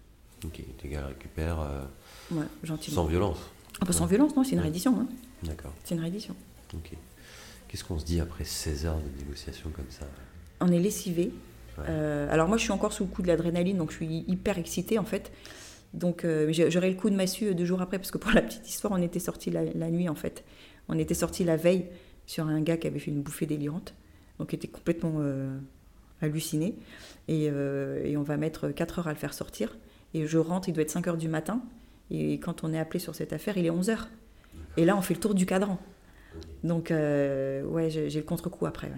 [0.44, 1.84] Ok, tes gars récupèrent euh,
[2.32, 2.94] Ouais, gentiment.
[2.96, 3.38] sans violence.
[3.80, 4.62] Ah, pas sans violence, non, c'est une Ouais.
[4.64, 4.98] réédition.
[5.00, 5.06] hein.
[5.42, 5.72] D'accord.
[5.84, 6.34] C'est une réédition.
[6.74, 6.90] Ok.
[7.68, 10.06] Qu'est-ce qu'on se dit après 16 heures de négociation comme ça?
[10.60, 11.32] On est lessivé.
[11.80, 14.58] Euh, alors moi, je suis encore sous le coup de l'adrénaline, donc je suis hyper
[14.58, 15.30] excitée en fait.
[15.94, 18.68] Donc euh, j'aurai le coup de massue deux jours après, parce que pour la petite
[18.68, 20.44] histoire, on était sortis la, nuit en fait.
[20.88, 21.86] On était sortis la veille
[22.26, 23.94] sur un gars qui avait fait une bouffée délirante,
[24.38, 25.58] donc qui était complètement euh,
[26.20, 26.76] halluciné.
[27.26, 29.78] Et, euh, et on va mettre 4 heures à le faire sortir.
[30.14, 31.62] Et je rentre, il doit être 5 heures du matin.
[32.10, 34.08] Et quand on est appelé sur cette affaire, il est 11 heures.
[34.76, 35.78] Et là, on fait le tour du cadran.
[36.64, 38.88] Donc, euh, ouais, j'ai le contre-coup après.
[38.88, 38.94] ouais.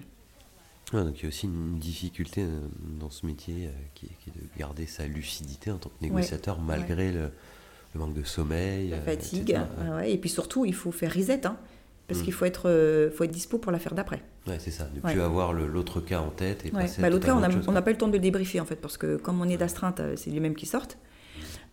[0.92, 2.58] Ouais, donc il y a aussi une difficulté euh,
[2.98, 6.02] dans ce métier euh, qui, est, qui est de garder sa lucidité en tant que
[6.02, 7.30] négociateur malgré le,
[7.94, 8.88] le manque de sommeil.
[8.90, 9.56] la euh, fatigue.
[9.96, 10.12] ouais.
[10.12, 11.56] Et puis surtout, il faut faire reset, hein,
[12.08, 12.24] parce Mm.
[12.24, 14.20] qu'il faut être, euh, faut être dispo pour l'affaire d'après.
[14.48, 14.88] Ouais, c'est ça.
[14.92, 17.90] Ne plus avoir l'autre cas en tête et passer Bah, L'autre cas, on n'a pas
[17.90, 20.30] eu le temps de le débriefer, en fait, parce que comme on est d'astreinte, c'est
[20.30, 20.98] les mêmes qui sortent.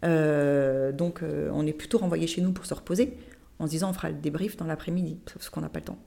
[0.03, 3.17] Donc, on est plutôt renvoyé chez nous pour se reposer,
[3.57, 5.97] en se disant on fera le débrief dans l'après-midi, parce qu'on n'a pas le temps.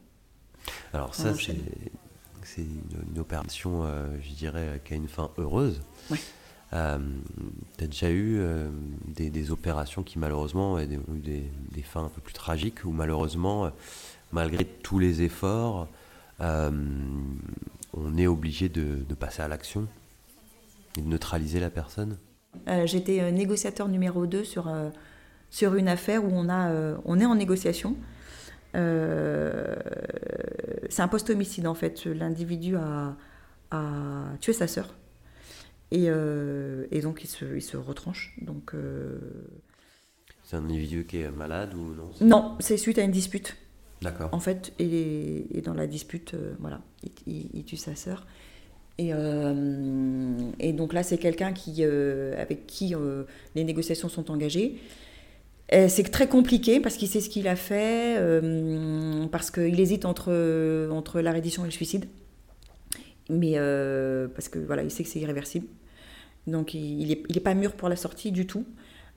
[0.92, 1.56] Alors on ça, c'est.
[2.54, 5.80] C'est une, une opération, euh, je dirais, qui a une fin heureuse.
[6.10, 6.18] Ouais.
[6.72, 6.98] Euh,
[7.78, 8.68] tu as déjà eu euh,
[9.06, 10.86] des, des opérations qui malheureusement ont eu
[11.20, 13.70] des, des fins un peu plus tragiques, où malheureusement,
[14.32, 15.88] malgré tous les efforts,
[16.40, 16.70] euh,
[17.92, 19.88] on est obligé de, de passer à l'action
[20.96, 22.18] et de neutraliser la personne?
[22.84, 24.72] J'étais négociateur numéro 2 sur,
[25.50, 26.72] sur une affaire où on, a,
[27.04, 27.96] on est en négociation.
[30.90, 32.04] C'est un post-homicide en fait.
[32.04, 33.16] L'individu a,
[33.70, 34.94] a tué sa sœur.
[35.92, 38.34] Et, euh, et donc il se, il se retranche.
[38.42, 39.18] Donc, euh,
[40.44, 42.10] C'est un individu qui est malade ou non?
[42.20, 43.56] Non, c'est suite à une dispute.
[44.02, 44.30] D'accord.
[44.32, 48.26] en fait, et, et dans la dispute, euh, voilà, il, il- il tue sa sœur.
[48.98, 49.12] Et,
[50.58, 52.94] et donc là, c'est quelqu'un qui, avec qui
[53.54, 54.78] les négociations sont engagées.
[55.70, 60.04] Et C'est très compliqué parce qu'il sait ce qu'il a fait, euh, parce qu'il hésite
[60.04, 62.06] entre, entre la reddition et le suicide.
[63.28, 65.66] Mais euh, parce que voilà, il sait que c'est irréversible.
[66.46, 68.64] Donc il n'est il est pas mûr pour la sortie du tout.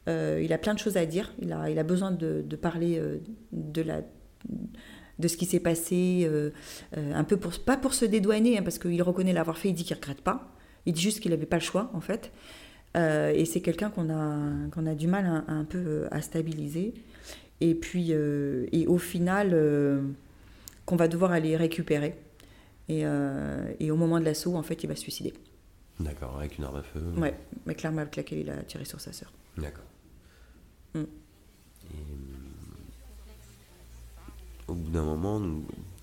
[0.08, 1.34] Euh, il a plein de choses à dire.
[1.42, 3.18] Il a, il a besoin de, de parler euh,
[3.52, 4.02] de, la,
[5.20, 6.52] de ce qui s'est passé, euh,
[6.98, 9.74] euh, un peu pour, pas pour se dédouaner, hein, parce qu'il reconnaît l'avoir fait, il
[9.74, 10.52] dit qu'il ne regrette pas.
[10.86, 12.32] Il dit juste qu'il n'avait pas le choix, en fait.
[12.96, 16.22] Euh, et c'est quelqu'un qu'on a, qu'on a du mal un, un peu euh, à
[16.22, 16.94] stabiliser.
[17.62, 20.02] Et puis, euh, et au final, euh,
[20.86, 22.16] qu'on va devoir aller récupérer.
[22.90, 23.06] Et,
[23.80, 25.34] et au moment de l'assaut, en fait, il va se suicider.
[26.02, 27.02] D'accord, avec une arme à feu.
[27.16, 27.34] Ouais,
[27.66, 29.32] avec l'arme avec laquelle il a tiré sur sa sœur.
[29.58, 29.86] D'accord.
[30.94, 31.00] Mm.
[31.00, 31.96] Et,
[34.68, 35.40] au bout d'un moment,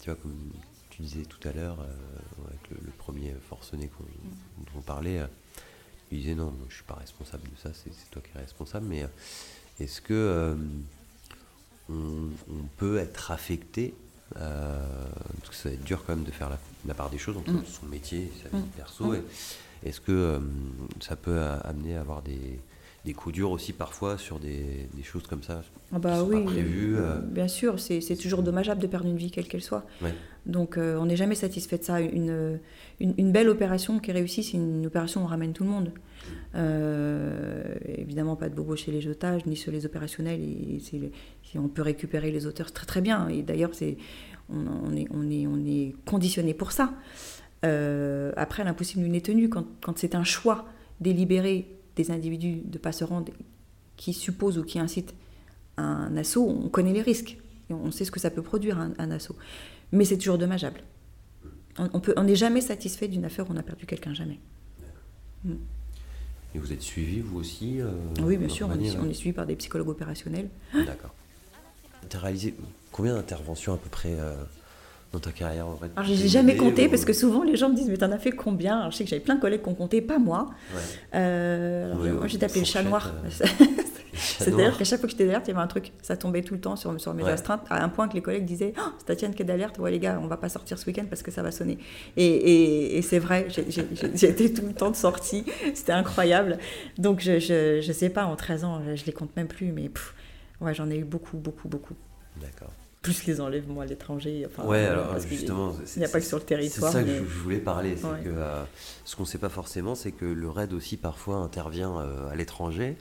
[0.00, 0.34] tu vois, comme
[0.88, 1.80] tu disais tout à l'heure,
[2.48, 5.20] avec le, le premier forcené qu'on, dont on parlait,
[6.10, 9.02] il disait non, je suis pas responsable de ça, c'est, toi qui es responsable, mais
[9.04, 9.06] euh,
[9.78, 10.54] est-ce que euh,
[11.88, 11.94] on,
[12.50, 13.94] on peut être affecté
[14.36, 14.78] euh,
[15.38, 17.36] parce que ça va être dur quand même de faire la, la part des choses
[17.36, 17.64] entre Mm.
[17.66, 18.68] son métier et sa vie Mm.
[18.76, 19.04] perso.
[19.06, 19.14] Mm.
[19.82, 20.38] et est-ce que euh,
[21.00, 22.60] ça peut amener à avoir des,
[23.04, 25.62] des coups durs aussi parfois sur des, des choses comme ça
[25.92, 29.06] Ah bah qui sont oui, pas prévues euh, bien sûr, c'est toujours dommageable de perdre
[29.08, 29.86] une vie, quelle qu'elle soit.
[30.02, 30.12] Ouais.
[30.46, 32.00] Donc euh, on n'est jamais satisfait de ça.
[32.00, 32.58] Une,
[33.00, 35.92] une, une belle opération qui réussit, c'est une opération où on ramène tout le monde.
[36.54, 40.40] Euh, évidemment, pas de bobo chez les otages, ni sur les opérationnels.
[40.40, 41.10] Et le-
[41.42, 43.28] si on peut récupérer les auteurs, très très bien.
[43.28, 43.96] Et d'ailleurs, c'est
[44.52, 46.92] on, on est, on, est, on est conditionné pour ça.
[47.62, 49.48] Après, l'impossible n'est tenu.
[49.48, 50.66] Quand, quand c'est un choix
[51.00, 53.32] délibéré des individus de pas se rendre,
[53.96, 55.14] qui suppose ou qui incite
[55.76, 57.38] un assaut, on connaît les risques.
[57.68, 59.36] Et on sait ce que ça peut produire, un, un assaut.
[59.92, 60.80] Mais c'est toujours dommageable.
[61.78, 64.38] On on peut- on n'est jamais satisfait d'une affaire où on a perdu quelqu'un, jamais.
[66.54, 67.90] Et vous êtes suivi vous aussi euh,
[68.22, 70.48] Oui, bien sûr, on est, on suivi par des psychologues opérationnels.
[70.74, 71.14] D'accord.
[72.08, 72.54] Tu as réalisé
[72.90, 74.34] combien d'interventions à peu près euh,
[75.12, 77.56] dans ta carrière en fait Alors, n'ai jamais idée, compté ou- parce que souvent les
[77.56, 78.78] gens me disent Mais t'en as fait combien?
[78.78, 80.50] Alors, Je sais que j'avais plein de collègues qui ont compté, pas moi.
[80.74, 80.80] Ouais.
[81.14, 83.12] Euh, moi, j'étais appelée le chat noir.
[84.12, 86.54] C'est-à-dire qu'à chaque fois que j'étais d'alerte, il y avait un truc, ça tombait tout
[86.54, 87.30] le temps sur, sur mes Ouais.
[87.30, 89.90] astreintes, à un point que les collègues disaient oh, C'est Tatiane qui est d'alerte, ouais,
[89.90, 91.78] les gars, on va pas sortir ce week-end parce que ça va sonner.
[92.16, 95.92] Et, et- et c'est vrai, j'ai- j'ai- j'ai- j'étais tout le temps de sortie, c'était
[95.92, 96.58] incroyable.
[96.98, 99.72] Donc je, je, je sais pas, en 13 ans, je, je les compte même plus,
[99.72, 100.14] mais pff,
[100.60, 101.94] ouais, j'en ai eu beaucoup, beaucoup, beaucoup.
[102.40, 102.72] D'accord.
[103.02, 104.46] Plus les enlèvements à l'étranger.
[104.46, 106.92] Enfin, Ouais, euh, alors parce justement, Il n'y a pas que sur le territoire.
[106.92, 107.92] C'est ça que je, je voulais parler.
[107.94, 108.22] Ouais.
[108.24, 108.62] que euh,
[109.04, 112.36] ce qu'on ne sait pas forcément, c'est que le RAID aussi parfois intervient euh, à
[112.36, 112.96] l'étranger.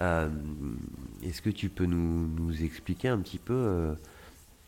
[0.00, 0.28] Euh,
[1.22, 3.94] Est-ce que tu peux nous, nous expliquer un petit peu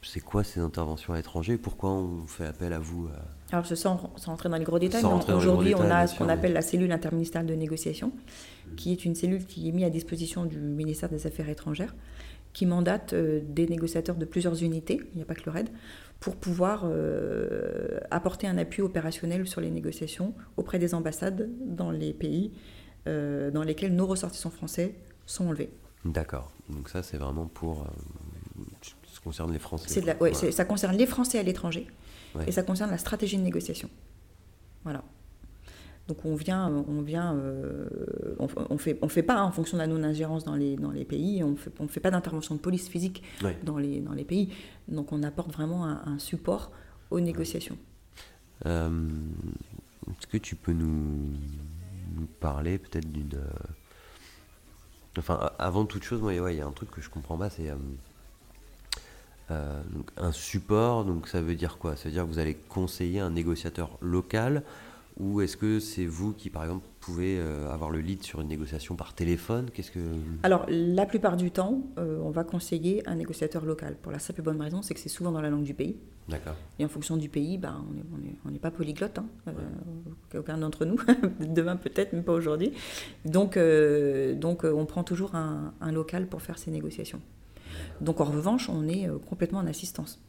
[0.02, 1.56] c'est quoi ces interventions à l'étranger?
[1.56, 3.08] Pourquoi on fait appel à vous
[3.50, 5.02] Alors, sans, sans rentrer dans les gros détails,
[5.34, 8.12] aujourd'hui, on a ce qu'on appelle la cellule interministérielle de négociation,
[8.76, 11.92] qui est une cellule qui est mise à disposition du ministère des Affaires étrangères,
[12.56, 15.68] qui mandate euh, des négociateurs de plusieurs unités, il n'y a pas que le RAID,
[16.20, 22.14] pour pouvoir euh, apporter un appui opérationnel sur les négociations auprès des ambassades dans les
[22.14, 22.52] pays
[23.08, 24.94] euh, dans lesquels nos ressortissants français
[25.26, 25.68] sont enlevés.
[26.06, 26.50] D'accord.
[26.70, 30.00] Donc ça, c'est vraiment pour euh, ce qui concerne les Français.
[30.00, 31.86] La- ouais, ça concerne les Français à l'étranger
[32.34, 32.44] Ouais.
[32.48, 33.90] et ça concerne la stratégie de négociation.
[34.84, 35.02] Voilà.
[36.08, 37.88] Donc on vient, on vient, euh,
[38.38, 40.92] on, on fait, on fait pas hein, en fonction de la non-ingérence dans les, dans
[40.92, 43.24] les pays, on fait, on fait pas d'intervention de police physique
[43.64, 44.52] dans les, dans les pays.
[44.86, 46.70] Donc on apporte vraiment un, un support
[47.10, 47.76] aux négociations.
[48.66, 48.88] Euh,
[50.08, 51.32] Est-ce que tu peux nous,
[52.14, 53.34] nous parler peut-être d'une.
[53.34, 53.44] euh,
[55.18, 57.48] Enfin, avant toute chose, moi, ouais, il y a un truc que je comprends pas,
[57.50, 57.70] c'est.
[57.70, 57.74] euh,
[59.50, 61.96] euh, donc un support, donc ça veut dire quoi?
[61.96, 64.62] Ça veut dire que vous allez conseiller un négociateur local
[65.18, 68.48] ou est-ce que c'est vous qui, par exemple, pouvez euh, avoir le lead sur une
[68.48, 69.70] négociation par téléphone?
[69.72, 70.00] Qu'est-ce que.
[70.42, 73.96] Alors la plupart du temps, euh, on va conseiller un négociateur local.
[74.02, 75.96] Pour la simple et bonne raison, c'est que c'est souvent dans la langue du pays.
[76.28, 76.54] D'accord.
[76.78, 79.26] Et en fonction du pays, ben, on n'est on est- on n'est pas polyglotte, hein.
[79.48, 80.96] Euh, aucun d'entre nous,
[81.40, 82.72] demain peut-être, mais pas aujourd'hui.
[83.24, 87.20] Donc, euh, donc on prend toujours un, un local pour faire ces négociations.
[88.00, 90.20] Donc en revanche, on est complètement en assistance.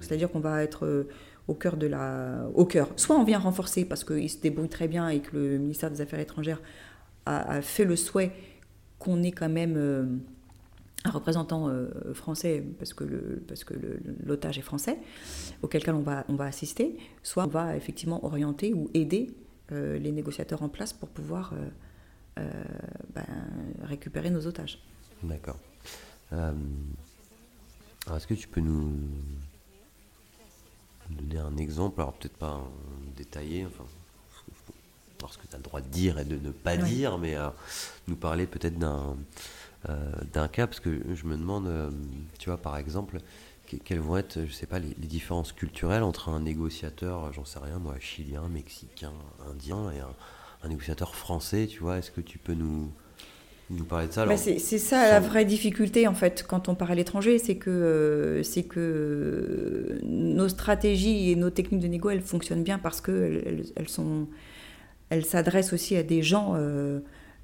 [0.00, 1.06] C'est-à-dire qu'on va être
[1.48, 2.46] au cœur de la...
[2.54, 2.88] Au cœur.
[2.96, 6.00] Soit on vient renforcer parce qu'il se débrouille très bien et que le ministère des
[6.00, 6.60] Affaires étrangères
[7.26, 8.32] a, fait le souhait
[8.98, 10.06] qu'on ait quand même euh,
[11.04, 13.74] un représentant euh, français parce que le- parce que
[14.24, 14.98] l'otage est français,
[15.62, 19.34] auquel cas on va, on va assister, soit on va effectivement orienter ou aider
[19.72, 21.54] euh, les négociateurs en place pour pouvoir
[22.36, 23.24] ben,
[23.82, 24.82] récupérer nos otages.
[25.22, 25.58] D'accord.
[26.32, 28.92] Est-ce que tu peux nous
[31.10, 32.62] donner un exemple, alors peut-être pas
[33.16, 33.84] détaillé, enfin,
[35.18, 37.48] parce que tu as le droit de dire et de ne pas dire, mais euh,
[38.08, 39.16] nous parler peut-être d'un
[39.90, 41.90] euh, d'un cas, parce que je me demande, euh,
[42.38, 43.18] tu vois, par exemple,
[43.84, 47.78] quelles vont être, je sais pas, les, différences culturelles entre un négociateur, j'en sais rien,
[47.78, 49.12] moi, chilien, mexicain,
[49.46, 52.90] indien, et un, négociateur français, tu vois, est-ce que tu peux nous,
[53.70, 56.94] nous de ça bah, C'est ça la vraie difficulté, en fait, quand on part à
[56.94, 62.78] l'étranger, c'est que, c'est que nos stratégies et nos techniques de négo, elles fonctionnent bien
[62.78, 64.26] parce qu'elles elles sont
[65.10, 67.00] elles s'adressent aussi à des gens euh,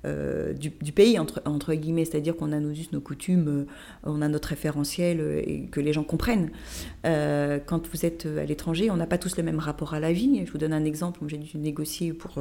[0.06, 3.64] euh, du, pays, entre, entre guillemets, c'est-à-dire qu'on a nos us, nos coutumes, euh,
[4.04, 6.50] on a notre référentiel euh, et que les gens comprennent.
[7.04, 10.42] quand vous êtes à l'étranger, on n'a pas tous le même rapport à la vie.
[10.46, 12.38] Je vous donne un exemple, j'ai dû négocier pour,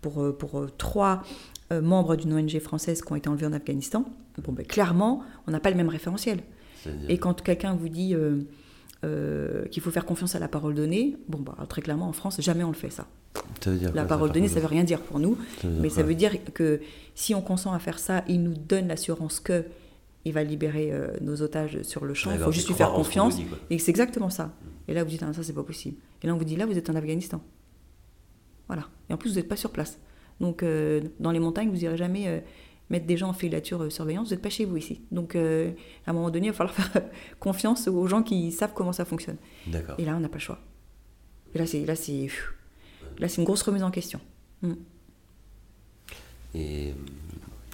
[0.00, 1.22] pour, pour trois
[1.70, 4.04] membres d'une ONG française qui ont été enlevés en Afghanistan.
[4.38, 6.40] Bon, ben, clairement, on n'a pas le même référentiel.
[7.08, 8.14] Et quand quelqu'un vous dit
[9.02, 12.62] qu'il faut faire confiance à la parole donnée, bon, bah, très clairement, en France, jamais
[12.62, 13.06] on le fait ça
[13.94, 16.80] la parole donnée, ça veut rien dire pour nous, mais ça veut dire que
[17.14, 19.64] si on consent à faire ça, il nous donne l'assurance que
[20.24, 22.32] il va libérer euh, nos otages sur le champ.
[22.32, 23.36] Il faut juste lui faire confiance.
[23.70, 24.50] et c'est exactement ça.
[24.88, 25.98] Et là, vous dites, ah, ça, c'est pas possible.
[26.20, 27.40] Et là, on vous dit, là, vous êtes en Afghanistan.
[28.68, 28.88] Voilà.
[29.08, 29.98] Et en plus, vous n'êtes pas sur place.
[30.40, 32.40] Donc, euh, dans les montagnes, vous n'irez jamais euh,
[32.90, 34.28] mettre des gens en filature surveillance.
[34.28, 35.02] Vous n'êtes pas chez vous ici.
[35.10, 37.02] Donc, à un moment donné, il va falloir faire
[37.40, 39.36] confiance aux gens qui savent comment ça fonctionne.
[39.98, 40.58] Et là, on n'a pas le choix.
[41.54, 41.84] Et là, c'est
[43.18, 44.20] Là, c'est une grosse remise en question.
[44.62, 44.72] Mm.
[46.54, 46.94] Et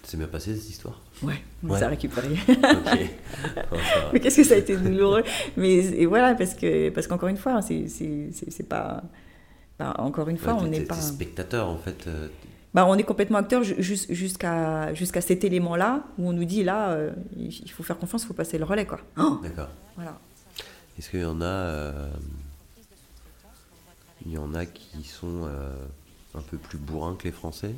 [0.03, 1.01] c'est bien passé cette histoire?
[1.23, 2.29] Ouais, on s'est récupéré.
[4.13, 5.23] mais qu'est-ce que ça a été douloureux
[5.57, 9.03] Mais et voilà, parce que parce qu'encore une fois, c'est c'est pas.
[9.83, 10.95] Bah, encore une fois, on n'est pas.
[10.95, 12.07] spectateur en fait.
[12.07, 12.29] Euh,
[12.73, 17.11] bah, on est complètement acteur jusqu'à jusqu'à cet élément-là où on nous dit là, euh,
[17.37, 19.01] il faut faire confiance, il faut passer le relais quoi.
[19.43, 19.69] D'accord.
[19.97, 20.19] Voilà.
[20.99, 22.09] Est-ce qu'il y en a euh,
[24.25, 25.75] il y en a qui sont euh,
[26.35, 27.75] un peu plus bourrins que les Français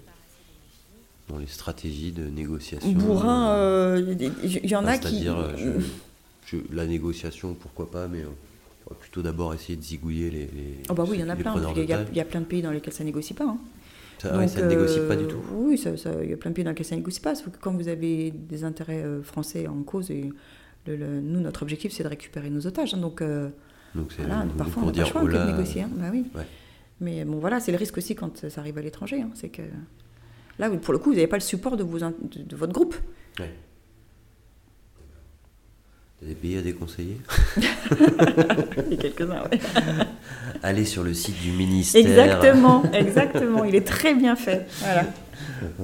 [1.28, 2.93] dans les stratégies de négociation.
[2.93, 5.24] Bourrins, il y en a qui.
[5.24, 5.55] C'est-à-dire,
[6.70, 8.24] la négociation, pourquoi pas, mais
[8.86, 10.48] on va plutôt d'abord essayer de zigouiller les.
[10.90, 11.55] oh bah oui, il y en a plein.
[11.77, 11.85] Il
[12.16, 13.44] y, a plein de pays dans lesquels ça négocie pas.
[13.44, 13.59] Hein.
[14.19, 15.39] Ça, ne négocie pas du tout.
[15.52, 15.82] Oui,
[16.23, 17.31] il y a plein de pays dans lesquels ça négocie pas.
[17.31, 20.31] Parce que quand vous avez des intérêts français en cause, et
[20.86, 22.94] nous, notre objectif, c'est de récupérer nos otages.
[22.94, 23.23] Hein, donc.
[23.94, 24.27] Donc c'est
[24.59, 25.82] parfois on n'a pas le choix de négocier.
[25.82, 25.90] Hein.
[25.97, 26.24] Bah oui.
[27.01, 29.23] Mais bon voilà, c'est le risque aussi quand ça arrive à l'étranger.
[29.23, 29.31] Hein.
[29.35, 29.62] c'est que
[30.59, 32.94] là, pour le coup, vous n'avez pas le support de, de, votre groupe.
[33.39, 33.52] Ouais.
[36.26, 37.18] Des pays à déconseiller?
[37.56, 37.62] Il
[38.90, 39.59] y a quelques-uns, oui.
[40.62, 42.01] Allez sur le site du ministère.
[42.01, 43.64] Exactement, exactement.
[43.64, 44.66] Il est très bien fait.
[44.80, 45.05] Voilà.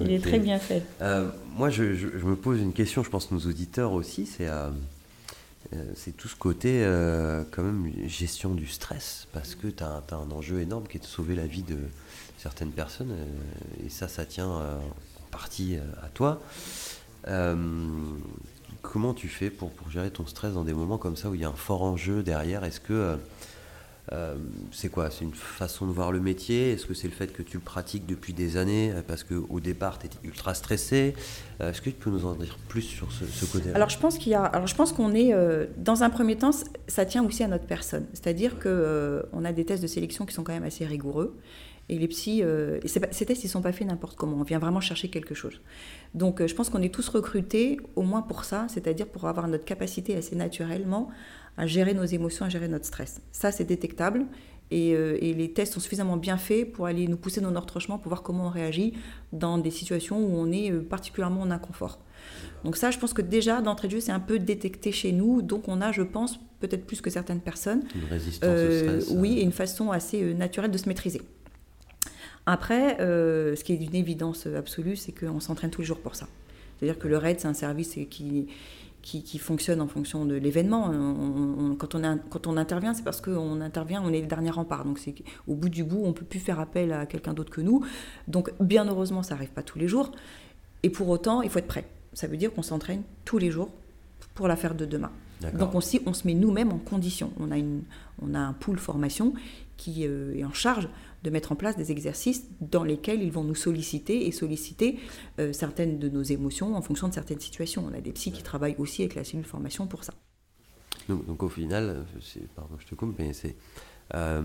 [0.00, 0.82] Il est très bien fait.
[1.02, 4.48] Euh, moi, je, je, me pose une question, je pense nos auditeurs aussi, c'est...
[4.48, 4.70] Euh,
[5.72, 10.02] euh, c'est tout ce côté euh, quand même gestion du stress, parce que tu as,
[10.10, 11.78] un enjeu énorme qui est de sauver la vie de
[12.38, 14.80] certaines personnes, euh, et ça, ça tient en
[15.30, 16.40] partie à toi.
[18.82, 21.40] Comment tu fais pour, pour, gérer ton stress dans des moments comme ça où il
[21.40, 22.65] y a un fort enjeu derrière?
[22.65, 23.19] Est-ce que
[24.12, 24.35] euh,
[24.73, 25.09] c'est quoi?
[25.11, 26.73] C'est une façon de voir le métier?
[26.73, 29.61] Est-ce que c'est le fait que tu le pratiques depuis des années euh, parce qu'au
[29.61, 31.15] départ tu étais ultra stressé?
[31.61, 33.77] Euh, Est-ce que tu peux nous en dire plus sur ce, côté-là?
[33.77, 35.32] Alors je pense qu'il y a, je pense qu'on est
[35.77, 36.51] dans un premier temps,
[36.89, 38.07] ça tient aussi à notre personne.
[38.12, 41.36] C'est-à-dire que on a des tests de sélection qui sont quand même assez rigoureux.
[41.92, 44.36] Et les psys, et ces tests, ils ne sont pas faits n'importe comment.
[44.36, 45.60] On vient vraiment chercher quelque chose.
[46.14, 49.64] Donc, je pense qu'on est tous recrutés au moins pour ça, c'est-à-dire pour avoir notre
[49.64, 51.08] capacité assez naturellement
[51.56, 53.20] à gérer nos émotions, à gérer notre stress.
[53.32, 54.26] Ça, c'est détectable.
[54.72, 57.98] Euh, et, les tests sont suffisamment bien faits pour aller nous pousser dans notre chemin,
[57.98, 58.94] pour voir comment on réagit
[59.32, 61.98] dans des situations où on est euh, particulièrement en inconfort.
[62.64, 65.42] Donc ça, je pense que déjà, d'entrée de jeu, c'est un peu détecté chez nous.
[65.42, 69.16] Donc on a, je pense, peut-être plus que certaines personnes, une résistance au euh, stress.
[69.16, 71.22] Oui, et une façon assez naturelle de se maîtriser.
[72.47, 76.26] Après, ce qui est d'une évidence absolue, c'est qu'on s'entraîne tous les jours pour ça.
[76.78, 78.48] C'est-à-dire que le RAID, c'est un service qui,
[79.02, 80.90] qui, fonctionne en fonction de l'événement.
[81.78, 84.84] quand, on quand on intervient, c'est parce qu'on intervient, on est le dernier rempart.
[84.84, 85.14] Donc c'est
[85.47, 87.84] au bout du bout, on ne peut plus faire appel à quelqu'un d'autre que nous.
[88.28, 90.12] Donc bien heureusement, ça n'arrive pas tous les jours.
[90.82, 91.86] Et pour autant, il faut être prêt.
[92.12, 93.70] Ça veut dire qu'on s'entraîne tous les jours
[94.34, 95.10] pour la faire de demain.
[95.55, 97.32] Donc on, on se met nous-mêmes en condition.
[97.40, 97.82] On a, une,
[98.20, 99.32] on a un pool formation
[99.76, 100.88] qui euh, est en charge
[101.22, 104.98] de mettre en place des exercices dans lesquels ils vont nous solliciter et solliciter
[105.38, 107.84] euh, certaines de nos émotions en fonction de certaines situations.
[107.90, 110.14] On a des psys qui travaillent aussi avec la cellule formation pour ça.
[111.09, 112.05] Donc, au final,
[112.55, 113.56] pardon, je te coupe, mais c'est
[114.14, 114.42] euh,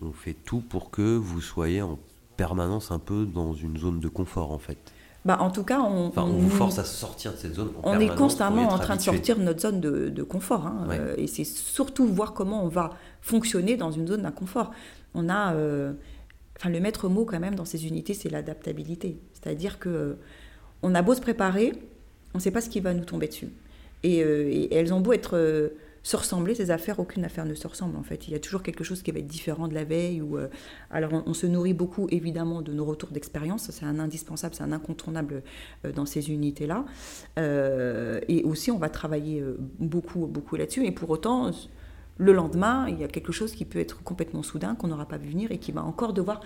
[0.00, 1.98] on fait tout pour que vous soyez en
[2.36, 4.78] permanence un peu dans une zone de confort en fait.
[5.24, 7.70] bah, en tout cas, on, enfin, on, vous force à sortir de cette zone.
[7.84, 10.66] on est constamment en train de sortir de notre zone de, confort.
[10.66, 12.90] Hein, et c'est surtout voir comment on va
[13.20, 14.72] fonctionner dans une zone d'inconfort.
[15.14, 15.54] On a,
[16.56, 19.18] enfin, le maître mot quand même dans ces unités, c'est l'adaptabilité.
[19.32, 20.16] C'est-à-dire que
[20.82, 21.72] on a beau se préparer,
[22.34, 23.50] on ne sait pas ce qui va nous tomber dessus.
[24.02, 25.70] Et, et elles ont beau être
[26.02, 28.26] se ressembler, ces affaires, aucune affaire ne se ressemble en fait.
[28.26, 30.20] Il y a toujours quelque chose qui va être différent de la veille.
[30.20, 30.48] Ou, euh,
[30.90, 34.72] alors on, se nourrit beaucoup évidemment de nos retours d'expérience, c'est un indispensable, c'est un
[34.72, 35.42] incontournable
[35.84, 36.84] euh, dans ces unités-là.
[37.38, 39.42] Euh, et aussi on va travailler
[39.78, 40.84] beaucoup, beaucoup là-dessus.
[40.84, 41.52] Et pour autant,
[42.18, 45.18] le lendemain, il y a quelque chose qui peut être complètement soudain, qu'on n'aura pas
[45.18, 46.40] vu venir et qui va encore devoir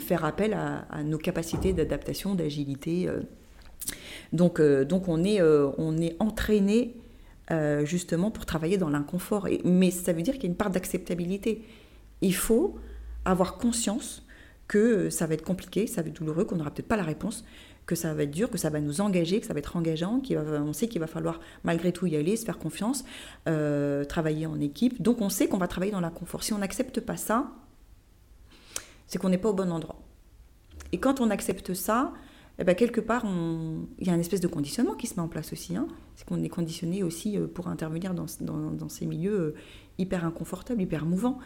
[0.00, 3.06] faire appel à, nos capacités d'adaptation, d'agilité.
[4.32, 6.94] Donc, donc on est, on est entraîné
[7.50, 9.48] euh, justement pour travailler dans l'inconfort.
[9.64, 11.62] Mais ça veut dire qu'il y a une part d'acceptabilité.
[12.22, 12.76] Il faut
[13.26, 14.24] avoir conscience
[14.66, 17.02] que euh, ça va être compliqué, ça va être douloureux, qu'on n'aura peut-être pas la
[17.02, 17.44] réponse,
[17.86, 20.20] que ça va être dur, que ça va nous engager, que ça va être engageant,
[20.20, 23.04] qu'on sait qu'il va falloir malgré tout y aller, se faire confiance,
[23.48, 25.02] euh, travailler en équipe.
[25.02, 26.42] Donc on sait qu'on va travailler dans l'inconfort.
[26.42, 27.52] Si on n'accepte pas ça,
[29.06, 30.00] c'est qu'on n'est pas au bon endroit.
[30.92, 32.12] Et quand on accepte ça,
[32.58, 33.24] eh ben, quelque part,
[33.98, 35.76] il y a une espèce de conditionnement qui se met en place aussi.
[35.76, 35.88] Hein.
[36.14, 39.54] C'est qu'on est conditionné aussi euh, pour intervenir dans, ces milieux euh,
[39.98, 41.38] hyper inconfortables, hyper mouvants.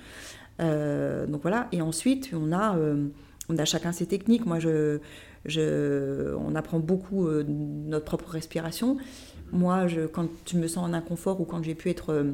[0.61, 1.69] Donc voilà.
[1.73, 2.77] Et ensuite, on a,
[3.49, 4.45] on a chacun ses techniques.
[4.45, 4.99] Moi, je,
[5.57, 8.99] on apprend beaucoup notre propre respiration.
[9.53, 12.27] Moi, quand je me sens en inconfort ou quand j'ai pu être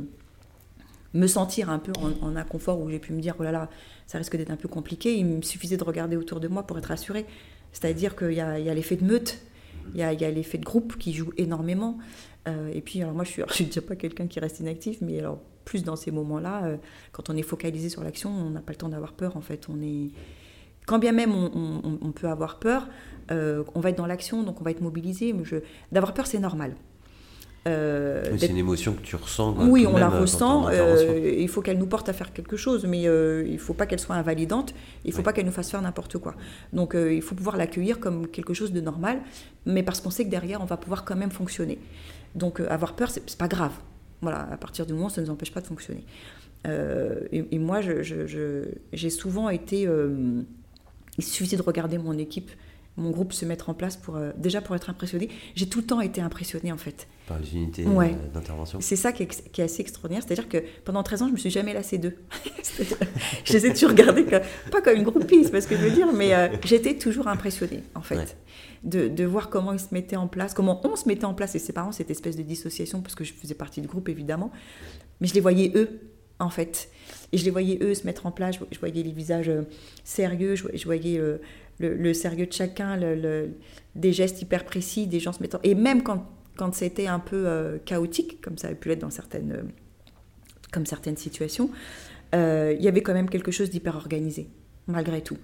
[1.12, 1.92] me sentir un peu
[2.22, 3.70] en, inconfort où j'ai pu me dire oh là là
[4.08, 6.76] ça risque d'être un peu compliqué il me suffisait de regarder autour de moi pour
[6.76, 7.24] être rassurée
[7.74, 9.40] c'est-à-dire qu'il y a, l'effet de meute,
[9.94, 11.98] il y a, l'effet de groupe qui joue énormément.
[12.46, 15.18] Euh, et puis, alors moi, je suis, suis déjà pas quelqu'un qui reste inactif, mais
[15.18, 16.76] alors plus dans ces moments-là, euh,
[17.12, 19.36] quand on est focalisé sur l'action, on n'a pas le temps d'avoir peur.
[19.36, 20.10] En fait, on est,
[20.86, 22.88] quand bien même on, peut avoir peur,
[23.30, 25.34] euh, on va être dans l'action, donc on va être mobilisé.
[25.44, 25.56] Je...
[25.92, 26.74] d'avoir peur, c'est normal.
[27.66, 29.56] Euh, c'est une émotion que tu ressens.
[29.68, 30.68] oui, on la euh, ressent.
[30.68, 33.86] Euh, il faut qu'elle nous porte à faire quelque chose, mais il ne faut pas
[33.86, 34.74] qu'elle soit invalidante.
[35.04, 36.34] Il ne faut pas qu'elle nous fasse faire n'importe quoi.
[36.72, 39.20] Donc il faut pouvoir l'accueillir comme quelque chose de normal,
[39.66, 41.78] mais parce qu'on sait que derrière, on va pouvoir quand même fonctionner.
[42.34, 43.72] Donc avoir peur, c'est pas grave.
[44.20, 46.04] Voilà, à partir du moment où ça ne nous empêche pas de fonctionner.
[46.66, 49.88] Et, moi, j'ai souvent été.
[51.18, 52.50] Il suffisait de regarder mon équipe
[52.96, 55.28] mon groupe se mettre en place pour déjà pour être impressionné.
[55.56, 57.08] J'ai tout le temps été impressionné en fait.
[57.26, 58.80] Par les unités euh, d'intervention.
[58.80, 60.22] C'est ça qui est, assez extraordinaire.
[60.26, 62.16] C'est-à-dire que pendant 13 ans, je me suis jamais lassée d'eux.
[63.44, 64.24] je les ai toujours regardés,
[64.70, 67.28] pas comme une groupie, c'est pas ce que je veux dire, mais euh, j'étais toujours
[67.28, 68.36] impressionnée, en fait,
[68.82, 71.54] de, de, voir comment ils se mettaient en place, comment on se mettait en place,
[71.54, 74.52] et ses parents, cette espèce de dissociation, parce que je faisais partie du groupe, évidemment.
[75.20, 76.00] Mais je les voyais eux,
[76.44, 76.90] en fait.
[77.32, 79.62] Et je les voyais eux se mettre en place, je, voyais les visages euh,
[80.04, 81.20] sérieux, je, voyais
[81.78, 82.98] le, sérieux de chacun,
[83.96, 85.58] des gestes hyper précis, des gens se mettant...
[85.62, 86.26] Et même quand
[86.56, 89.62] quand c'était un peu euh, chaotique, comme ça a pu l'être dans certaines, euh,
[90.72, 91.70] comme certaines situations,
[92.32, 94.48] il y avait quand même quelque chose d'hyper organisé,
[94.88, 95.36] malgré tout.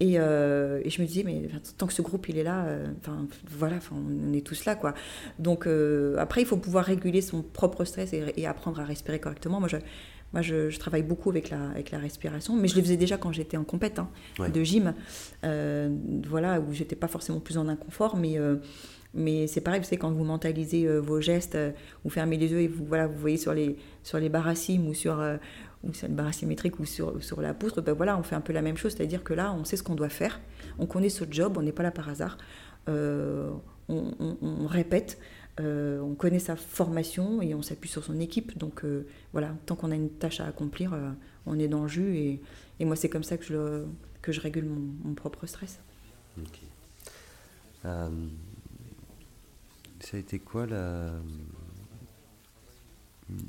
[0.00, 1.48] Et, je me disais, mais
[1.78, 2.66] tant que ce groupe il est là,
[2.98, 4.94] enfin voilà, on est tous là, quoi.
[5.38, 5.68] Donc
[6.18, 9.60] après, il faut pouvoir réguler son propre stress et, apprendre à respirer correctement.
[9.60, 9.76] Moi, je,
[10.34, 13.32] moi, je, travaille beaucoup avec la, avec la respiration, mais je le faisais déjà quand
[13.32, 14.10] j'étais en compète hein,
[14.52, 14.92] de gym,
[15.42, 18.38] voilà, où j'étais pas forcément plus en inconfort, mais
[19.14, 21.70] mais c'est pareil, vous savez, quand vous mentalisez euh, vos gestes, euh,
[22.02, 24.94] vous fermez les yeux et vous, voilà, vous voyez sur les, sur les barassimes ou
[24.94, 25.36] sur, euh,
[25.84, 28.52] ou sur le barassimétrique ou sur, sur la poutre, ben voilà, on fait un peu
[28.52, 30.40] la même chose, c'est-à-dire que là, on sait ce qu'on doit faire,
[30.80, 32.38] on connaît ce job, on n'est pas là par hasard,
[32.88, 35.18] on, on, répète,
[35.60, 38.58] on connaît sa formation et on s'appuie sur son équipe.
[38.58, 38.82] Donc
[39.32, 40.96] voilà, tant qu'on a une tâche à accomplir,
[41.46, 42.40] on est dans le jus et,
[42.80, 43.84] et moi, c'est comme ça que je,
[44.22, 45.78] que je régule mon, propre stress.
[46.38, 46.60] Ok
[50.04, 51.12] ça a été quoi la,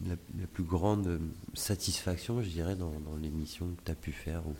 [0.07, 1.19] la, plus grande
[1.53, 4.56] satisfaction, je dirais, dans, l'émission que tu as pu faire ou,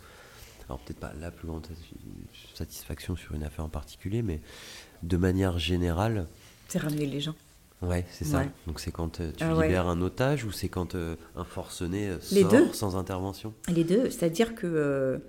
[0.66, 1.66] Alors peut-être pas la plus grande
[2.54, 4.40] satisfaction sur une affaire en particulier, mais
[5.02, 6.26] de manière générale.
[6.68, 7.34] C'est ramener les gens.
[7.82, 8.44] Ouais, c'est ça.
[8.66, 12.08] Donc c'est quand euh, tu ah libères un otage ou c'est quand euh, un forcené
[12.08, 13.52] euh, sort sans intervention?
[13.68, 15.20] Les deux, c'est-à-dire que...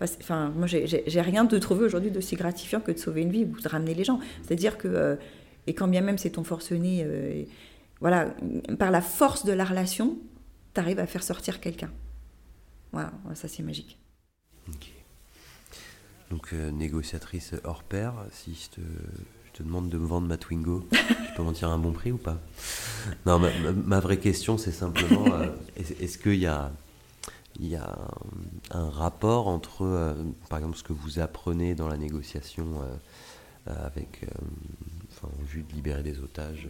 [0.00, 3.60] Enfin, moi, j'ai rien de trouvé aujourd'hui d'aussi gratifiant que de sauver une vie ou
[3.60, 4.18] de ramener les gens.
[4.42, 5.16] C'est-à-dire que
[5.68, 7.46] et quand bien même c'est ton forcené,
[8.00, 8.34] voilà,
[8.80, 10.18] par la force de la relation,
[10.74, 11.90] tu arrives à faire sortir quelqu'un.
[12.90, 13.96] Voilà, ça c'est magique.
[16.32, 18.80] Donc euh, négociatrice hors pair, si je te,
[19.52, 22.18] te, demande de me vendre ma Twingo, je peux m'en tirer un bon prix ou
[22.18, 22.38] pas?
[23.26, 23.40] Non,
[23.86, 26.70] ma, vraie question c'est simplement, euh, est-ce qu'il y a
[28.70, 30.14] un, rapport entre, euh,
[30.48, 32.64] par exemple, ce que vous apprenez dans la négociation
[33.66, 34.26] avec,
[35.10, 36.66] enfin, en vue de libérer des otages,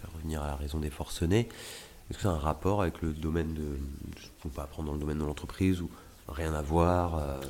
[0.00, 1.48] faire revenir à la raison des forcenés?
[2.10, 3.78] Est-ce que c'est un rapport avec le domaine de
[4.42, 5.88] qu'on peut apprendre dans le domaine de l'entreprise ou
[6.28, 7.40] rien à voir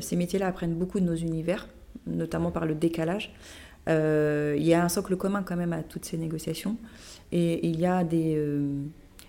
[0.00, 1.66] Ces métiers-là apprennent beaucoup de nos univers,
[2.06, 3.32] notamment par le décalage.
[3.86, 6.76] il y a un socle commun quand même à toutes ces négociations
[7.32, 8.32] et il y a des,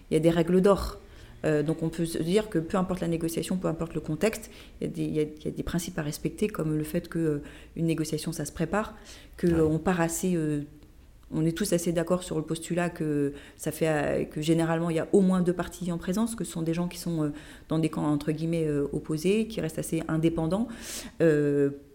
[0.09, 1.01] il y a des règles d'or.
[1.45, 4.51] Euh, donc on peut se dire que peu importe la négociation, peu importe le contexte,
[4.79, 7.43] il y a des, des principes à respecter, comme le fait qu'une euh,
[7.75, 8.95] une négociation, ça se prépare,
[9.39, 10.35] qu'on part assez...
[10.35, 10.61] Euh,
[11.33, 14.99] on est tous assez d'accord sur le postulat que ça fait que généralement il y
[14.99, 17.31] a au moins deux parties en présence, que ce sont des gens qui sont
[17.69, 20.67] dans des camps entre guillemets opposés, qui restent assez indépendants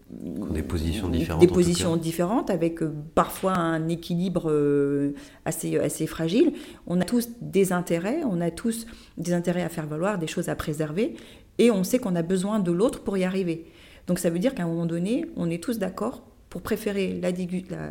[0.09, 1.41] des positions différentes.
[1.41, 5.13] Des positions différentes, avec euh, parfois un équilibre euh,
[5.43, 6.53] assez, assez fragile.
[6.85, 10.47] On a tous des intérêts, on a tous des intérêts à faire valoir, des choses
[10.47, 11.15] à préserver,
[11.57, 13.65] et on sait qu'on a besoin de l'autre pour y arriver.
[14.07, 17.31] Donc ça veut dire qu'à un moment donné, on est tous d'accord pour préférer la,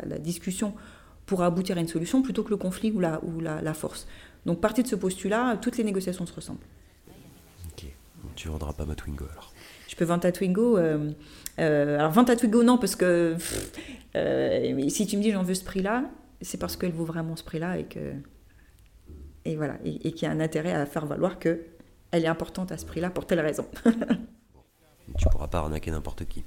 [0.05, 0.73] la, discussion
[1.27, 4.07] pour aboutir à une solution plutôt que le conflit ou la, ou la, force.
[4.47, 6.65] Donc partie de ce postulat, toutes les négociations se ressemblent.
[7.71, 7.85] Ok,
[8.35, 9.53] tu ne vendras pas ma Twingo alors
[9.87, 10.77] je peux vendre ta Twingo.
[10.77, 11.11] Euh,
[11.59, 13.35] euh, alors, vendre ta Twingo, non, parce que
[14.15, 16.03] euh, si tu me dis j'en veux ce prix-là,
[16.41, 18.13] c'est parce qu'elle vaut vraiment ce prix-là et que.
[19.45, 21.63] Et voilà, et, qu'il y a un intérêt à faire valoir qu'elle
[22.11, 23.65] est importante à ce prix-là pour telle raison.
[25.17, 26.43] tu pourras pas arnaquer n'importe qui.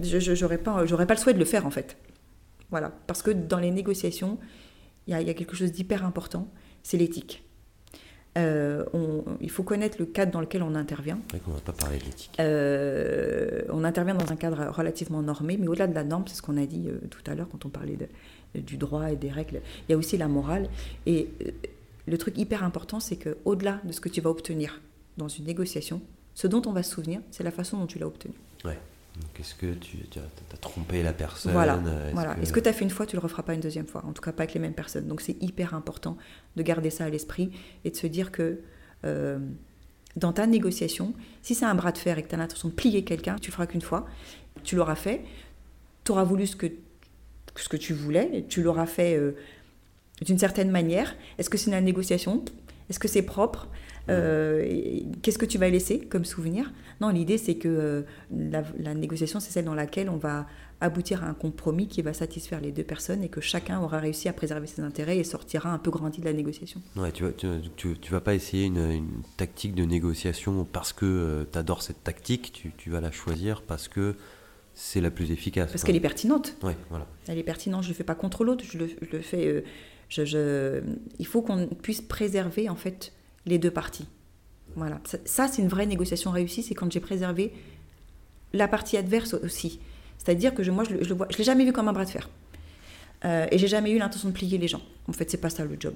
[0.00, 1.98] Je n'aurais pas, pas le souhait de le faire en fait.
[2.70, 4.38] Voilà, parce que dans les négociations,
[5.06, 6.48] il y, y, a quelque chose d'hyper important,
[6.82, 7.44] c'est l'éthique.
[8.38, 8.84] Euh,
[9.40, 11.18] il faut connaître le cadre dans lequel on intervient.
[11.48, 12.36] on va pas parler de l'éthique.
[12.38, 16.42] Euh, on intervient dans un cadre relativement normé, mais au-delà de la norme, c'est ce
[16.42, 19.30] qu'on a dit euh, tout à l'heure quand on parlait de, du droit et des
[19.30, 20.68] règles, il y a aussi la morale.
[21.06, 21.28] Et
[22.06, 24.80] le truc hyper important, c'est qu'au-delà de ce que tu vas obtenir
[25.16, 26.00] dans une négociation,
[26.34, 28.34] ce dont on va se souvenir, c'est la façon dont tu l'as obtenu.
[28.64, 28.78] Ouais.
[29.38, 31.74] Est-ce que tu, as, trompé la personne Voilà.
[31.74, 32.34] Est-ce voilà.
[32.34, 33.86] que, Est-ce que tu as fait une fois, tu ne le referas pas une deuxième
[33.86, 34.04] fois?
[34.06, 35.06] En tout cas, pas avec les mêmes personnes.
[35.06, 36.16] Donc c'est hyper important
[36.56, 37.50] de garder ça à l'esprit
[37.84, 38.60] et de se dire que
[39.04, 39.38] euh,
[40.16, 42.74] dans ta négociation, si c'est un bras de fer et que tu as l'intention de
[42.74, 44.06] plier quelqu'un, tu le feras qu'une fois,
[44.62, 45.22] tu l'auras fait,
[46.04, 46.66] tu auras voulu ce que,
[47.56, 49.36] ce que tu voulais, tu l'auras fait euh,
[50.22, 51.14] d'une certaine manière.
[51.38, 52.44] Est-ce que c'est une négociation?
[52.88, 53.68] Est-ce que c'est propre?
[54.08, 56.72] Euh, qu'est-ce que tu vas laisser comme souvenir?
[57.00, 60.46] Non, l'idée c'est que euh, la, négociation, c'est celle dans laquelle on va
[60.82, 64.28] aboutir à un compromis qui va satisfaire les deux personnes et que chacun aura réussi
[64.28, 66.82] à préserver ses intérêts et sortira un peu grandi de la négociation.
[66.96, 71.58] Ouais, tu, vas, tu, vas pas essayer une, tactique de négociation parce que euh, tu
[71.58, 74.14] adores cette tactique, tu, vas la choisir parce que
[74.74, 75.70] c'est la plus efficace.
[75.70, 76.56] Parce qu'elle est pertinente.
[76.62, 77.06] Ouais, voilà.
[77.28, 79.64] Elle est pertinente, je ne le fais pas contre l'autre, je le, fais...
[80.08, 80.82] je, je,
[81.18, 83.12] il faut qu'on puisse préserver en fait
[83.46, 84.06] les deux parties.
[84.76, 85.00] Voilà.
[85.24, 87.52] Ça, c'est une vraie négociation réussie, c'est quand j'ai préservé
[88.52, 89.80] la partie adverse aussi.
[90.18, 92.04] C'est-à-dire que je, moi, je, je, le vois, je l'ai jamais vu comme un bras
[92.04, 92.28] de fer.
[93.24, 94.82] Euh, et j'ai jamais eu l'intention de plier les gens.
[95.08, 95.94] En fait, c'est pas ça le job.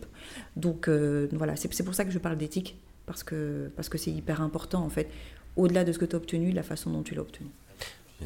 [0.56, 4.10] Donc euh, voilà, c'est pour ça que je parle d'éthique, parce que parce que c'est
[4.10, 5.08] hyper important en fait.
[5.56, 7.48] Au-delà de ce que tu as obtenu, la façon dont tu l'as obtenu.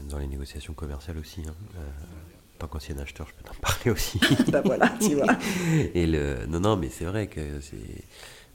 [0.08, 1.42] Dans les négociations commerciales aussi.
[1.46, 1.54] Hein.
[1.76, 1.80] Euh,
[2.58, 4.18] tant qu'ancien acheteur, je peux t'en parler aussi.
[4.48, 5.36] bah voilà, tu vois.
[5.94, 8.04] Et le, non, non, mais c'est vrai que c'est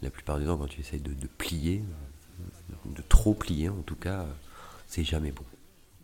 [0.04, 1.84] la plupart du temps, quand tu essayes de, plier,
[2.86, 4.26] de trop plier en tout cas,
[4.88, 5.44] c'est jamais bon.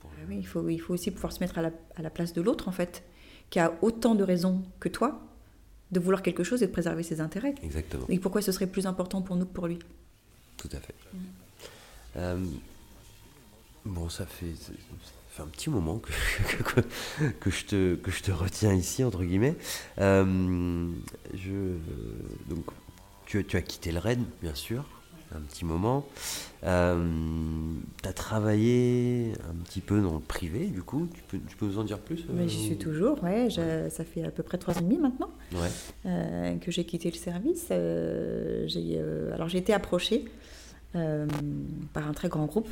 [0.03, 2.67] Ah oui, il, faut, il faut aussi pouvoir se mettre à la, place de l'autre,
[2.67, 3.03] en fait,
[3.49, 5.21] qui a autant de raisons que toi
[5.91, 7.55] de vouloir quelque chose et de préserver ses intérêts.
[7.63, 8.05] Exactement.
[8.09, 9.79] Et pourquoi ce serait plus important pour nous que pour lui?
[10.57, 10.93] Tout à fait.
[11.13, 11.17] Mm.
[12.17, 12.45] Euh,
[13.85, 14.53] bon, ça fait,
[15.39, 15.99] un petit moment
[16.65, 16.81] que,
[17.39, 19.55] que, je te, que je te retiens ici, entre guillemets.
[19.99, 20.91] Euh,
[21.33, 21.75] je,
[22.49, 22.65] donc,
[23.29, 24.83] tu, as quitté le Rennes, bien sûr,
[25.35, 26.07] un petit moment.
[26.63, 26.97] Euh,
[28.01, 31.07] tu as travaillé un petit peu dans le privé, du coup.
[31.13, 34.23] Tu peux, tu peux nous en dire plus Mais J'y suis toujours, ouais, Ça fait
[34.23, 35.29] à peu près trois ans et demi maintenant
[36.05, 37.67] euh, que j'ai quitté le service.
[37.71, 38.99] Euh, j'ai,
[39.33, 40.25] alors, j'ai été approchée
[40.93, 42.69] par un très grand groupe.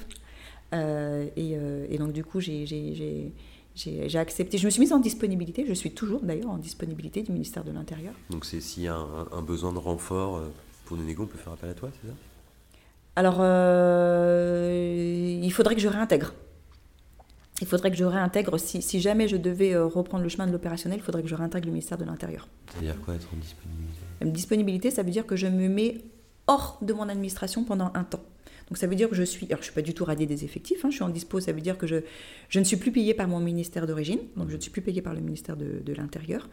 [0.73, 1.55] Et,
[1.89, 3.31] et, donc, du coup, j'ai
[3.77, 7.31] j'ai accepté, je me suis mise en disponibilité, je suis toujours d'ailleurs en disponibilité du
[7.31, 8.13] ministère de l'Intérieur.
[8.29, 10.51] Donc c'est s'il y a un, besoin de renfort euh,
[10.85, 12.13] pour nos négos, on peut faire appel à toi, c'est ça?
[13.15, 16.33] Alors, euh, il faudrait que je réintègre.
[17.61, 20.51] Il faudrait que je réintègre, si, si jamais je devais euh, reprendre le chemin de
[20.51, 22.47] l'opérationnel, il faudrait que je réintègre le ministère de l'Intérieur.
[22.71, 23.99] C'est-à-dire quoi être en disponibilité?
[24.21, 26.01] Disponibilité, ça veut dire que je me mets
[26.45, 28.23] hors de mon administration pendant un temps.
[28.67, 30.43] Donc ça veut dire que je suis, alors je suis pas du tout radiée des
[30.43, 31.97] effectifs, hein, je suis en dispo, ça veut dire que je,
[32.49, 35.01] je ne suis plus payée par mon ministère d'origine, donc je ne suis plus payée
[35.01, 36.49] par le ministère de, de l'Intérieur,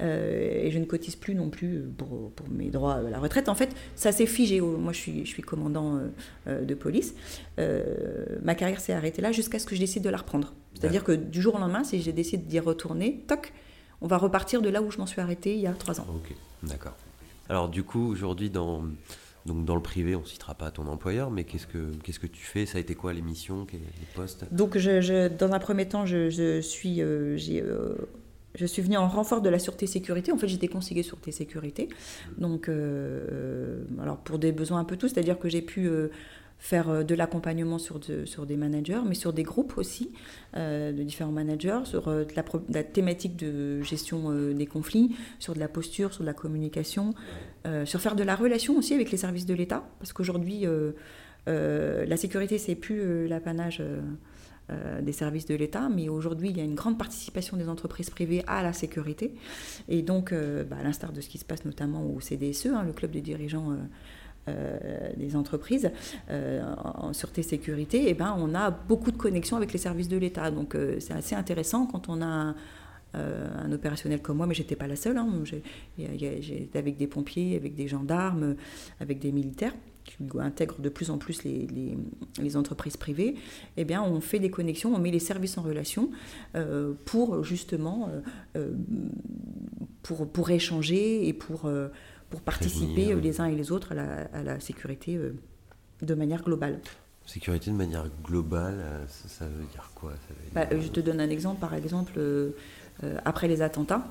[0.00, 3.50] euh, et je ne cotise plus non plus pour, pour, mes droits à la retraite.
[3.50, 4.60] En fait, ça s'est figé.
[4.60, 6.00] Moi, je suis, je suis commandant
[6.46, 7.14] euh, de police.
[8.42, 10.54] ma carrière s'est arrêtée là jusqu'à ce que je décide de la reprendre.
[10.74, 13.52] C'est-à-dire que du jour au lendemain, si j'ai décidé d'y retourner, toc,
[14.00, 16.06] on va repartir de là où je m'en suis arrêtée il y a trois ans.
[16.08, 16.96] Ok, d'accord.
[17.48, 18.84] Alors du coup, aujourd'hui, dans,
[19.46, 22.26] donc dans le privé, on ne citera pas ton employeur, mais qu'est-ce que, qu'est-ce que
[22.26, 22.66] tu fais?
[22.66, 23.80] Ça a été quoi les missions, les
[24.14, 27.94] postes Donc je, dans un premier temps, je, je suis, euh, euh,
[28.54, 30.30] je suis venue en renfort de la sûreté-sécurité.
[30.30, 31.88] En fait, j'étais conseillée sûreté-sécurité.
[32.38, 35.90] Donc, euh, alors pour des besoins un peu tous, c'est-à-dire que j'ai pu
[36.62, 40.12] faire euh, de l'accompagnement sur, des managers, mais sur des groupes aussi,
[40.56, 45.68] euh, de différents managers, sur euh, la, thématique de gestion des conflits, sur de la
[45.68, 47.14] posture, sur de la communication,
[47.84, 50.64] sur faire de la relation aussi avec les services de l'État, parce qu'aujourd'hui,
[51.46, 53.82] la sécurité, c'est plus l'apanage.
[55.02, 58.42] des services de l'État, mais aujourd'hui, il y a une grande participation des entreprises privées
[58.46, 59.34] à la sécurité.
[59.88, 62.92] Et donc, bah, à l'instar de ce qui se passe notamment au CDSE, hein, le
[62.92, 63.76] club des dirigeants
[65.16, 65.90] des entreprises
[66.30, 70.16] euh, en sûreté sécurité, eh ben, on a beaucoup de connexions avec les services de
[70.16, 70.50] l'État.
[70.50, 72.54] Donc euh, c'est assez intéressant quand on a
[73.14, 75.18] un, opérationnel comme moi, mais j'étais pas la seule.
[75.18, 75.28] Hein,
[75.96, 78.56] J'étais avec des pompiers, avec des gendarmes,
[79.00, 79.74] avec des militaires
[80.04, 81.68] qui intègrent de plus en plus les,
[82.40, 83.36] les, entreprises privées,
[83.76, 86.10] eh bien, on fait des connexions, on met les services en relation
[87.04, 88.08] pour justement
[90.02, 91.70] pour, pour échanger et pour
[92.32, 95.34] pour participer les uns et les autres à la, sécurité euh,
[96.00, 96.80] de manière globale.
[97.26, 100.12] Sécurité de manière globale, euh, ça, veut dire quoi
[100.54, 102.52] bah, Je te donne un exemple, par exemple, euh,
[103.26, 104.06] après les attentats.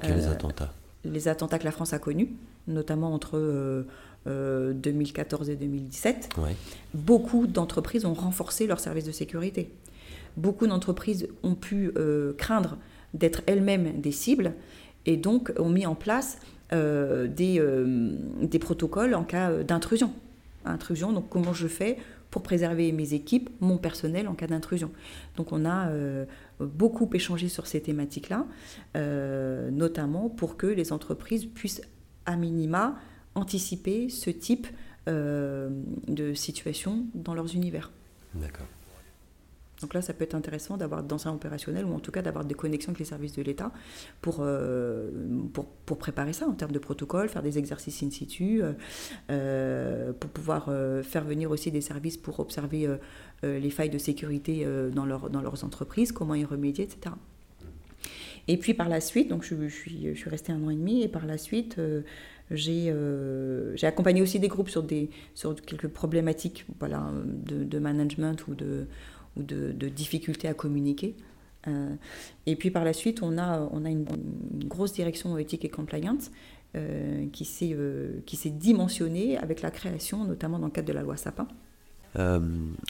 [0.00, 0.72] Quels attentats?
[1.04, 2.30] Les attentats que la France a connus,
[2.66, 3.84] notamment entre
[4.26, 6.30] 2014 et 2017.
[6.94, 9.70] Beaucoup d'entreprises ont renforcé leurs services de sécurité.
[10.36, 11.92] Beaucoup d'entreprises ont pu
[12.36, 12.78] craindre
[13.14, 14.54] d'être elles-mêmes des cibles
[15.06, 20.12] et donc ont mis en place euh, des, euh, des, protocoles en cas euh, d'intrusion.
[20.64, 21.96] Intrusion, donc comment je fais
[22.30, 24.90] pour préserver mes équipes, mon personnel en cas d'intrusion.
[25.36, 25.90] Donc on a
[26.60, 28.44] beaucoup échangé sur ces thématiques-là,
[29.70, 31.80] notamment pour que les entreprises puissent
[32.26, 32.98] à minima
[33.34, 34.66] anticiper ce type
[35.06, 37.90] de situation dans leurs univers.
[38.34, 38.66] D'accord.
[39.80, 42.44] Donc là, ça peut être intéressant d'avoir dans un opérationnel ou en tout cas d'avoir
[42.44, 43.72] des connexions avec les services de l'État
[44.20, 45.10] pour, euh,
[45.52, 48.72] pour, préparer ça en termes de protocole, faire des exercices in situ, euh,
[49.30, 50.70] euh, pour pouvoir
[51.02, 52.88] faire venir aussi des services pour observer
[53.42, 57.14] les failles de sécurité dans, leur, dans leurs entreprises, comment y remédier, etc.
[58.46, 61.26] Et puis par la suite, donc je, suis, restée un an et demi, et par
[61.26, 61.80] la suite,
[62.50, 62.92] j'ai
[63.82, 68.86] accompagné aussi des groupes sur, des, sur quelques problématiques voilà, de management ou de
[69.38, 71.14] ou de, difficultés à communiquer.
[71.66, 71.88] Euh,
[72.46, 74.06] et puis par la suite, on a, on a une,
[74.64, 76.30] grosse direction éthique et compliance
[76.76, 81.16] euh, qui s'est euh, dimensionnée avec la création, notamment dans le cadre de la loi
[81.16, 81.48] Sapin.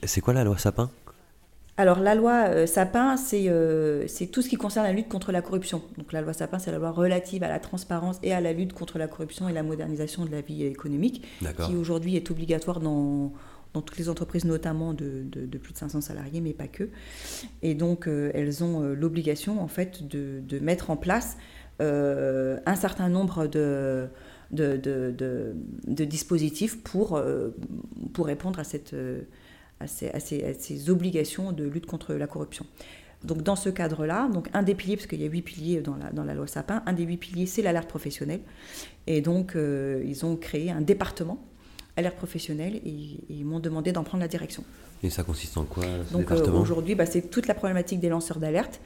[0.04, 0.90] c'est quoi la loi Sapin?
[1.76, 3.46] Alors la loi Sapin, c'est
[4.32, 5.80] tout ce qui concerne la lutte contre la corruption.
[5.96, 8.72] Donc la loi Sapin, c'est la loi relative à la transparence et à la lutte
[8.72, 11.24] contre la corruption et la modernisation de la vie économique,
[11.64, 13.32] qui aujourd'hui est obligatoire dans,
[13.74, 15.24] dans toutes les entreprises, notamment de,
[15.60, 16.88] plus de 500 salariés, mais pas que.
[17.62, 21.36] Et donc, euh, elles ont euh, l'obligation, en fait, de, mettre en place
[21.80, 24.08] euh, un certain nombre de,
[25.86, 27.20] dispositifs pour,
[28.18, 28.64] répondre à,
[29.86, 32.66] ces, obligations de lutte contre la corruption.
[33.24, 35.96] Donc dans ce cadre-là, donc un des piliers, parce qu'il y a huit piliers dans
[35.96, 38.42] la, dans la loi Sapin, un des huit piliers, c'est l'alerte professionnelle.
[39.08, 41.44] Et donc ils ont créé un département
[41.98, 44.64] alerte professionnelle et, ils m'ont demandé d'en prendre la direction.
[45.02, 48.38] Et ça consiste en quoi Donc euh, aujourd'hui, bah, c'est toute la problématique des lanceurs
[48.38, 48.80] d'alerte.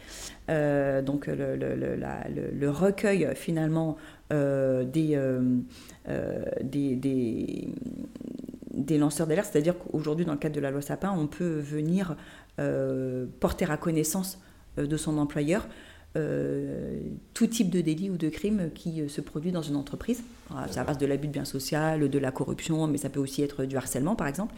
[0.51, 3.97] Euh, donc le, le, le, recueil finalement
[4.32, 5.18] euh, des,
[6.62, 7.68] des, des,
[8.74, 12.16] des, lanceurs d'alerte, c'est-à-dire qu'aujourd'hui, dans le cadre de la loi Sapin, on peut venir
[13.40, 14.39] porter à connaissance
[14.76, 15.66] de son employeur
[16.14, 17.01] euh,
[17.32, 20.22] tout type de délit ou de crime qui euh, se produit dans une entreprise.
[20.70, 23.64] Ça passe de l'abus de biens social, de la corruption, mais ça peut aussi être
[23.64, 24.55] du harcèlement, par exemple.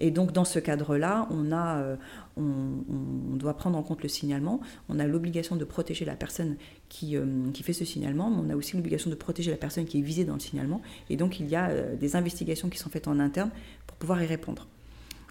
[0.00, 1.96] Et donc, dans ce cadre-là, on, a, euh,
[2.36, 4.60] on, doit prendre en compte le signalement.
[4.88, 6.56] On a l'obligation de protéger la personne
[6.88, 7.16] qui,
[7.54, 10.02] qui fait ce signalement, mais on a aussi l'obligation de protéger la personne qui est
[10.02, 10.82] visée dans le signalement.
[11.10, 13.50] Et donc, il y a des investigations qui sont faites en interne
[13.86, 14.66] pour pouvoir y répondre.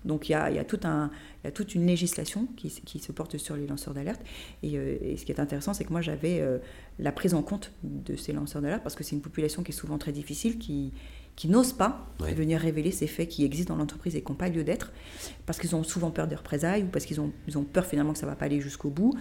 [0.05, 1.09] Donc il y a, tout un,
[1.53, 4.21] toute une législation qui, se porte sur les lanceurs d'alerte.
[4.63, 6.59] Euh, et, ce qui est intéressant, c'est que moi j'avais euh,
[6.99, 9.75] la prise en compte de ces lanceurs d'alerte parce que c'est une population qui est
[9.75, 10.93] souvent très difficile, qui,
[11.35, 14.47] qui n'osent pas venir révéler ces faits qui existent dans l'entreprise et qui n'ont pas
[14.47, 14.93] lieu d'être,
[15.45, 18.13] parce qu'ils ont souvent peur des représailles ou parce qu'ils ont, ils ont peur finalement
[18.13, 19.13] que ça ne va pas aller jusqu'au bout.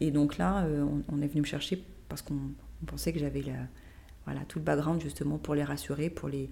[0.00, 2.38] Et donc là, euh, on, est venu me chercher parce qu'on
[2.86, 3.42] pensait que j'avais
[4.24, 6.48] voilà, tout le background justement pour les rassurer, pour les,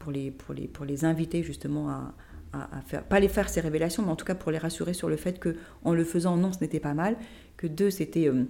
[0.00, 2.14] pour les, pour les, pour les inviter justement à,
[2.52, 5.08] à, faire, pas les faire ces révélations, mais en tout cas pour les rassurer sur
[5.08, 7.16] le fait que en le faisant, non, ce n'était pas mal,
[7.56, 8.44] que deux, c'était euh,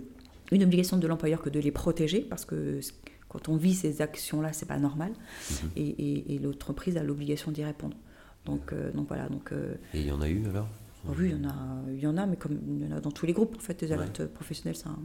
[0.50, 2.80] une obligation de l'employeur que de les protéger, parce que
[3.28, 5.12] quand on vit ces actions-là, c'est pas normal.
[5.50, 5.70] Mhm.
[5.76, 7.96] Et, et, l'entreprise a l'obligation d'y répondre.
[8.44, 9.28] Donc, euh, donc voilà.
[9.28, 10.68] Donc, euh, et il y en a eu alors?
[11.08, 11.54] Oh Oui, il y, en a,
[11.88, 13.60] il y en a, mais comme il y en a dans tous les groupes, en
[13.60, 14.98] fait, des alertes professionnelles, c'est un,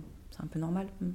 [0.44, 0.88] un, peu normal.
[1.02, 1.11] Hmm.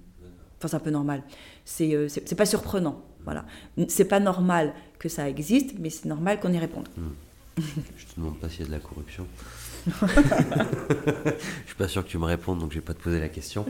[0.59, 1.23] Enfin, c'est un peu normal.
[1.65, 3.05] C'est c'est pas surprenant.
[3.25, 3.45] Voilà.
[3.89, 6.89] C'est pas normal que ça existe, mais c'est normal qu'on y réponde.
[6.97, 7.11] Hmm.
[7.97, 9.27] Je te demande pas s'il y a de la corruption.
[9.87, 9.93] je
[11.67, 13.67] suis pas sûr que tu me répondes, donc je vais pas te poser la question.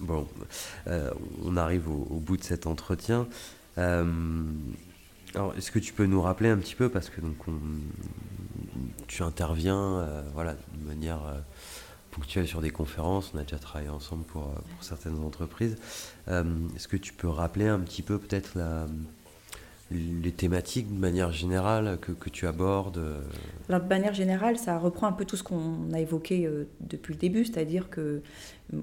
[0.00, 0.28] Bon,
[0.86, 1.10] euh,
[1.44, 3.26] on arrive au, bout de cet entretien.
[3.78, 4.44] Euh,
[5.34, 7.36] alors, est-ce que tu peux nous rappeler un petit peu, parce que donc
[9.08, 11.20] tu interviens euh, voilà, de manière
[12.12, 15.76] ponctuelle sur des conférences, on a déjà travaillé ensemble pour, pour certaines entreprises.
[16.28, 18.86] est-ce que tu peux rappeler un petit peu peut-être la,
[19.90, 23.02] les thématiques de manière générale que, tu abordes
[23.68, 27.14] Alors, De manière générale, ça reprend un peu tout ce qu'on a évoqué euh, depuis
[27.14, 28.22] le début, c'est-à-dire que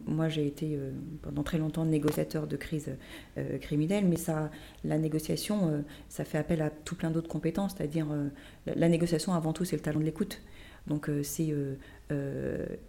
[0.07, 0.91] moi j'ai été euh,
[1.21, 2.89] pendant très longtemps négociateur de crise
[3.37, 4.49] euh, criminelle, mais ça,
[4.83, 8.07] la négociation, ça fait appel à tout plein d'autres compétences, c'est-à-dire
[8.65, 10.41] la, négociation avant tout c'est le talent de l'écoute.
[10.87, 11.53] Donc c'est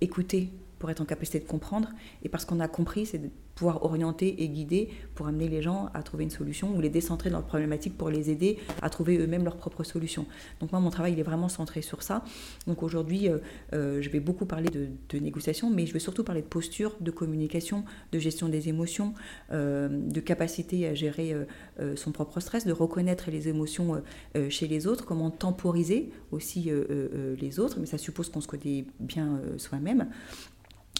[0.01, 1.90] écouter pour être en capacité de comprendre,
[2.23, 5.89] et parce qu'on a compris, c'est de pouvoir orienter et guider pour amener les gens
[5.94, 9.16] à trouver une solution ou les décentrer dans leur problématique pour les aider à trouver
[9.16, 10.27] eux-mêmes leurs propres solutions.
[10.61, 12.23] Donc moi, mon travail, il est vraiment centré sur ça.
[12.66, 13.39] Donc aujourd'hui, euh,
[13.73, 17.11] euh, je vais beaucoup parler de, négociation, mais je vais surtout parler de posture, de
[17.11, 19.15] communication, de gestion des émotions,
[19.51, 21.35] euh, de capacité à gérer
[21.94, 24.03] son propre stress, de reconnaître les émotions
[24.51, 26.70] chez les autres, comment temporiser aussi
[27.40, 30.07] les autres, mais ça suppose qu'on se connaît bien soi-même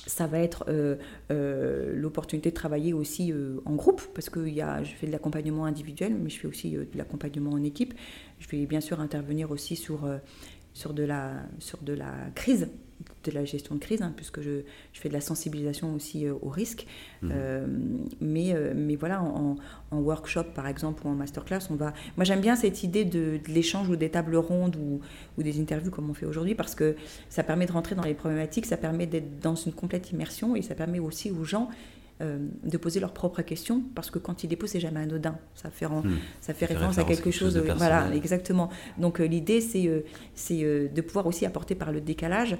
[0.07, 0.97] ça va être euh,
[1.31, 5.13] euh, l'opportunité de travailler aussi euh, en groupe, parce que y a, je fais de
[5.13, 7.95] l'accompagnement individuel, mais je fais aussi de l'accompagnement en équipe.
[8.39, 10.09] Je vais bien sûr intervenir aussi sur,
[10.73, 12.69] sur, de, la, sur de la crise
[13.25, 14.63] de la gestion de crise, hein, puisque je,
[14.93, 16.87] je, fais de la sensibilisation aussi euh, au risque.
[17.23, 17.31] Mmh.
[17.33, 17.67] Euh,
[18.21, 19.57] mais, euh, mais voilà, en,
[19.93, 21.95] workshop par exemple ou en masterclass, on va.
[22.17, 25.01] Moi j'aime bien cette idée de, de l'échange ou des tables rondes ou,
[25.39, 26.97] ou, des interviews comme on fait aujourd'hui, parce que
[27.31, 30.63] ça permet de rentrer dans les problématiques, ça permet d'être dans une complète immersion et
[30.63, 31.71] ça permet aussi aux gens
[32.23, 35.37] euh, de poser leurs propres questions, parce que quand ils les posent, c'est jamais anodin.
[35.55, 36.17] Ça fait, hmm.
[36.41, 37.59] ça fait référence, à quelque chose.
[37.77, 38.71] voilà, exactement.
[38.97, 40.01] Donc euh, l'idée, c'est euh,
[40.35, 42.57] c'est de pouvoir aussi apporter par le décalage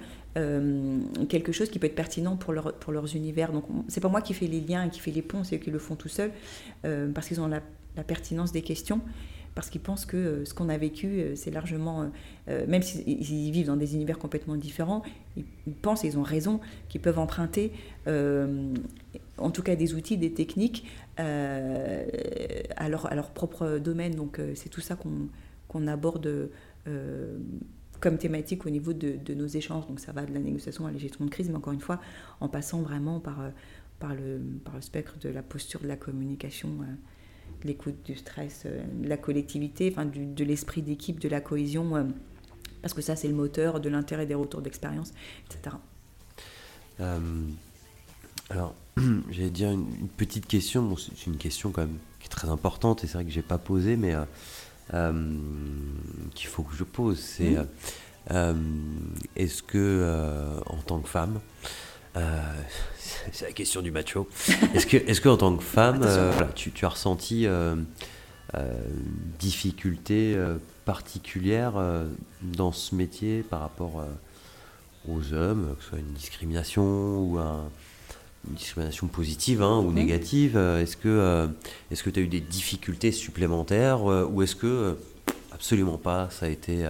[1.31, 3.53] quelque chose qui peut être pertinent pour, leur, pour leurs univers.
[3.53, 5.59] Donc c'est pas moi qui fais les liens et qui fais les ponts, c'est eux
[5.59, 6.31] qui le font tout seuls,
[7.15, 7.63] parce qu'ils ont la,
[7.97, 9.01] la pertinence des questions
[9.57, 12.09] parce qu'ils pensent que ce qu'on a vécu, c'est largement,
[12.47, 15.03] même s'ils vivent dans des univers complètement différents,
[15.37, 17.73] ils, pensent, ils ont raison, qu'ils peuvent emprunter
[19.39, 20.87] en tout cas des outils, des techniques
[21.21, 22.07] euh,
[22.77, 24.15] à, leur, propre domaine.
[24.15, 26.51] Donc euh, c'est tout ça qu'on aborde
[26.87, 27.39] euh,
[28.01, 29.87] comme thématique au niveau de, nos échanges.
[29.87, 32.01] Donc ça va de la négociation à la gestion de crise, mais encore une fois,
[32.41, 34.41] en passant vraiment par le
[34.81, 36.79] spectre de la posture de la communication,
[37.65, 42.07] l'écoute du stress, de la collectivité, enfin de l'esprit d'équipe, de la cohésion,
[42.83, 45.13] parce que ça c'est le moteur de l'intérêt des retours d'expérience,
[45.49, 45.77] etc.
[48.51, 48.75] alors,
[49.31, 50.83] j'allais dire une, petite question.
[50.83, 53.43] Bon, c'est une question quand même qui est très importante et c'est vrai que j'ai
[53.43, 54.25] pas posé, mais euh,
[54.95, 55.37] euh,
[56.35, 57.19] qu'il faut que je pose.
[57.19, 57.57] C'est
[58.31, 58.55] euh,
[59.37, 61.41] est-ce que en tant que femme,
[63.33, 64.29] c'est la question du macho.
[64.75, 66.07] Est-ce que, est-ce que en tant que femme,
[66.55, 67.47] tu, tu, as ressenti
[69.39, 70.37] difficulté
[70.85, 71.75] particulière
[72.43, 74.05] dans ce métier par rapport
[75.09, 77.69] aux hommes, que ce soit une discrimination ou un
[78.49, 81.47] une discrimination positive hein, ou négative euh, Est-ce que euh,
[81.91, 84.97] est-ce que tu as eu des difficultés supplémentaires euh, ou est-ce que
[85.53, 86.89] absolument pas Ça a été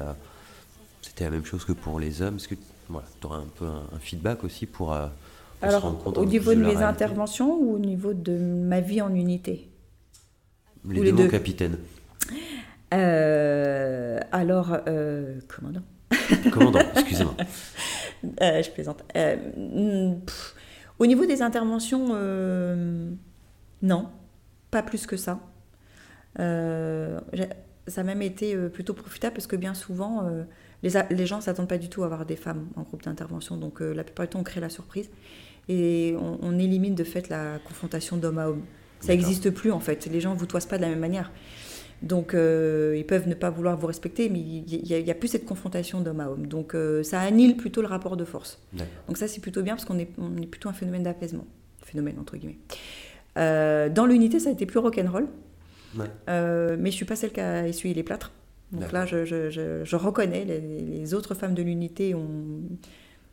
[1.02, 2.36] c'était la même chose que pour les hommes?
[2.36, 2.56] Est-ce que
[2.88, 5.10] voilà, tu aurais un peu un, feedback aussi pour, Alors,
[5.62, 9.14] se rendre compte au niveau de, mes interventions ou au niveau de ma vie en
[9.14, 9.68] unité?
[10.88, 11.28] Les, deux, deux.
[11.28, 11.78] capitaine.
[12.90, 14.78] alors,
[15.48, 15.82] commandant.
[16.52, 17.34] Commandant, excusez-moi.
[18.40, 19.02] je plaisante.
[20.98, 23.10] Au niveau des interventions, euh,
[23.82, 24.08] non,
[24.70, 25.40] pas plus que ça.
[26.38, 27.20] Euh,
[27.86, 30.26] ça a même été euh, plutôt profitable parce que bien souvent,
[30.82, 33.56] les, les, gens ne s'attendent pas du tout à avoir des femmes en groupe d'intervention.
[33.56, 35.10] Donc la plupart du temps, on crée la surprise
[35.68, 38.62] et on, élimine de fait la confrontation d'homme à homme.
[39.00, 40.06] Ça n'existe plus en fait.
[40.06, 41.32] Les gens ne vous toisent pas de la même manière.
[42.02, 45.46] Donc, euh, ils peuvent ne pas vouloir vous respecter, mais il n'y a, plus cette
[45.46, 46.46] confrontation d'homme à homme.
[46.46, 48.60] Donc, euh, ça annule plutôt le rapport de force.
[49.06, 51.46] Donc, ça, c'est plutôt bien parce qu'on est, on est plutôt un phénomène d'apaisement.
[51.82, 52.58] Phénomène, entre guillemets.
[53.38, 55.28] Euh, dans l'unité, ça a été plus rock'n'roll.
[55.96, 56.04] Ouais.
[56.28, 58.30] mais je ne suis pas celle qui a essuyé les plâtres.
[58.72, 59.48] Donc là, je, je,
[59.84, 62.60] je, reconnais, les, les, autres femmes de l'unité ont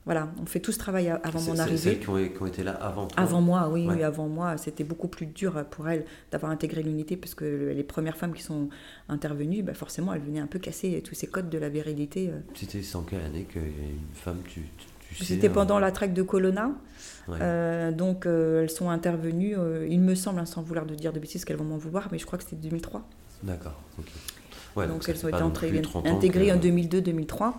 [0.05, 1.77] voilà, on fait tout ce travail avant mon arrivée.
[1.77, 4.57] Celles qui ont, été là avant toi Avant moi, oui, oui avant moi.
[4.57, 8.43] C'était beaucoup plus dur pour elles d'avoir intégré l'unité parce que les premières femmes qui
[8.43, 8.68] sont
[9.07, 12.30] intervenues, bah forcément, elles venaient un peu casser tous ces codes de la virilité.
[12.30, 12.39] Euh.
[12.53, 13.64] C'était sans quelle année qu'une
[14.14, 14.64] femme, tu,
[15.15, 16.72] tu C'était hein pendant la traque de Colonna.
[17.30, 19.55] Euh, donc, euh, elles sont intervenues,
[19.89, 22.18] il me semble, hein, sans vouloir de dire de bêtises qu'elles vont m'en vouloir, mais
[22.18, 23.07] je crois que c'était 2003.
[23.43, 24.07] D'accord, ok.
[24.76, 27.54] Donc, elles ont été intégrées en 2002-2003.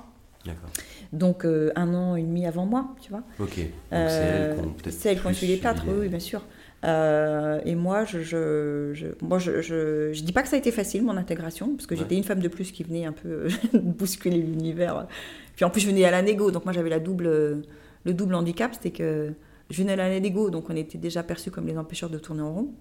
[0.47, 0.69] D'accord.
[1.13, 3.23] Donc euh, un an et demi avant moi, tu vois.
[3.39, 3.57] Ok.
[3.59, 4.57] Donc euh,
[4.91, 6.43] c'est elles qui ont suivi les plâtres, oui, bien sûr.
[6.85, 10.71] Euh, et moi, je, je, je, moi je, je, dis pas que ça a été
[10.71, 14.37] facile, mon intégration, parce que j'étais une femme de plus qui venait un peu bousculer
[14.39, 15.07] l'univers.
[15.57, 17.63] Puis en plus, je venais à la négo, donc moi j'avais la double,
[18.05, 19.33] le double handicap, c'était que
[19.71, 22.43] je venais à la négo, donc on était déjà perçus comme les empêcheurs de tourner
[22.43, 22.75] en rond.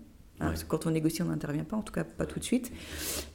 [0.43, 2.43] Hein, parce que quand on négocie, on n'intervient pas, en tout cas pas tout de
[2.43, 2.71] suite.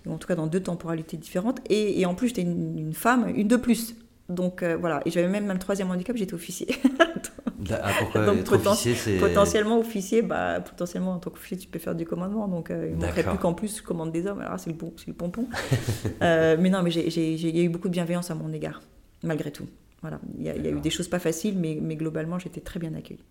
[0.08, 1.60] En tout cas dans deux temporalités différentes.
[1.68, 3.94] Et, et en plus, j'étais une, une, femme, une de plus.
[4.28, 6.68] Donc euh, voilà, et j'avais même un troisième handicap, j'étais officier.
[7.70, 9.18] ah, pourquoi donc, officier.
[9.18, 12.46] Potentiellement officier, bah, potentiellement en tant qu'officier, tu peux faire du commandement.
[12.46, 14.40] Donc euh, il ne manquerait plus qu'en plus, je commande des hommes.
[14.40, 15.48] Alors c'est le, bon, le pompon.
[16.22, 18.82] euh, mais non, mais il y a eu beaucoup de bienveillance à mon égard,
[19.22, 19.66] malgré tout.
[20.02, 22.94] Voilà, il y, a, eu des choses pas faciles, mais, mais globalement, j'étais très bien
[22.94, 23.24] accueillie.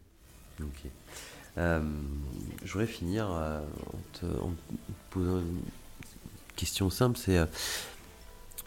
[0.60, 0.90] Ok.
[1.58, 1.82] Euh,
[2.64, 3.62] je voudrais finir en
[4.14, 4.74] te, en, te,
[5.10, 5.62] posant une
[6.56, 7.38] question simple, c'est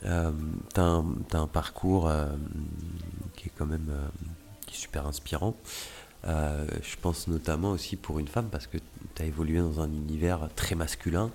[0.06, 0.30] euh,
[0.74, 2.26] tu as, un parcours euh,
[3.36, 4.08] qui est quand même euh,
[4.70, 5.54] super inspirant.
[6.24, 8.78] je pense notamment aussi pour une femme parce que
[9.14, 11.30] tu as évolué dans un univers très masculin.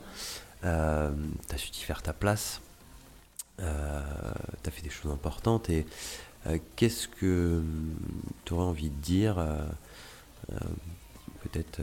[0.62, 2.62] tu as su t'y faire ta place.
[3.58, 5.70] tu as fait des choses importantes.
[5.70, 5.86] Et
[6.76, 7.62] qu'est-ce que
[8.46, 9.38] tu aurais envie de dire
[11.56, 11.82] peut-être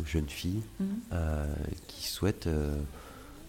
[0.00, 0.84] aux jeunes filles mmh.
[1.88, 2.48] qui souhaitent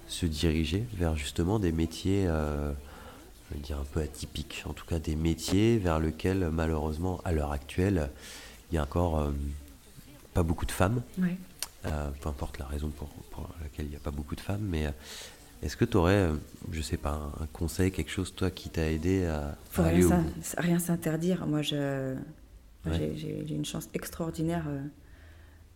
[0.08, 2.72] se diriger vers justement des métiers, euh,
[3.50, 7.32] je vais dire un peu atypiques, en tout cas des métiers vers lesquels malheureusement à
[7.32, 8.10] l'heure actuelle
[8.72, 9.32] il y a encore euh,
[10.34, 11.02] pas beaucoup de femmes.
[11.86, 13.10] Euh, peu importe la raison pour,
[13.62, 14.92] laquelle il n'y a pas beaucoup de femmes, mais
[15.62, 16.30] est-ce que tu aurais,
[16.72, 20.26] je sais pas, un, conseil, quelque chose toi qui t'a aidé à, Faut rien,
[20.58, 21.46] rien s'interdire.
[21.46, 22.16] Moi, je,
[22.92, 24.66] j'ai une chance extraordinaire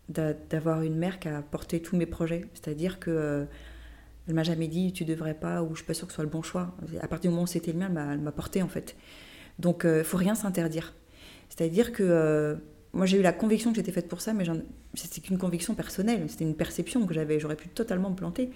[0.08, 2.46] d'avoir une mère qui a porté tous mes projets.
[2.54, 3.46] C'est-à-dire que
[4.28, 6.24] elle m'a jamais dit tu devrais pas ou je suis pas sûre que ce soit
[6.24, 6.76] le bon choix.
[7.00, 8.96] À partir du moment où c'était le mien, elle m'a porté en fait.
[9.58, 10.94] Donc il euh, faut rien s'interdire.
[11.48, 12.54] C'est-à-dire que euh,
[12.92, 14.44] moi j'ai eu la conviction que j'étais faite pour ça, mais
[14.94, 17.40] c'était qu'une conviction personnelle, c'était une perception que j'avais.
[17.40, 18.50] J'aurais pu totalement me planter.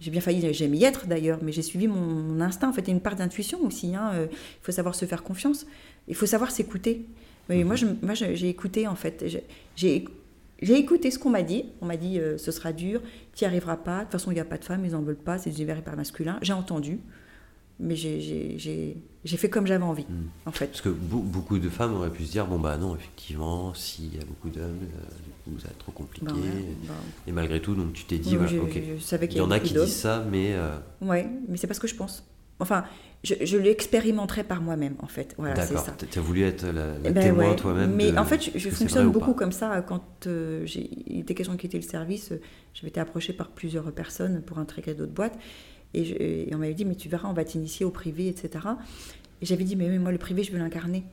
[0.00, 2.68] J'ai bien failli, j'aime y être d'ailleurs, mais j'ai suivi mon, instinct.
[2.68, 3.94] En fait, il y a une part d'intuition aussi.
[3.94, 5.66] Hein, euh, il faut savoir se faire confiance.
[6.06, 7.06] Il faut savoir s'écouter.
[7.48, 9.24] Mais moi, moi, j'ai écouté en fait.
[9.76, 10.04] J'ai
[10.60, 11.64] écouté ce qu'on m'a dit.
[11.80, 13.00] On m'a dit euh, ce sera dur,
[13.34, 13.98] tu n'y arriveras pas.
[13.98, 15.56] De toute façon, il n'y a pas de femmes, ils n'en veulent pas, c'est des
[15.56, 16.38] univers hyper masculin.
[16.42, 17.00] J'ai entendu,
[17.78, 20.28] mais j'ai fait comme j'avais envie, hmm.
[20.46, 20.66] en fait.
[20.68, 24.20] Parce que beaucoup de femmes auraient pu se dire bon, bah non, effectivement, s'il y
[24.20, 26.26] a beaucoup d'hommes, euh, du coup, ça va être trop compliqué.
[26.26, 26.32] Bah
[26.88, 26.94] bah
[27.26, 28.74] Et malgré tout, donc tu t'es dit, bah, ok.
[28.76, 30.54] il y, en a qui disent ça, mais.
[30.54, 30.76] Euh...
[31.02, 32.24] Ouais, mais c'est pas ce que je pense.
[32.58, 32.84] Enfin,
[33.24, 35.34] je, l'expérimenterai par moi-même, en fait.
[35.36, 35.96] Voilà, c'est ça.
[36.10, 37.94] Tu as voulu être la, eh ben témoin toi-même.
[37.94, 39.82] Mais en fait, je, fonctionne beaucoup comme ça.
[39.86, 40.66] Quand euh,
[41.06, 42.40] il était question de quitter le service, euh,
[42.74, 45.38] j'avais été approchée par plusieurs personnes pour intégrer d'autres boîtes.
[45.94, 48.64] Et, on m'avait dit, mais tu verras, on va t'initier au privé, etc.
[49.42, 51.04] Et j'avais dit, mais, moi, le privé, je veux l'incarner.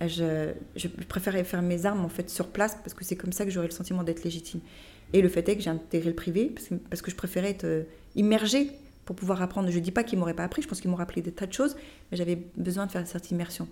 [0.00, 3.44] Je, je, préférais faire mes armes en fait sur place parce que c'est comme ça
[3.44, 4.60] que j'aurais le sentiment d'être légitime.
[5.12, 7.50] Et le fait est que j'ai intégré le privé parce que, parce que je préférais
[7.50, 7.82] être euh,
[8.14, 8.70] immergée
[9.08, 9.70] pour pouvoir apprendre.
[9.70, 11.52] Je dis pas qu'ils m'auraient pas appris, je pense qu'ils m'ont appris des tas de
[11.54, 11.76] choses,
[12.10, 13.66] mais j'avais besoin de faire cette immersion.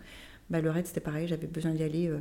[0.49, 2.21] Bah, le RAID, c'était pareil, j'avais besoin d'y aller euh,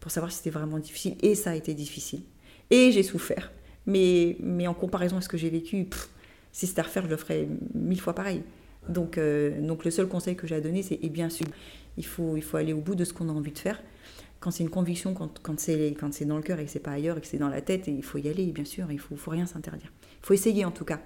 [0.00, 2.22] pour savoir si c'était vraiment difficile, et ça a été difficile.
[2.70, 3.52] Et j'ai souffert.
[3.84, 5.90] Mais, mais en comparaison à ce que j'ai vécu,
[6.52, 8.42] si c'était à refaire, je le ferais mille fois pareil.
[8.88, 11.46] Donc, euh, donc le seul conseil que j'ai à donner, c'est, et bien sûr,
[11.98, 13.82] il faut, il faut aller au bout de ce qu'on a envie de faire.
[14.40, 17.18] Quand c'est une conviction, quand, quand c'est, dans le cœur et que c'est pas ailleurs
[17.18, 19.32] et que c'est dans la tête, il faut y aller, bien sûr, il faut, faut
[19.32, 19.92] rien s'interdire.
[20.22, 21.02] Il faut essayer en tout cas.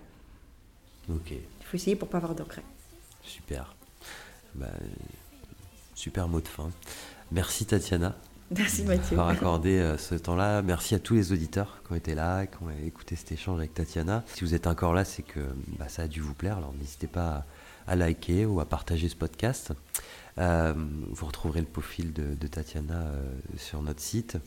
[1.08, 1.30] Ok.
[1.32, 2.64] Il faut essayer pour pas avoir de regrets.
[3.22, 3.74] Super.
[4.54, 4.66] Bah,
[5.94, 6.70] super mot de fin.
[7.30, 8.16] Merci Tatiana.
[8.56, 9.16] Merci Mathieu.
[9.16, 10.62] D'avoir accordé euh, ce temps-là.
[10.62, 13.74] Merci à tous les auditeurs qui ont été là, qui ont écouté cet échange avec
[13.74, 14.24] Tatiana.
[14.34, 15.40] Si vous êtes encore là, c'est que
[15.78, 16.56] bah, ça a dû vous plaire.
[16.56, 17.44] Alors n'hésitez pas
[17.86, 19.72] à, liker ou à partager ce podcast.
[20.38, 20.72] Euh,
[21.10, 24.38] vous retrouverez le profil de, Tatiana euh, sur notre site.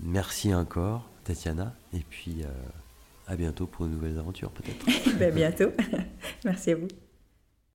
[0.00, 1.74] merci encore Tatiana.
[1.92, 2.44] Et puis
[3.28, 4.86] À bientôt pour de nouvelles aventures peut-être.
[5.18, 5.70] ben, bientôt.
[6.44, 6.88] Merci à vous.